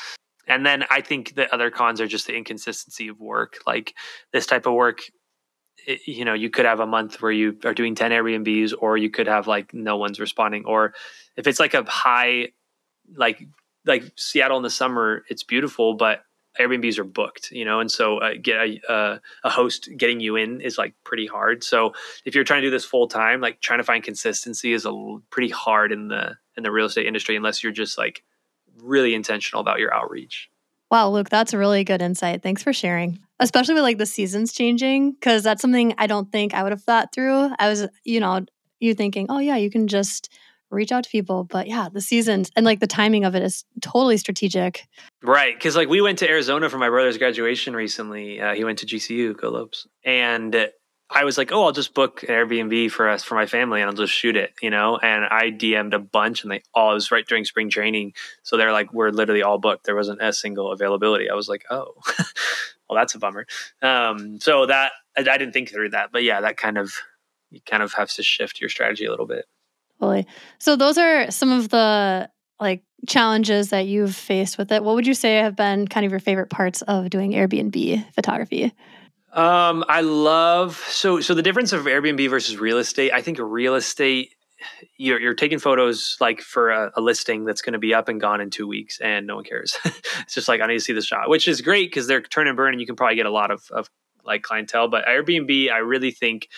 And 0.47 0.65
then 0.65 0.85
I 0.91 1.01
think 1.01 1.35
the 1.35 1.53
other 1.53 1.71
cons 1.71 2.01
are 2.01 2.07
just 2.07 2.27
the 2.27 2.37
inconsistency 2.37 3.09
of 3.09 3.21
work. 3.21 3.59
Like 3.67 3.95
this 4.33 4.47
type 4.47 4.67
of 4.67 4.75
work, 4.75 5.01
it, 5.87 6.01
you 6.07 6.25
know, 6.25 6.35
you 6.35 6.49
could 6.49 6.65
have 6.65 6.81
a 6.81 6.87
month 6.87 7.21
where 7.21 7.33
you 7.33 7.59
are 7.65 7.75
doing 7.75 7.95
10 7.95 8.13
Airbnbs, 8.13 8.73
or 8.79 8.97
you 8.97 9.11
could 9.11 9.27
have 9.27 9.47
like 9.47 9.75
no 9.75 9.97
one's 9.97 10.21
responding. 10.21 10.65
Or 10.65 10.95
if 11.37 11.47
it's 11.47 11.61
like 11.61 11.75
a 11.75 11.83
high, 11.85 12.49
like, 13.17 13.45
like 13.85 14.05
Seattle 14.17 14.57
in 14.59 14.63
the 14.63 14.71
summer, 14.71 15.25
it's 15.29 15.43
beautiful, 15.43 15.95
but 15.95 16.23
Airbnbs 16.61 16.99
are 16.99 17.05
booked, 17.05 17.51
you 17.51 17.65
know, 17.65 17.81
and 17.81 17.91
so 17.91 18.19
uh, 18.19 18.35
get 18.41 18.57
a, 18.57 18.93
uh, 18.93 19.19
a 19.45 19.51
host 19.51 19.89
getting 19.97 20.21
you 20.21 20.37
in 20.37 20.61
is 20.61 20.77
like 20.79 20.95
pretty 21.05 21.27
hard. 21.27 21.65
So 21.65 21.95
if 22.25 22.35
you're 22.35 22.45
trying 22.45 22.63
to 22.63 22.67
do 22.67 22.71
this 22.71 22.85
full 22.85 23.09
time, 23.09 23.41
like 23.41 23.61
trying 23.61 23.79
to 23.79 23.85
find 23.85 24.05
consistency 24.05 24.73
is 24.73 24.85
a 24.85 24.89
l- 24.89 25.23
pretty 25.31 25.49
hard 25.49 25.93
in 25.93 26.09
the 26.09 26.37
in 26.57 26.63
the 26.63 26.71
real 26.71 26.87
estate 26.87 27.07
industry 27.07 27.37
unless 27.37 27.63
you're 27.63 27.73
just 27.73 27.97
like 27.97 28.23
really 28.83 29.15
intentional 29.15 29.61
about 29.61 29.79
your 29.79 29.95
outreach. 29.95 30.51
Wow, 30.91 31.09
Luke, 31.09 31.31
that's 31.31 31.55
a 31.55 31.59
really 31.59 31.85
good 31.85 32.03
insight. 32.03 32.43
Thanks 32.43 32.63
for 32.63 32.75
sharing. 32.75 33.19
Especially 33.41 33.73
with 33.73 33.83
like 33.83 33.97
the 33.97 34.05
seasons 34.05 34.53
changing, 34.53 35.13
because 35.13 35.43
that's 35.43 35.63
something 35.63 35.95
I 35.97 36.07
don't 36.07 36.31
think 36.31 36.53
I 36.53 36.63
would 36.63 36.73
have 36.73 36.83
thought 36.83 37.15
through. 37.15 37.51
I 37.59 37.69
was, 37.69 37.89
you 38.05 38.21
know, 38.21 38.45
you 38.79 38.95
thinking, 38.95 39.27
oh 39.31 39.39
yeah, 39.39 39.57
you 39.57 39.71
can 39.71 39.89
just 39.89 40.31
reach 40.73 40.91
out 40.91 41.05
to 41.05 41.11
people. 41.11 41.45
But 41.45 41.69
yeah, 41.69 41.89
the 41.93 42.01
seasons 42.01 42.51
and 42.57 42.65
like 42.65 42.81
the 42.81 42.87
timing 42.87 43.25
of 43.25 43.35
it 43.35 43.43
is 43.43 43.65
totally 43.81 44.17
strategic. 44.17 44.87
Right. 45.23 45.59
Cause 45.59 45.77
like 45.77 45.89
we 45.89 46.01
went 46.01 46.19
to 46.21 46.29
Arizona 46.29 46.69
for 46.69 46.79
my 46.79 46.89
brother's 46.89 47.19
graduation 47.19 47.77
recently. 47.77 48.41
Uh, 48.41 48.55
he 48.55 48.65
went 48.65 48.79
to 48.79 48.87
GCU, 48.87 49.37
Go 49.37 49.51
Lopes. 49.51 49.87
And 50.05 50.71
I 51.15 51.25
was 51.25 51.37
like, 51.37 51.53
oh, 51.53 51.65
I'll 51.65 51.73
just 51.73 51.95
book 51.95 52.23
an 52.23 52.31
Airbnb 52.31 52.91
for 52.91 53.09
us, 53.09 53.23
for 53.23 53.35
my 53.35 53.45
family, 53.45 53.83
and 53.83 53.91
I'll 53.91 53.97
just 53.97 54.15
shoot 54.15 54.35
it, 54.35 54.55
you 54.63 54.71
know? 54.71 54.97
And 54.97 55.25
I 55.27 55.51
DM'd 55.51 55.93
a 55.93 55.99
bunch 55.99 56.43
and 56.43 56.51
they 56.51 56.63
all, 56.75 56.93
it 56.93 56.95
was 56.95 57.11
right 57.11 57.27
during 57.27 57.45
spring 57.45 57.69
training. 57.69 58.15
So 58.43 58.57
they're 58.57 58.73
like, 58.73 58.93
we're 58.95 59.11
literally 59.11 59.43
all 59.43 59.59
booked. 59.59 59.85
There 59.85 59.97
wasn't 59.97 60.23
a 60.23 60.33
single 60.33 60.73
availability. 60.73 61.29
I 61.29 61.35
was 61.35 61.49
like, 61.49 61.65
oh, 61.71 61.93
well, 62.89 62.97
that's 62.97 63.15
a 63.15 63.19
bummer. 63.19 63.47
Um, 63.83 64.41
so 64.41 64.67
that, 64.67 64.93
I, 65.17 65.21
I 65.21 65.39
didn't 65.39 65.53
think 65.53 65.71
through 65.71 65.91
that. 65.91 66.11
But 66.13 66.23
yeah, 66.23 66.41
that 66.41 66.57
kind 66.57 66.79
of, 66.79 66.95
you 67.51 67.61
kind 67.67 67.83
of 67.83 67.93
have 67.93 68.11
to 68.15 68.23
shift 68.23 68.61
your 68.61 68.71
strategy 68.71 69.05
a 69.05 69.11
little 69.11 69.27
bit. 69.27 69.45
Totally. 70.03 70.27
So 70.59 70.75
those 70.75 70.99
are 70.99 71.31
some 71.31 71.53
of 71.53 71.69
the 71.69 72.29
like 72.59 72.83
challenges 73.07 73.71
that 73.71 73.87
you've 73.87 74.17
faced 74.17 74.59
with 74.59 74.73
it. 74.73 74.83
What 74.83 74.97
would 74.97 75.07
you 75.07 75.15
say 75.15 75.37
have 75.37 75.55
been 75.55 75.87
kind 75.87 76.05
of 76.05 76.11
your 76.11 76.19
favorite 76.19 76.51
parts 76.51 76.83
of 76.83 77.09
doing 77.09 77.31
Airbnb 77.31 78.13
photography? 78.13 78.73
Um, 79.33 79.85
I 79.89 80.01
love 80.01 80.77
so 80.89 81.21
so 81.21 81.35
the 81.35 81.43
difference 81.43 81.73
of 81.73 81.85
Airbnb 81.85 82.29
versus 82.29 82.57
real 82.57 82.79
estate. 82.79 83.13
I 83.13 83.23
think 83.23 83.39
real 83.39 83.77
estate 83.77 84.35
you're, 84.97 85.21
you're 85.21 85.35
taking 85.35 85.61
photos 85.61 86.17
like 86.21 86.41
for 86.41 86.71
a, 86.71 86.91
a 86.97 87.01
listing 87.01 87.45
that's 87.45 87.63
going 87.63 87.75
to 87.75 87.79
be 87.79 87.95
up 87.95 88.09
and 88.09 88.21
gone 88.21 88.41
in 88.41 88.51
two 88.51 88.67
weeks 88.67 88.99
and 89.01 89.29
no 89.29 89.37
one 89.37 89.45
cares. 89.45 89.79
it's 89.85 90.35
just 90.35 90.49
like 90.49 90.61
I 90.61 90.67
need 90.67 90.75
to 90.75 90.81
see 90.81 90.93
the 90.93 91.01
shot, 91.01 91.29
which 91.29 91.47
is 91.47 91.61
great 91.61 91.91
because 91.91 92.09
they're 92.09 92.23
turn 92.23 92.49
and 92.49 92.57
burn 92.57 92.75
and 92.75 92.81
you 92.81 92.87
can 92.89 92.97
probably 92.97 93.15
get 93.15 93.27
a 93.27 93.31
lot 93.31 93.53
of, 93.53 93.63
of 93.71 93.89
like 94.25 94.43
clientele. 94.43 94.89
But 94.89 95.07
Airbnb, 95.07 95.71
I 95.71 95.79
really 95.79 96.11
think 96.11 96.49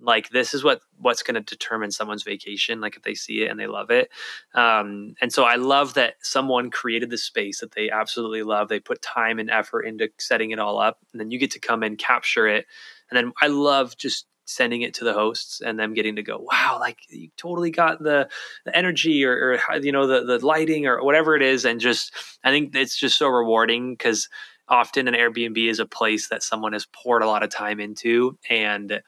like 0.00 0.30
this 0.30 0.54
is 0.54 0.64
what 0.64 0.80
what's 0.98 1.22
going 1.22 1.34
to 1.34 1.40
determine 1.40 1.90
someone's 1.90 2.22
vacation 2.22 2.80
like 2.80 2.96
if 2.96 3.02
they 3.02 3.14
see 3.14 3.42
it 3.42 3.50
and 3.50 3.58
they 3.58 3.66
love 3.66 3.90
it. 3.90 4.10
Um, 4.54 5.14
and 5.20 5.32
so 5.32 5.44
i 5.44 5.56
love 5.56 5.94
that 5.94 6.14
someone 6.22 6.70
created 6.70 7.10
the 7.10 7.18
space 7.18 7.60
that 7.60 7.72
they 7.72 7.90
absolutely 7.90 8.42
love. 8.42 8.68
They 8.68 8.80
put 8.80 9.02
time 9.02 9.38
and 9.38 9.50
effort 9.50 9.82
into 9.82 10.08
setting 10.18 10.50
it 10.50 10.58
all 10.58 10.78
up 10.78 10.98
and 11.12 11.20
then 11.20 11.30
you 11.30 11.38
get 11.38 11.50
to 11.52 11.60
come 11.60 11.82
and 11.82 11.98
capture 11.98 12.46
it. 12.46 12.66
And 13.10 13.16
then 13.16 13.32
i 13.40 13.46
love 13.46 13.96
just 13.96 14.26
sending 14.46 14.82
it 14.82 14.94
to 14.94 15.04
the 15.04 15.12
hosts 15.12 15.60
and 15.60 15.78
them 15.78 15.94
getting 15.94 16.16
to 16.16 16.22
go 16.22 16.38
wow 16.38 16.76
like 16.80 16.98
you 17.08 17.28
totally 17.36 17.70
got 17.70 18.02
the, 18.02 18.28
the 18.64 18.76
energy 18.76 19.24
or, 19.24 19.60
or 19.70 19.76
you 19.76 19.92
know 19.92 20.08
the, 20.08 20.24
the 20.24 20.44
lighting 20.44 20.86
or 20.86 21.04
whatever 21.04 21.36
it 21.36 21.42
is. 21.42 21.64
And 21.64 21.80
just 21.80 22.12
i 22.42 22.50
think 22.50 22.74
it's 22.74 22.96
just 22.96 23.16
so 23.16 23.28
rewarding 23.28 23.92
because 23.94 24.28
often 24.68 25.08
an 25.08 25.14
airbnb 25.14 25.68
is 25.68 25.78
a 25.80 25.86
place 25.86 26.28
that 26.28 26.42
someone 26.42 26.72
has 26.72 26.86
poured 26.86 27.22
a 27.22 27.26
lot 27.26 27.42
of 27.42 27.50
time 27.50 27.80
into 27.80 28.38
and 28.48 29.00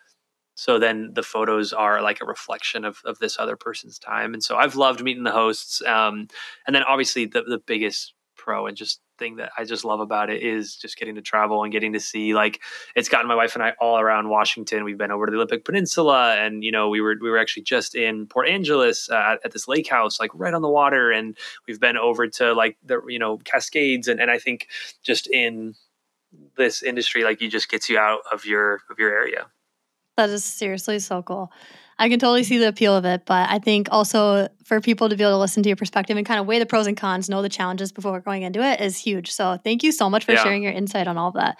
so 0.62 0.78
then 0.78 1.10
the 1.14 1.24
photos 1.24 1.72
are 1.72 2.00
like 2.00 2.20
a 2.20 2.24
reflection 2.24 2.84
of, 2.84 3.02
of 3.04 3.18
this 3.18 3.36
other 3.36 3.56
person's 3.56 3.98
time. 3.98 4.32
And 4.32 4.44
so 4.44 4.56
i've 4.56 4.76
loved 4.76 5.02
meeting 5.02 5.24
the 5.24 5.32
hosts 5.32 5.82
um, 5.82 6.28
and 6.66 6.76
then 6.76 6.84
obviously 6.84 7.26
the, 7.26 7.42
the 7.42 7.58
biggest 7.58 8.14
pro 8.36 8.66
and 8.66 8.76
just 8.76 9.00
thing 9.18 9.36
that 9.36 9.50
i 9.58 9.64
just 9.64 9.84
love 9.84 10.00
about 10.00 10.30
it 10.30 10.42
is 10.42 10.76
just 10.76 10.96
getting 10.96 11.14
to 11.14 11.22
travel 11.22 11.62
and 11.62 11.72
getting 11.72 11.92
to 11.92 12.00
see 12.00 12.34
like 12.34 12.60
it's 12.96 13.08
gotten 13.08 13.28
my 13.28 13.34
wife 13.34 13.54
and 13.54 13.62
i 13.62 13.72
all 13.80 13.98
around 13.98 14.28
washington. 14.28 14.84
We've 14.84 14.98
been 14.98 15.10
over 15.10 15.26
to 15.26 15.30
the 15.30 15.36
olympic 15.36 15.64
peninsula 15.64 16.36
and 16.36 16.62
you 16.64 16.72
know 16.72 16.88
we 16.88 17.00
were 17.00 17.16
we 17.20 17.30
were 17.30 17.38
actually 17.38 17.64
just 17.64 17.94
in 17.94 18.26
port 18.26 18.48
angeles 18.48 19.08
uh, 19.10 19.36
at 19.44 19.52
this 19.52 19.66
lake 19.68 19.88
house 19.88 20.20
like 20.20 20.30
right 20.34 20.54
on 20.54 20.62
the 20.62 20.68
water. 20.68 21.10
And 21.10 21.36
we've 21.66 21.80
been 21.80 21.96
over 21.96 22.26
to 22.28 22.52
like 22.52 22.76
the 22.84 23.00
you 23.08 23.18
know 23.18 23.38
cascades. 23.38 24.08
And, 24.08 24.20
and 24.20 24.30
i 24.30 24.38
think 24.38 24.68
just 25.02 25.28
in 25.28 25.74
this 26.56 26.82
industry 26.82 27.24
like 27.24 27.40
you 27.40 27.48
just 27.48 27.68
gets 27.68 27.88
you 27.88 27.98
out 27.98 28.20
of 28.32 28.44
your 28.44 28.80
of 28.90 28.98
your 28.98 29.10
area 29.10 29.46
that 30.26 30.32
is 30.32 30.44
seriously 30.44 30.98
so 30.98 31.22
cool. 31.22 31.52
I 31.98 32.08
can 32.08 32.18
totally 32.18 32.42
see 32.42 32.58
the 32.58 32.68
appeal 32.68 32.96
of 32.96 33.04
it, 33.04 33.22
but 33.26 33.48
I 33.50 33.58
think 33.58 33.88
also 33.90 34.48
for 34.64 34.80
people 34.80 35.08
to 35.08 35.16
be 35.16 35.22
able 35.22 35.34
to 35.34 35.38
listen 35.38 35.62
to 35.62 35.68
your 35.68 35.76
perspective 35.76 36.16
and 36.16 36.26
kind 36.26 36.40
of 36.40 36.46
weigh 36.46 36.58
the 36.58 36.66
pros 36.66 36.86
and 36.86 36.96
cons, 36.96 37.28
know 37.28 37.42
the 37.42 37.48
challenges 37.48 37.92
before 37.92 38.18
going 38.20 38.42
into 38.42 38.62
it 38.62 38.80
is 38.80 38.96
huge. 38.96 39.30
So 39.30 39.58
thank 39.62 39.82
you 39.82 39.92
so 39.92 40.08
much 40.08 40.24
for 40.24 40.32
yeah. 40.32 40.42
sharing 40.42 40.62
your 40.62 40.72
insight 40.72 41.06
on 41.06 41.18
all 41.18 41.28
of 41.28 41.34
that. 41.34 41.58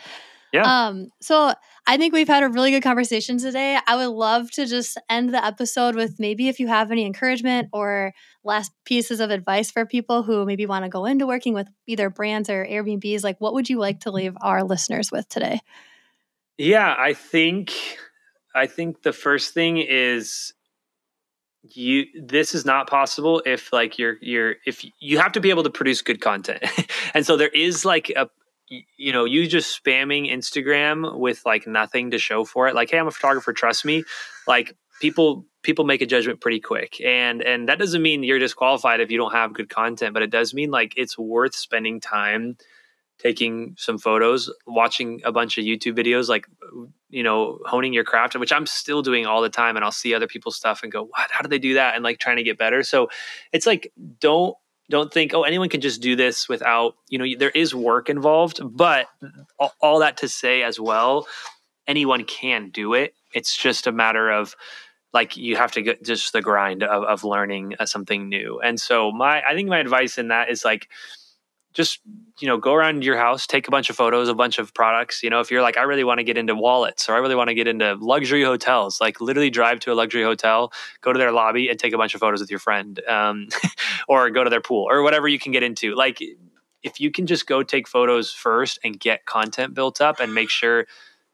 Yeah. 0.52 0.62
Um, 0.62 1.08
so 1.20 1.54
I 1.86 1.96
think 1.96 2.12
we've 2.12 2.28
had 2.28 2.42
a 2.42 2.48
really 2.48 2.70
good 2.70 2.82
conversation 2.82 3.38
today. 3.38 3.78
I 3.86 3.96
would 3.96 4.08
love 4.08 4.50
to 4.52 4.66
just 4.66 4.98
end 5.08 5.32
the 5.32 5.44
episode 5.44 5.94
with 5.94 6.18
maybe 6.18 6.48
if 6.48 6.60
you 6.60 6.68
have 6.68 6.90
any 6.90 7.06
encouragement 7.06 7.68
or 7.72 8.12
last 8.44 8.72
pieces 8.84 9.20
of 9.20 9.30
advice 9.30 9.70
for 9.70 9.86
people 9.86 10.22
who 10.22 10.44
maybe 10.44 10.66
want 10.66 10.84
to 10.84 10.90
go 10.90 11.06
into 11.06 11.26
working 11.26 11.54
with 11.54 11.68
either 11.86 12.10
brands 12.10 12.50
or 12.50 12.66
Airbnbs, 12.66 13.24
like 13.24 13.40
what 13.40 13.54
would 13.54 13.70
you 13.70 13.78
like 13.78 14.00
to 14.00 14.10
leave 14.10 14.36
our 14.42 14.62
listeners 14.62 15.10
with 15.10 15.28
today? 15.28 15.60
Yeah, 16.58 16.94
I 16.98 17.14
think 17.14 17.72
I 18.54 18.66
think 18.66 19.02
the 19.02 19.12
first 19.12 19.54
thing 19.54 19.78
is 19.78 20.52
you 21.62 22.06
this 22.20 22.54
is 22.54 22.64
not 22.64 22.88
possible 22.88 23.40
if 23.46 23.72
like 23.72 23.98
you're 23.98 24.16
you're 24.20 24.56
if 24.66 24.84
you 25.00 25.18
have 25.18 25.32
to 25.32 25.40
be 25.40 25.50
able 25.50 25.62
to 25.62 25.70
produce 25.70 26.02
good 26.02 26.20
content. 26.20 26.64
and 27.14 27.24
so 27.24 27.36
there 27.36 27.48
is 27.48 27.84
like 27.84 28.10
a 28.10 28.28
you 28.96 29.12
know, 29.12 29.24
you 29.24 29.46
just 29.46 29.82
spamming 29.82 30.30
Instagram 30.32 31.18
with 31.18 31.44
like 31.44 31.66
nothing 31.66 32.10
to 32.12 32.18
show 32.18 32.44
for 32.44 32.68
it. 32.68 32.74
Like, 32.74 32.90
hey, 32.90 32.98
I'm 32.98 33.06
a 33.06 33.10
photographer, 33.10 33.52
trust 33.52 33.84
me. 33.84 34.04
Like 34.46 34.76
people 35.00 35.44
people 35.62 35.84
make 35.84 36.00
a 36.00 36.06
judgment 36.06 36.40
pretty 36.40 36.60
quick. 36.60 37.00
And 37.04 37.42
and 37.42 37.68
that 37.68 37.78
doesn't 37.78 38.02
mean 38.02 38.22
you're 38.22 38.38
disqualified 38.38 39.00
if 39.00 39.10
you 39.10 39.18
don't 39.18 39.32
have 39.32 39.52
good 39.52 39.68
content, 39.68 40.14
but 40.14 40.22
it 40.22 40.30
does 40.30 40.54
mean 40.54 40.70
like 40.70 40.94
it's 40.96 41.18
worth 41.18 41.54
spending 41.54 42.00
time 42.00 42.56
taking 43.18 43.74
some 43.78 43.98
photos, 43.98 44.52
watching 44.66 45.20
a 45.24 45.32
bunch 45.32 45.58
of 45.58 45.64
YouTube 45.64 45.96
videos, 45.96 46.28
like 46.28 46.46
you 47.08 47.22
know, 47.22 47.58
honing 47.66 47.92
your 47.92 48.04
craft, 48.04 48.36
which 48.36 48.52
I'm 48.52 48.66
still 48.66 49.02
doing 49.02 49.26
all 49.26 49.42
the 49.42 49.50
time. 49.50 49.76
And 49.76 49.84
I'll 49.84 49.92
see 49.92 50.14
other 50.14 50.26
people's 50.26 50.56
stuff 50.56 50.82
and 50.82 50.90
go, 50.90 51.04
"What? 51.04 51.30
How 51.30 51.42
do 51.42 51.48
they 51.48 51.58
do 51.58 51.74
that?" 51.74 51.94
And 51.94 52.02
like 52.02 52.18
trying 52.18 52.36
to 52.36 52.42
get 52.42 52.58
better. 52.58 52.82
So 52.82 53.08
it's 53.52 53.66
like 53.66 53.92
don't 54.18 54.56
don't 54.90 55.12
think, 55.12 55.34
"Oh, 55.34 55.42
anyone 55.42 55.68
can 55.68 55.80
just 55.80 56.00
do 56.00 56.16
this 56.16 56.48
without." 56.48 56.94
You 57.08 57.18
know, 57.18 57.26
there 57.38 57.50
is 57.50 57.74
work 57.74 58.08
involved, 58.08 58.60
but 58.62 59.06
all, 59.80 60.00
that 60.00 60.16
to 60.18 60.28
say 60.28 60.62
as 60.62 60.80
well, 60.80 61.26
anyone 61.86 62.24
can 62.24 62.70
do 62.70 62.94
it. 62.94 63.14
It's 63.34 63.56
just 63.56 63.86
a 63.86 63.92
matter 63.92 64.30
of 64.30 64.54
like 65.12 65.36
you 65.36 65.56
have 65.56 65.72
to 65.72 65.82
get 65.82 66.02
just 66.02 66.32
the 66.32 66.42
grind 66.42 66.82
of, 66.82 67.04
of 67.04 67.24
learning 67.24 67.74
uh, 67.78 67.86
something 67.86 68.28
new. 68.28 68.60
And 68.60 68.80
so 68.80 69.12
my, 69.12 69.42
I 69.42 69.54
think 69.54 69.68
my 69.68 69.78
advice 69.78 70.18
in 70.18 70.28
that 70.28 70.50
is 70.50 70.64
like 70.64 70.88
just 71.72 72.00
you 72.40 72.48
know 72.48 72.56
go 72.56 72.74
around 72.74 73.04
your 73.04 73.16
house 73.16 73.46
take 73.46 73.68
a 73.68 73.70
bunch 73.70 73.90
of 73.90 73.96
photos 73.96 74.28
a 74.28 74.34
bunch 74.34 74.58
of 74.58 74.74
products 74.74 75.22
you 75.22 75.30
know 75.30 75.40
if 75.40 75.50
you're 75.50 75.62
like 75.62 75.76
i 75.76 75.82
really 75.82 76.04
want 76.04 76.18
to 76.18 76.24
get 76.24 76.36
into 76.36 76.54
wallets 76.54 77.08
or 77.08 77.14
i 77.14 77.18
really 77.18 77.34
want 77.34 77.48
to 77.48 77.54
get 77.54 77.66
into 77.66 77.94
luxury 77.96 78.42
hotels 78.42 79.00
like 79.00 79.20
literally 79.20 79.50
drive 79.50 79.78
to 79.80 79.92
a 79.92 79.94
luxury 79.94 80.22
hotel 80.22 80.72
go 81.00 81.12
to 81.12 81.18
their 81.18 81.32
lobby 81.32 81.68
and 81.68 81.78
take 81.78 81.92
a 81.92 81.98
bunch 81.98 82.14
of 82.14 82.20
photos 82.20 82.40
with 82.40 82.50
your 82.50 82.58
friend 82.58 83.00
um, 83.08 83.48
or 84.08 84.30
go 84.30 84.44
to 84.44 84.50
their 84.50 84.60
pool 84.60 84.86
or 84.90 85.02
whatever 85.02 85.28
you 85.28 85.38
can 85.38 85.52
get 85.52 85.62
into 85.62 85.94
like 85.94 86.18
if 86.82 87.00
you 87.00 87.10
can 87.10 87.26
just 87.26 87.46
go 87.46 87.62
take 87.62 87.86
photos 87.86 88.32
first 88.32 88.78
and 88.84 88.98
get 88.98 89.24
content 89.24 89.74
built 89.74 90.00
up 90.00 90.20
and 90.20 90.34
make 90.34 90.50
sure 90.50 90.86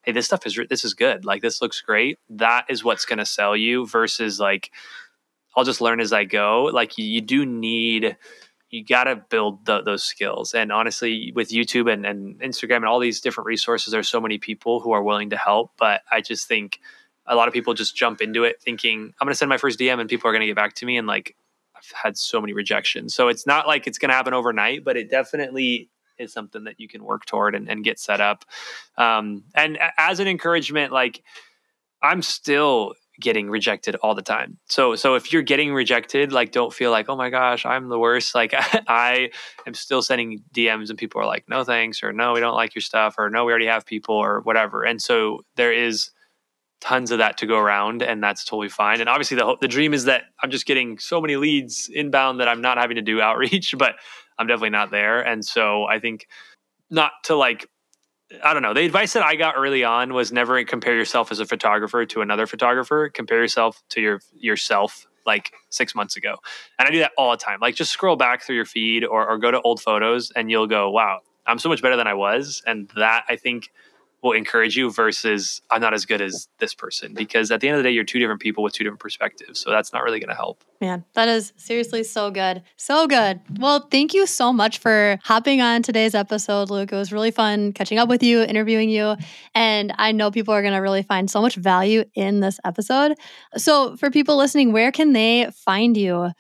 hey 0.03 0.13
this 0.13 0.27
stuff 0.27 0.47
is 0.47 0.59
this 0.69 0.85
is 0.85 0.95
good 0.95 1.25
like 1.25 1.43
this 1.43 1.61
looks 1.61 1.81
great 1.81 2.19
that 2.29 2.65
is 2.69 2.85
what's 2.85 3.05
going 3.05 3.19
to 3.19 3.27
sell 3.27 3.57
you 3.57 3.87
versus 3.87 4.39
like 4.39 4.71
i'll 5.57 5.65
just 5.65 5.81
learn 5.81 6.01
as 6.01 6.13
i 6.13 6.25
go 6.25 6.65
like 6.73 6.97
you 6.99 7.21
do 7.21 7.45
need 7.45 8.17
you 8.71 8.85
got 8.85 9.05
to 9.05 9.17
build 9.17 9.65
the, 9.65 9.83
those 9.83 10.05
skills. 10.05 10.55
And 10.55 10.71
honestly, 10.71 11.33
with 11.35 11.51
YouTube 11.51 11.93
and, 11.93 12.05
and 12.05 12.39
Instagram 12.41 12.77
and 12.77 12.87
all 12.87 12.99
these 12.99 13.21
different 13.21 13.47
resources, 13.47 13.93
there's 13.93 14.09
so 14.09 14.21
many 14.21 14.39
people 14.39 14.81
who 14.81 14.93
are 14.93 15.03
willing 15.03 15.31
to 15.31 15.37
help. 15.37 15.73
But 15.79 16.03
I 16.11 16.21
just 16.21 16.47
think 16.47 16.81
a 17.27 17.35
lot 17.35 17.49
of 17.49 17.55
people 17.55 17.75
just 17.75 17.97
jump 17.97 18.21
into 18.21 18.45
it 18.45 18.61
thinking, 18.61 19.15
I'm 19.21 19.27
going 19.27 19.33
to 19.33 19.37
send 19.37 19.49
my 19.49 19.59
first 19.59 19.79
DM 19.79 20.01
and 20.01 20.09
people 20.09 20.29
are 20.29 20.33
going 20.33 20.41
to 20.41 20.47
get 20.47 20.57
back 20.57 20.75
to 20.77 20.87
me. 20.87 20.97
And 20.97 21.07
like, 21.07 21.37
I've 21.77 21.91
had 21.93 22.19
so 22.19 22.41
many 22.41 22.53
rejections. 22.53 23.15
So 23.15 23.29
it's 23.29 23.47
not 23.47 23.67
like 23.67 23.87
it's 23.87 23.99
going 23.99 24.11
to 24.11 24.15
happen 24.15 24.35
overnight, 24.35 24.85
but 24.85 24.97
it 24.97 25.11
definitely 25.11 25.91
is 26.19 26.33
something 26.33 26.65
that 26.65 26.81
you 26.81 26.89
can 26.89 27.05
work 27.05 27.25
toward 27.25 27.55
and, 27.55 27.71
and 27.71 27.85
get 27.85 27.99
set 27.99 28.21
up. 28.21 28.45
Um, 28.97 29.45
and 29.55 29.79
as 29.97 30.21
an 30.21 30.29
encouragement, 30.29 30.93
like, 30.93 31.23
I'm 32.03 32.23
still 32.23 32.95
getting 33.21 33.51
rejected 33.51 33.97
all 33.97 34.15
the 34.15 34.23
time. 34.23 34.59
So 34.69 34.95
so 34.95 35.15
if 35.15 35.33
you're 35.33 35.43
getting 35.43 35.73
rejected, 35.73 36.33
like 36.33 36.53
don't 36.53 36.73
feel 36.73 36.91
like, 36.91 37.09
"Oh 37.09 37.17
my 37.17 37.31
gosh, 37.31 37.67
I'm 37.67 37.89
the 37.89 37.99
worst." 37.99 38.35
Like 38.35 38.55
I 38.89 39.31
am 39.67 39.75
still 39.75 40.03
sending 40.03 40.43
DMs 40.55 40.91
and 40.91 40.99
people 40.99 41.21
are 41.21 41.27
like, 41.27 41.49
"No 41.49 41.65
thanks," 41.65 42.03
or 42.03 42.13
"No, 42.13 42.33
we 42.33 42.41
don't 42.41 42.55
like 42.55 42.75
your 42.75 42.83
stuff," 42.83 43.17
or 43.19 43.31
"No, 43.31 43.45
we 43.45 43.53
already 43.53 43.67
have 43.67 43.87
people," 43.87 44.15
or 44.15 44.41
whatever. 44.41 44.85
And 44.85 45.01
so 45.03 45.41
there 45.57 45.73
is 45.73 46.11
tons 46.81 47.11
of 47.11 47.19
that 47.19 47.37
to 47.39 47.47
go 47.47 47.59
around 47.59 48.03
and 48.03 48.23
that's 48.23 48.45
totally 48.45 48.69
fine. 48.69 49.01
And 49.01 49.09
obviously 49.09 49.37
the 49.37 49.57
the 49.61 49.69
dream 49.69 49.93
is 49.95 50.05
that 50.05 50.25
I'm 50.43 50.51
just 50.51 50.67
getting 50.67 50.99
so 50.99 51.21
many 51.21 51.37
leads 51.37 51.91
inbound 51.93 52.41
that 52.41 52.49
I'm 52.49 52.61
not 52.61 52.79
having 52.79 52.97
to 52.97 53.03
do 53.03 53.21
outreach, 53.21 53.75
but 53.79 53.97
I'm 54.39 54.47
definitely 54.47 54.71
not 54.71 54.91
there. 54.91 55.21
And 55.21 55.45
so 55.45 55.85
I 55.85 55.99
think 55.99 56.27
not 56.91 57.13
to 57.25 57.35
like 57.35 57.69
I 58.45 58.53
don't 58.53 58.63
know. 58.63 58.75
The 58.75 58.85
advice 58.85 59.15
that 59.15 59.23
I 59.23 59.37
got 59.37 59.55
early 59.57 59.85
on 59.85 60.13
was 60.13 60.33
never 60.33 60.63
compare 60.65 60.95
yourself 60.95 61.33
as 61.33 61.41
a 61.41 61.47
photographer 61.47 62.05
to 62.07 62.21
another 62.21 62.47
photographer. 62.47 63.09
Compare 63.09 63.41
yourself 63.41 63.83
to 63.91 64.01
your 64.01 64.21
yourself 64.37 65.07
like 65.25 65.53
six 65.71 65.95
months 65.95 66.17
ago. 66.17 66.37
And 66.79 66.89
I 66.89 66.91
do 66.91 66.99
that 66.99 67.13
all 67.17 67.31
the 67.31 67.37
time. 67.37 67.59
Like 67.61 67.75
just 67.75 67.93
scroll 67.93 68.17
back 68.17 68.43
through 68.43 68.57
your 68.57 68.65
feed 68.65 69.05
or, 69.05 69.29
or 69.29 69.39
go 69.39 69.51
to 69.51 69.61
old 69.63 69.81
photos 69.81 70.31
and 70.33 70.51
you'll 70.51 70.67
go, 70.67 70.91
wow, 70.91 71.21
I'm 71.47 71.59
so 71.59 71.69
much 71.69 71.83
better 71.83 71.97
than 71.97 72.07
I 72.07 72.15
was. 72.15 72.63
And 72.67 72.91
that 72.97 73.25
I 73.29 73.37
think 73.37 73.71
will 74.23 74.33
encourage 74.33 74.77
you 74.77 74.91
versus 74.91 75.63
I'm 75.71 75.81
not 75.81 75.95
as 75.95 76.05
good 76.05 76.21
as 76.21 76.49
this 76.59 76.75
person 76.75 77.15
because 77.15 77.51
at 77.51 77.61
the 77.61 77.69
end 77.69 77.77
of 77.77 77.83
the 77.83 77.89
day 77.89 77.95
you're 77.95 78.05
two 78.05 78.19
different 78.19 78.41
people 78.41 78.65
with 78.65 78.73
two 78.73 78.85
different 78.85 79.01
perspectives 79.01 79.61
so 79.61 79.71
that's 79.71 79.93
not 79.93 80.03
really 80.03 80.21
going 80.21 80.31
to 80.31 80.35
help. 80.35 80.65
Man, 80.81 81.05
that 81.15 81.29
is 81.29 81.53
seriously 81.57 82.05
so 82.05 82.31
good. 82.31 82.63
So 82.77 83.07
good. 83.09 83.41
Well, 83.59 83.89
thank 83.91 84.15
you 84.15 84.27
so 84.27 84.53
much 84.53 84.79
for 84.79 85.19
hopping 85.25 85.61
on 85.61 85.83
today's 85.83 86.15
episode, 86.15 86.71
Luke. 86.71 86.93
It 86.93 86.97
was 86.97 87.13
really 87.13 87.33
fun 87.33 87.73
catching 87.73 87.99
up 87.99 88.09
with 88.09 88.23
you, 88.23 88.43
interviewing 88.43 88.89
you, 88.89 89.17
and 89.55 89.93
I 89.99 90.13
know 90.13 90.31
people 90.31 90.55
are 90.55 90.63
going 90.63 90.75
to 90.75 90.81
really 90.81 91.03
find 91.03 91.29
so 91.29 91.43
much 91.43 91.57
value 91.57 92.05
in 92.15 92.41
this 92.41 92.61
episode. 92.65 93.17
So, 93.57 93.97
for 93.97 94.11
people 94.11 94.37
listening, 94.37 94.73
where 94.73 94.93
can 94.93 95.15
they 95.15 95.51
find 95.53 95.97
you? 95.97 96.31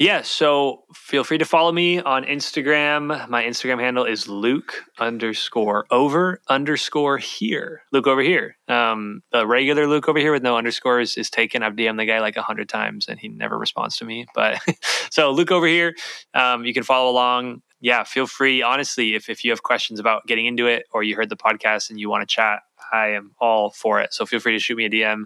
Yeah, 0.00 0.22
so 0.22 0.84
feel 0.94 1.24
free 1.24 1.36
to 1.36 1.44
follow 1.44 1.70
me 1.70 2.00
on 2.00 2.24
Instagram. 2.24 3.28
My 3.28 3.44
Instagram 3.44 3.80
handle 3.80 4.06
is 4.06 4.26
Luke 4.28 4.82
underscore 4.98 5.84
over 5.90 6.40
underscore 6.48 7.18
here. 7.18 7.82
Luke 7.92 8.06
over 8.06 8.22
here. 8.22 8.56
Um, 8.66 9.22
the 9.30 9.46
regular 9.46 9.86
Luke 9.86 10.08
over 10.08 10.18
here 10.18 10.32
with 10.32 10.42
no 10.42 10.56
underscores 10.56 11.18
is 11.18 11.28
taken. 11.28 11.62
I've 11.62 11.74
DM'd 11.76 11.98
the 11.98 12.06
guy 12.06 12.20
like 12.20 12.38
a 12.38 12.42
hundred 12.42 12.70
times 12.70 13.08
and 13.08 13.20
he 13.20 13.28
never 13.28 13.58
responds 13.58 13.98
to 13.98 14.06
me. 14.06 14.24
But 14.34 14.58
so 15.10 15.32
Luke 15.32 15.50
over 15.50 15.66
here, 15.66 15.94
um, 16.32 16.64
you 16.64 16.72
can 16.72 16.82
follow 16.82 17.10
along. 17.10 17.60
Yeah, 17.82 18.04
feel 18.04 18.26
free. 18.26 18.62
Honestly, 18.62 19.14
if, 19.14 19.28
if 19.28 19.44
you 19.44 19.50
have 19.50 19.62
questions 19.62 20.00
about 20.00 20.26
getting 20.26 20.46
into 20.46 20.66
it 20.66 20.86
or 20.94 21.02
you 21.02 21.14
heard 21.14 21.28
the 21.28 21.36
podcast 21.36 21.90
and 21.90 22.00
you 22.00 22.08
want 22.08 22.26
to 22.26 22.34
chat, 22.34 22.60
I 22.90 23.08
am 23.08 23.32
all 23.38 23.68
for 23.68 24.00
it. 24.00 24.14
So 24.14 24.24
feel 24.24 24.40
free 24.40 24.52
to 24.52 24.60
shoot 24.60 24.78
me 24.78 24.86
a 24.86 24.90
DM 24.90 25.24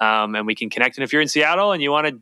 um, 0.00 0.34
and 0.34 0.48
we 0.48 0.56
can 0.56 0.68
connect. 0.68 0.96
And 0.96 1.04
if 1.04 1.12
you're 1.12 1.22
in 1.22 1.28
Seattle 1.28 1.70
and 1.70 1.80
you 1.80 1.92
want 1.92 2.08
to 2.08 2.20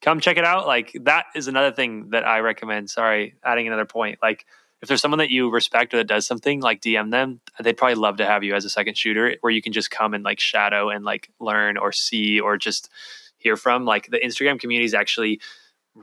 come 0.00 0.20
check 0.20 0.36
it 0.36 0.44
out. 0.44 0.66
Like 0.66 0.96
that 1.02 1.26
is 1.34 1.48
another 1.48 1.72
thing 1.72 2.10
that 2.10 2.26
I 2.26 2.40
recommend. 2.40 2.90
Sorry, 2.90 3.34
adding 3.44 3.66
another 3.66 3.84
point. 3.84 4.18
Like 4.22 4.46
if 4.82 4.88
there's 4.88 5.00
someone 5.00 5.18
that 5.18 5.30
you 5.30 5.50
respect 5.50 5.92
or 5.92 5.98
that 5.98 6.06
does 6.06 6.26
something, 6.26 6.60
like 6.60 6.80
DM 6.80 7.10
them. 7.10 7.40
They'd 7.62 7.76
probably 7.76 7.96
love 7.96 8.16
to 8.16 8.26
have 8.26 8.42
you 8.42 8.54
as 8.54 8.64
a 8.64 8.70
second 8.70 8.96
shooter, 8.96 9.36
where 9.40 9.52
you 9.52 9.60
can 9.60 9.72
just 9.72 9.90
come 9.90 10.14
and 10.14 10.24
like 10.24 10.40
shadow 10.40 10.88
and 10.88 11.04
like 11.04 11.30
learn 11.38 11.76
or 11.76 11.92
see 11.92 12.40
or 12.40 12.56
just 12.56 12.88
hear 13.36 13.56
from. 13.56 13.84
Like 13.84 14.10
the 14.10 14.18
Instagram 14.18 14.58
community 14.58 14.86
is 14.86 14.94
actually 14.94 15.40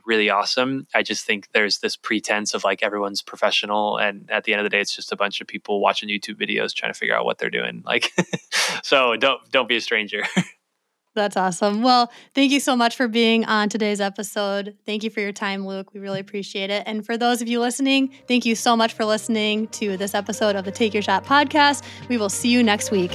really 0.05 0.29
awesome. 0.29 0.85
I 0.93 1.01
just 1.01 1.25
think 1.25 1.49
there's 1.53 1.79
this 1.79 1.95
pretense 1.95 2.53
of 2.53 2.63
like 2.63 2.83
everyone's 2.83 3.21
professional, 3.21 3.97
and 3.97 4.29
at 4.29 4.43
the 4.43 4.53
end 4.53 4.59
of 4.59 4.65
the 4.65 4.69
day, 4.69 4.81
it's 4.81 4.95
just 4.95 5.11
a 5.11 5.15
bunch 5.15 5.41
of 5.41 5.47
people 5.47 5.79
watching 5.79 6.09
YouTube 6.09 6.35
videos 6.35 6.73
trying 6.73 6.93
to 6.93 6.97
figure 6.97 7.15
out 7.15 7.25
what 7.25 7.39
they're 7.39 7.49
doing. 7.49 7.81
Like, 7.85 8.11
so 8.83 9.15
don't 9.15 9.39
don't 9.51 9.69
be 9.69 9.77
a 9.77 9.81
stranger. 9.81 10.23
That's 11.17 11.35
awesome. 11.35 11.81
Well, 11.81 12.11
thank 12.35 12.51
you 12.51 12.59
so 12.59 12.75
much 12.75 12.95
for 12.95 13.07
being 13.07 13.43
on 13.45 13.69
today's 13.69 13.99
episode. 13.99 14.75
Thank 14.85 15.03
you 15.03 15.09
for 15.09 15.19
your 15.19 15.31
time, 15.31 15.65
Luke. 15.65 15.93
We 15.93 15.99
really 15.99 16.19
appreciate 16.19 16.69
it. 16.69 16.83
And 16.85 17.05
for 17.05 17.17
those 17.17 17.41
of 17.41 17.47
you 17.47 17.59
listening, 17.59 18.13
thank 18.27 18.45
you 18.45 18.55
so 18.55 18.75
much 18.75 18.93
for 18.93 19.03
listening 19.03 19.67
to 19.69 19.97
this 19.97 20.13
episode 20.13 20.55
of 20.55 20.63
the 20.63 20.71
Take 20.71 20.93
Your 20.93 21.01
Shot 21.01 21.25
podcast. 21.25 21.83
We 22.07 22.17
will 22.17 22.29
see 22.29 22.49
you 22.49 22.61
next 22.61 22.91
week. 22.91 23.11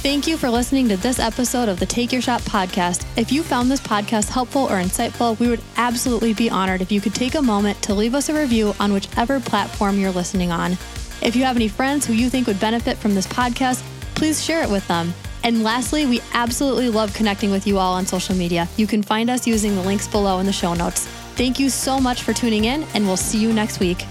Thank 0.00 0.26
you 0.26 0.36
for 0.36 0.48
listening 0.48 0.88
to 0.88 0.96
this 0.96 1.18
episode 1.18 1.68
of 1.68 1.80
the 1.80 1.86
Take 1.86 2.12
Your 2.12 2.22
Shot 2.22 2.40
podcast. 2.42 3.04
If 3.16 3.30
you 3.30 3.42
found 3.42 3.70
this 3.70 3.80
podcast 3.80 4.28
helpful 4.28 4.62
or 4.62 4.80
insightful, 4.80 5.38
we 5.38 5.48
would 5.48 5.60
absolutely 5.76 6.34
be 6.34 6.48
honored 6.50 6.82
if 6.82 6.90
you 6.90 7.00
could 7.00 7.14
take 7.14 7.34
a 7.34 7.42
moment 7.42 7.80
to 7.82 7.94
leave 7.94 8.14
us 8.14 8.28
a 8.28 8.34
review 8.34 8.74
on 8.80 8.92
whichever 8.92 9.40
platform 9.40 9.98
you're 9.98 10.10
listening 10.10 10.50
on. 10.50 10.72
If 11.20 11.34
you 11.34 11.44
have 11.44 11.56
any 11.56 11.68
friends 11.68 12.06
who 12.06 12.12
you 12.12 12.30
think 12.30 12.46
would 12.46 12.60
benefit 12.60 12.96
from 12.96 13.14
this 13.14 13.26
podcast, 13.26 13.82
please 14.14 14.44
share 14.44 14.62
it 14.62 14.70
with 14.70 14.86
them. 14.88 15.12
And 15.44 15.62
lastly, 15.62 16.06
we 16.06 16.20
absolutely 16.32 16.88
love 16.88 17.14
connecting 17.14 17.50
with 17.50 17.66
you 17.66 17.78
all 17.78 17.94
on 17.94 18.06
social 18.06 18.34
media. 18.34 18.68
You 18.76 18.86
can 18.86 19.02
find 19.02 19.30
us 19.30 19.46
using 19.46 19.74
the 19.74 19.82
links 19.82 20.08
below 20.08 20.38
in 20.40 20.46
the 20.46 20.52
show 20.52 20.74
notes. 20.74 21.06
Thank 21.36 21.58
you 21.58 21.70
so 21.70 22.00
much 22.00 22.22
for 22.22 22.32
tuning 22.32 22.64
in, 22.64 22.82
and 22.94 23.06
we'll 23.06 23.16
see 23.16 23.38
you 23.38 23.52
next 23.52 23.80
week. 23.80 24.04